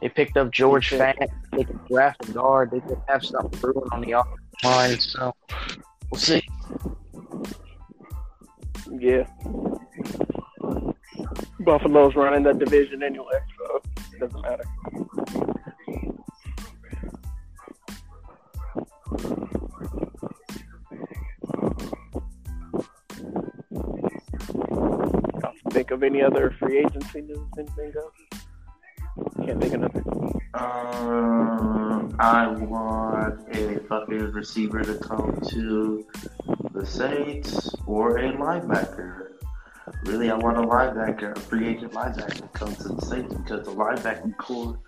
They 0.03 0.09
picked 0.09 0.36
up 0.36 0.51
George 0.51 0.91
Fant. 0.91 1.24
They 1.53 1.62
could 1.62 1.78
draft 1.86 2.28
a 2.28 2.32
guard. 2.32 2.72
They 2.72 2.80
could 2.80 3.01
have 3.07 3.24
something 3.24 3.61
brewing 3.61 3.88
on 3.93 4.01
the 4.01 4.11
offensive 4.11 4.64
line. 4.64 4.99
So 4.99 5.32
we'll 6.11 6.18
see. 6.18 6.43
Yeah. 8.91 9.24
Buffalo's 11.61 12.16
running 12.16 12.43
that 12.43 12.59
division 12.59 13.05
anyway, 13.05 13.38
so 13.57 13.82
it 14.12 14.18
doesn't 14.18 14.43
matter. 14.43 14.64
Think 25.71 25.91
of 25.91 26.03
any 26.03 26.23
other 26.23 26.55
free 26.59 26.79
agency 26.79 27.23
news? 27.23 27.39
Anything 27.59 27.93
else? 27.97 28.41
Can't 29.45 29.61
think 29.61 29.75
of 29.75 29.81
nothing. 29.81 30.41
Um, 30.55 32.16
I 32.18 32.49
want 32.49 33.41
a 33.55 33.79
fucking 33.89 34.33
receiver 34.33 34.83
to 34.83 34.95
come 34.97 35.41
to 35.51 36.07
the 36.75 36.85
Saints 36.85 37.75
or 37.87 38.18
a 38.18 38.33
linebacker. 38.33 39.29
Really, 40.05 40.31
I 40.31 40.37
want 40.37 40.59
a 40.59 40.62
linebacker, 40.62 41.37
a 41.37 41.41
free 41.41 41.68
agent 41.68 41.93
linebacker 41.93 42.43
to 42.43 42.49
come 42.49 42.75
to 42.75 42.89
the 42.89 43.07
Saints 43.07 43.35
because 43.35 43.64
the 43.64 43.73
linebacker 43.73 44.37
core. 44.39 44.79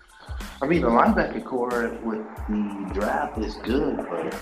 I 0.61 0.67
mean, 0.67 0.81
the 0.81 0.89
linebacker 0.89 1.43
core 1.43 1.97
with 2.03 2.25
the 2.49 2.91
draft 2.93 3.37
is 3.37 3.55
good, 3.55 3.97
but 3.97 4.35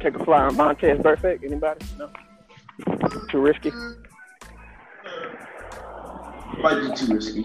Take 0.00 0.14
a 0.16 0.24
flyer 0.24 0.46
on 0.46 0.56
Montez 0.56 1.00
Perfect. 1.02 1.44
Anybody? 1.44 1.84
No. 1.98 2.10
Too 3.30 3.40
risky. 3.40 3.72
might 6.62 6.80
be 6.80 6.94
too 6.94 7.14
risky. 7.14 7.44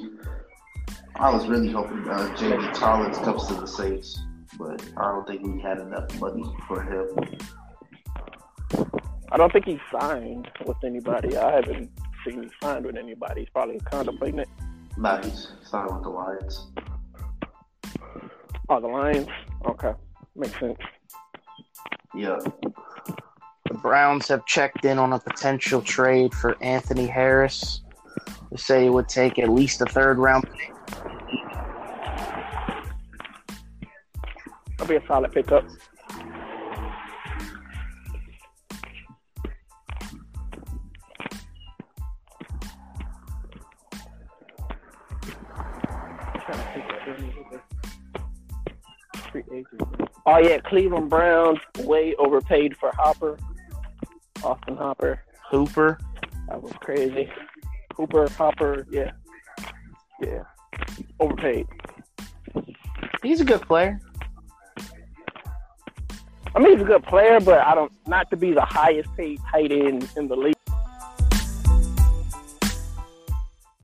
I 1.15 1.31
was 1.31 1.47
really 1.47 1.71
hoping 1.71 2.07
uh, 2.09 2.35
Jamie 2.35 2.67
Collins 2.73 3.17
comes 3.19 3.47
to 3.47 3.53
the 3.53 3.65
Saints, 3.65 4.19
but 4.57 4.83
I 4.97 5.11
don't 5.11 5.25
think 5.27 5.43
we 5.43 5.61
had 5.61 5.79
enough 5.79 6.19
money 6.19 6.43
for 6.67 6.81
him. 6.81 7.07
I 9.31 9.37
don't 9.37 9.51
think 9.53 9.65
he 9.65 9.79
signed 9.91 10.49
with 10.65 10.77
anybody. 10.83 11.37
I 11.37 11.55
haven't 11.55 11.89
seen 12.25 12.43
him 12.43 12.51
signed 12.61 12.85
with 12.85 12.97
anybody. 12.97 13.41
He's 13.41 13.49
probably 13.49 13.79
contemplating 13.79 14.39
it. 14.39 14.49
Nah, 14.97 15.21
he's 15.23 15.51
signed 15.63 15.91
with 15.93 16.03
the 16.03 16.09
Lions. 16.09 16.67
Oh, 18.69 18.79
the 18.81 18.87
Lions. 18.87 19.27
Okay, 19.65 19.93
makes 20.35 20.59
sense. 20.59 20.79
Yeah. 22.13 22.37
The 23.67 23.73
Browns 23.73 24.27
have 24.27 24.45
checked 24.45 24.85
in 24.85 24.99
on 24.99 25.13
a 25.13 25.19
potential 25.19 25.81
trade 25.81 26.35
for 26.35 26.55
Anthony 26.61 27.07
Harris. 27.07 27.81
They 28.51 28.57
say 28.57 28.85
it 28.85 28.89
would 28.89 29.09
take 29.09 29.39
at 29.39 29.49
least 29.49 29.81
a 29.81 29.85
third 29.85 30.19
round 30.19 30.47
pick. 30.51 30.71
That'll 34.77 34.87
be 34.87 34.95
a 34.97 35.07
solid 35.07 35.31
pickup. 35.31 35.67
Free 49.31 49.43
agent. 49.51 49.81
Oh 50.27 50.37
yeah, 50.37 50.59
Cleveland 50.59 51.09
Browns 51.09 51.59
way 51.79 52.13
overpaid 52.19 52.77
for 52.77 52.91
Hopper. 52.95 53.37
Austin 54.43 54.75
Hopper. 54.77 55.21
Hooper. 55.49 55.97
That 56.47 56.61
was 56.61 56.73
crazy. 56.79 57.29
Hooper, 57.95 58.27
Hopper, 58.29 58.85
yeah. 58.91 59.11
Yeah. 60.21 60.43
Overpaid. 61.19 61.67
He's 63.23 63.41
a 63.41 63.45
good 63.45 63.61
player. 63.61 63.99
I 66.55 66.59
mean, 66.59 66.71
he's 66.73 66.81
a 66.81 66.85
good 66.85 67.03
player, 67.03 67.39
but 67.39 67.59
I 67.59 67.75
don't 67.75 67.91
not 68.07 68.29
to 68.29 68.37
be 68.37 68.53
the 68.53 68.61
highest 68.61 69.09
paid 69.17 69.39
tight 69.51 69.71
end 69.71 70.07
in 70.15 70.27
the 70.27 70.35
league. 70.35 70.55